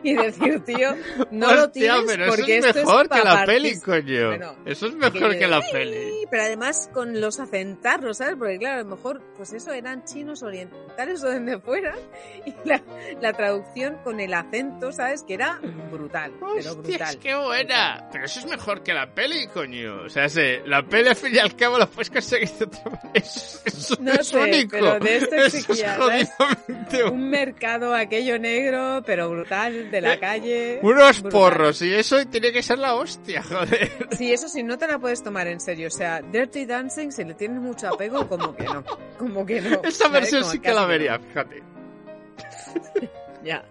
y 0.03 0.15
decir, 0.15 0.63
tío, 0.65 0.95
no 1.31 1.53
lo 1.53 1.63
Hostia, 1.65 1.93
tienes 1.95 2.05
pero 2.07 2.27
porque 2.27 2.57
eso 2.57 2.67
es 2.69 2.75
esto 2.75 2.79
mejor 2.87 3.05
es 3.05 3.09
que 3.11 3.23
la 3.23 3.45
peli, 3.45 3.79
coño. 3.79 4.27
Bueno, 4.27 4.55
eso 4.65 4.87
es 4.87 4.95
mejor 4.95 5.17
aquello 5.25 5.39
que 5.39 5.47
la 5.47 5.61
peli. 5.71 6.20
Pero 6.31 6.43
además 6.43 6.89
con 6.93 7.19
los 7.21 7.39
acentarlos, 7.41 8.17
¿sabes? 8.17 8.35
Porque 8.39 8.57
claro, 8.57 8.79
a 8.79 8.83
lo 8.83 8.95
mejor, 8.95 9.21
pues 9.37 9.51
eso, 9.53 9.73
eran 9.73 10.05
chinos 10.05 10.41
orientales 10.43 11.21
o 11.23 11.27
de 11.27 11.33
donde 11.35 11.59
fueran 11.59 11.95
y 12.45 12.53
la, 12.63 12.81
la 13.21 13.33
traducción 13.33 13.97
con 14.03 14.19
el 14.21 14.33
acento, 14.33 14.91
¿sabes? 14.93 15.23
Que 15.23 15.33
era 15.35 15.59
brutal, 15.91 16.31
pero 16.39 16.75
brutal. 16.75 17.01
es 17.09 17.15
que 17.17 17.35
buena. 17.35 18.07
Pero 18.13 18.25
eso 18.25 18.39
es 18.39 18.45
mejor 18.45 18.81
que 18.81 18.93
la 18.93 19.13
peli, 19.13 19.47
coño. 19.47 20.03
O 20.05 20.09
sea, 20.09 20.29
sé, 20.29 20.61
la 20.65 20.81
peli 20.83 21.09
al 21.09 21.15
fin 21.17 21.35
y 21.35 21.39
al 21.39 21.53
cabo 21.55 21.77
la 21.77 21.85
puedes 21.87 22.09
conseguir 22.09 22.49
de 22.51 22.65
otra 22.65 22.83
manera. 22.85 23.11
Eso, 23.13 23.59
eso 23.65 23.95
No 23.99 24.13
es 24.13 24.27
sé, 24.27 24.37
único. 24.39 24.69
pero 24.71 24.99
de 24.99 25.17
esto 25.17 25.35
es 25.35 25.53
exigía, 25.55 25.97
jodidamente 25.97 27.03
Un 27.11 27.29
mercado 27.29 27.93
aquello 27.93 28.39
negro, 28.39 29.03
pero 29.05 29.29
brutal, 29.29 29.91
de 29.91 29.99
la 30.01 30.13
Eh, 30.13 30.19
calle. 30.19 30.79
Unos 30.81 31.21
brutal. 31.21 31.31
porros 31.41 31.81
y 31.81 31.93
eso 31.93 32.25
tiene 32.27 32.53
que 32.53 32.63
ser 32.63 32.79
la 32.79 32.95
hostia, 32.95 33.43
joder. 33.49 34.07
Sí, 34.17 34.31
eso 34.31 34.47
sí, 34.47 34.63
no 34.63 34.77
te 34.77 34.87
la 34.87 34.97
puedes 34.97 35.21
tomar 35.23 35.47
en 35.47 35.59
serio. 35.59 35.87
O 35.87 35.91
sea, 35.91 36.20
Dirty 36.31 36.65
Dancing, 36.65 37.11
si 37.11 37.23
le 37.23 37.33
tienes 37.33 37.59
mucho 37.61 37.87
apego, 37.89 38.27
como 38.27 38.55
que 38.55 38.63
no. 38.65 38.83
Como 39.17 39.45
que 39.45 39.61
no. 39.61 39.81
Esa 39.83 40.07
versión 40.09 40.43
sí 40.45 40.59
que 40.59 40.73
la 40.73 40.81
no. 40.81 40.87
vería, 40.87 41.19
fíjate. 41.19 41.61
Ya. 43.43 43.63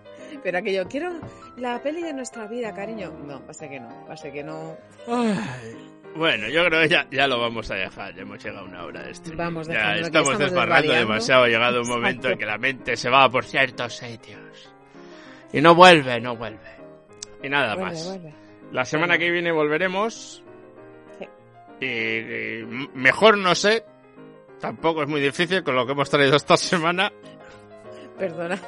Pero 0.43 0.59
aquello, 0.59 0.85
quiero 0.89 1.13
la 1.57 1.81
peli 1.83 2.03
de 2.03 2.13
nuestra 2.13 2.47
vida, 2.47 2.73
cariño. 2.75 3.13
No, 3.27 3.41
pasa 3.47 3.69
que 3.69 3.79
no. 3.79 3.89
Pasa 4.07 4.31
que 4.33 4.43
no. 4.43 4.77
Ay. 5.07 5.39
Bueno, 6.17 6.49
yo 6.49 6.65
creo 6.65 6.81
que 6.83 6.89
ya, 6.89 7.07
ya 7.11 7.27
lo 7.29 7.39
vamos 7.41 7.71
a 7.71 7.75
dejar. 7.77 8.15
Ya 8.15 8.23
hemos 8.23 8.43
llegado 8.43 8.65
a 8.65 8.69
una 8.69 8.85
hora 8.85 9.03
de 9.03 9.11
streaming. 9.13 9.39
Vamos 9.39 9.69
ya 9.69 9.95
estamos 9.97 10.39
desbarrando 10.39 10.93
demasiado. 10.93 11.45
Ha 11.45 11.49
llegado 11.49 11.83
un 11.83 11.89
momento 11.89 12.29
en 12.31 12.39
que 12.39 12.47
la 12.47 12.59
mente 12.59 12.97
se 12.97 13.09
va 13.11 13.29
por 13.31 13.45
ciertos 13.45 13.97
sitios. 13.97 14.73
Y 15.53 15.61
no 15.61 15.75
vuelve, 15.75 16.21
no 16.21 16.37
vuelve. 16.37 16.59
Y 17.43 17.49
nada 17.49 17.75
Vuelve, 17.75 17.91
más. 17.91 18.07
vuelve. 18.07 18.35
La 18.73 18.85
semana 18.85 19.19
que 19.19 19.31
viene 19.31 19.53
volveremos. 19.53 20.43
Y, 21.81 21.87
y 21.87 22.65
mejor 22.95 23.39
no 23.39 23.55
sé. 23.55 23.85
Tampoco 24.61 25.03
es 25.03 25.09
muy 25.09 25.21
difícil 25.21 25.63
con 25.65 25.75
lo 25.75 25.87
que 25.87 25.93
hemos 25.93 26.11
traído 26.11 26.37
esta 26.37 26.57
semana. 26.57 27.11
Perdona. 28.19 28.61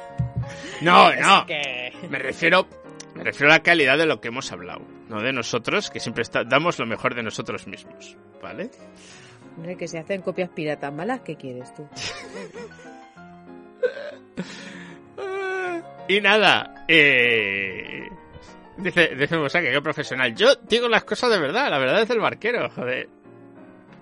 No, 0.81 1.11
Es 1.11 1.21
no. 1.21 1.45
que- 1.45 1.93
Me 2.09 2.17
refiero, 2.17 2.67
me 3.15 3.23
refiero 3.23 3.51
a 3.53 3.57
la 3.57 3.63
calidad 3.63 3.97
de 3.97 4.07
lo 4.07 4.19
que 4.19 4.29
hemos 4.29 4.51
hablado. 4.51 4.81
No 5.09 5.21
de 5.21 5.31
nosotros, 5.31 5.91
que 5.91 5.99
siempre 5.99 6.23
está- 6.23 6.43
damos 6.43 6.79
lo 6.79 6.85
mejor 6.87 7.13
de 7.13 7.21
nosotros 7.23 7.67
mismos. 7.67 8.17
¿Vale? 8.41 8.71
Hombre, 9.55 9.77
que 9.77 9.87
se 9.87 9.99
hacen 9.99 10.21
copias 10.23 10.49
piratas 10.49 10.91
malas, 10.91 11.21
¿qué 11.21 11.35
quieres 11.35 11.71
tú? 11.75 11.87
Y 16.07 16.19
nada, 16.19 16.83
eh... 16.89 18.09
Dice, 18.77 19.15
dice 19.15 19.37
Mosa 19.37 19.61
que 19.61 19.71
qué 19.71 19.81
profesional. 19.81 20.33
Yo 20.35 20.55
digo 20.67 20.87
las 20.89 21.03
cosas 21.03 21.29
de 21.31 21.39
verdad, 21.39 21.69
la 21.69 21.77
verdad 21.77 22.01
es 22.01 22.09
el 22.09 22.19
barquero, 22.19 22.69
joder. 22.69 23.07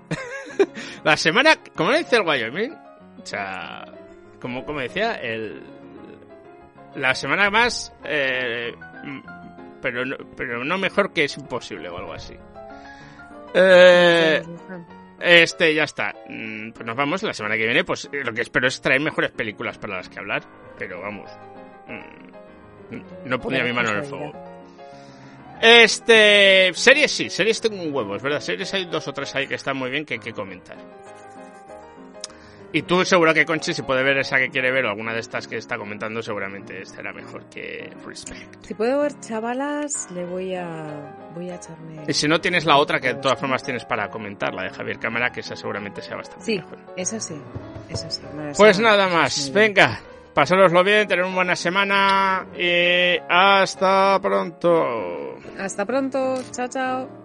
la 1.03 1.17
semana, 1.17 1.57
como 1.75 1.91
dice 1.91 2.15
el 2.17 2.21
Wyoming, 2.21 2.71
o 3.21 3.25
sea, 3.25 3.85
como, 4.39 4.63
como 4.65 4.79
decía, 4.79 5.15
el, 5.15 5.61
la 6.95 7.13
semana 7.15 7.49
más, 7.49 7.93
eh, 8.05 8.73
pero, 9.81 10.05
no, 10.05 10.15
pero 10.37 10.63
no 10.63 10.77
mejor 10.77 11.11
que 11.11 11.25
es 11.25 11.37
imposible 11.37 11.89
o 11.89 11.97
algo 11.97 12.13
así. 12.13 12.35
Eh, 13.53 14.41
este, 15.19 15.73
ya 15.75 15.83
está. 15.83 16.13
Mm, 16.29 16.71
Pues 16.71 16.85
nos 16.85 16.95
vamos 16.95 17.21
la 17.23 17.33
semana 17.33 17.55
que 17.57 17.65
viene. 17.65 17.83
Pues 17.83 18.09
eh, 18.11 18.23
lo 18.23 18.33
que 18.33 18.41
espero 18.41 18.67
es 18.67 18.79
traer 18.81 19.01
mejores 19.01 19.31
películas 19.31 19.77
para 19.77 19.97
las 19.97 20.09
que 20.09 20.19
hablar. 20.19 20.43
Pero 20.77 21.01
vamos. 21.01 21.29
mm, 21.87 22.97
No 23.25 23.39
pondría 23.39 23.63
mi 23.63 23.73
mano 23.73 23.89
en 23.89 23.97
el 23.97 24.03
fuego. 24.03 24.31
Este. 25.61 26.71
Series 26.73 27.11
sí, 27.11 27.29
series 27.29 27.61
tengo 27.61 27.81
un 27.81 27.93
huevo, 27.93 28.15
es 28.15 28.21
verdad. 28.23 28.39
Series 28.39 28.73
hay 28.73 28.85
dos 28.85 29.07
o 29.07 29.13
tres 29.13 29.33
ahí 29.35 29.47
que 29.47 29.55
están 29.55 29.77
muy 29.77 29.89
bien 29.91 30.05
que 30.05 30.15
hay 30.15 30.19
que 30.19 30.33
comentar. 30.33 30.77
Y 32.73 32.83
tú 32.83 33.03
seguro 33.03 33.33
que 33.33 33.45
Conchi, 33.45 33.73
si 33.73 33.81
puede 33.81 34.01
ver 34.01 34.17
esa 34.19 34.37
que 34.37 34.49
quiere 34.49 34.71
ver 34.71 34.85
o 34.85 34.89
alguna 34.91 35.13
de 35.13 35.19
estas 35.19 35.45
que 35.45 35.57
está 35.57 35.77
comentando, 35.77 36.21
seguramente 36.23 36.85
será 36.85 37.11
mejor 37.11 37.49
que 37.49 37.89
Respect. 38.05 38.65
Si 38.65 38.73
puedo 38.75 39.01
ver 39.01 39.19
chavalas, 39.19 40.09
le 40.11 40.23
voy 40.25 40.55
a. 40.55 41.29
Voy 41.35 41.49
a 41.49 41.55
echarme. 41.55 42.01
Y 42.07 42.13
si 42.13 42.29
no 42.29 42.39
tienes 42.39 42.63
la 42.65 42.77
otra 42.77 43.01
que 43.01 43.09
de 43.09 43.15
todas 43.15 43.37
formas 43.37 43.61
tienes 43.61 43.83
para 43.83 44.09
comentar, 44.09 44.53
la 44.53 44.63
de 44.63 44.69
Javier 44.69 44.99
Cámara, 44.99 45.31
que 45.33 45.41
esa 45.41 45.57
seguramente 45.57 46.01
sea 46.01 46.15
bastante 46.15 46.45
Sí, 46.45 46.55
mejor. 46.55 46.77
esa 46.95 47.19
sí. 47.19 47.35
Esa 47.89 48.09
sí. 48.09 48.21
Pues 48.55 48.79
nada 48.79 49.09
más, 49.09 49.33
sí, 49.33 49.51
venga, 49.51 49.99
pasároslo 50.33 50.83
bien, 50.83 51.07
tener 51.07 51.25
una 51.25 51.35
buena 51.35 51.55
semana 51.55 52.45
y 52.57 53.17
hasta 53.29 54.19
pronto. 54.21 55.37
Hasta 55.59 55.85
pronto. 55.85 56.35
Chao, 56.51 56.67
chao. 56.67 57.20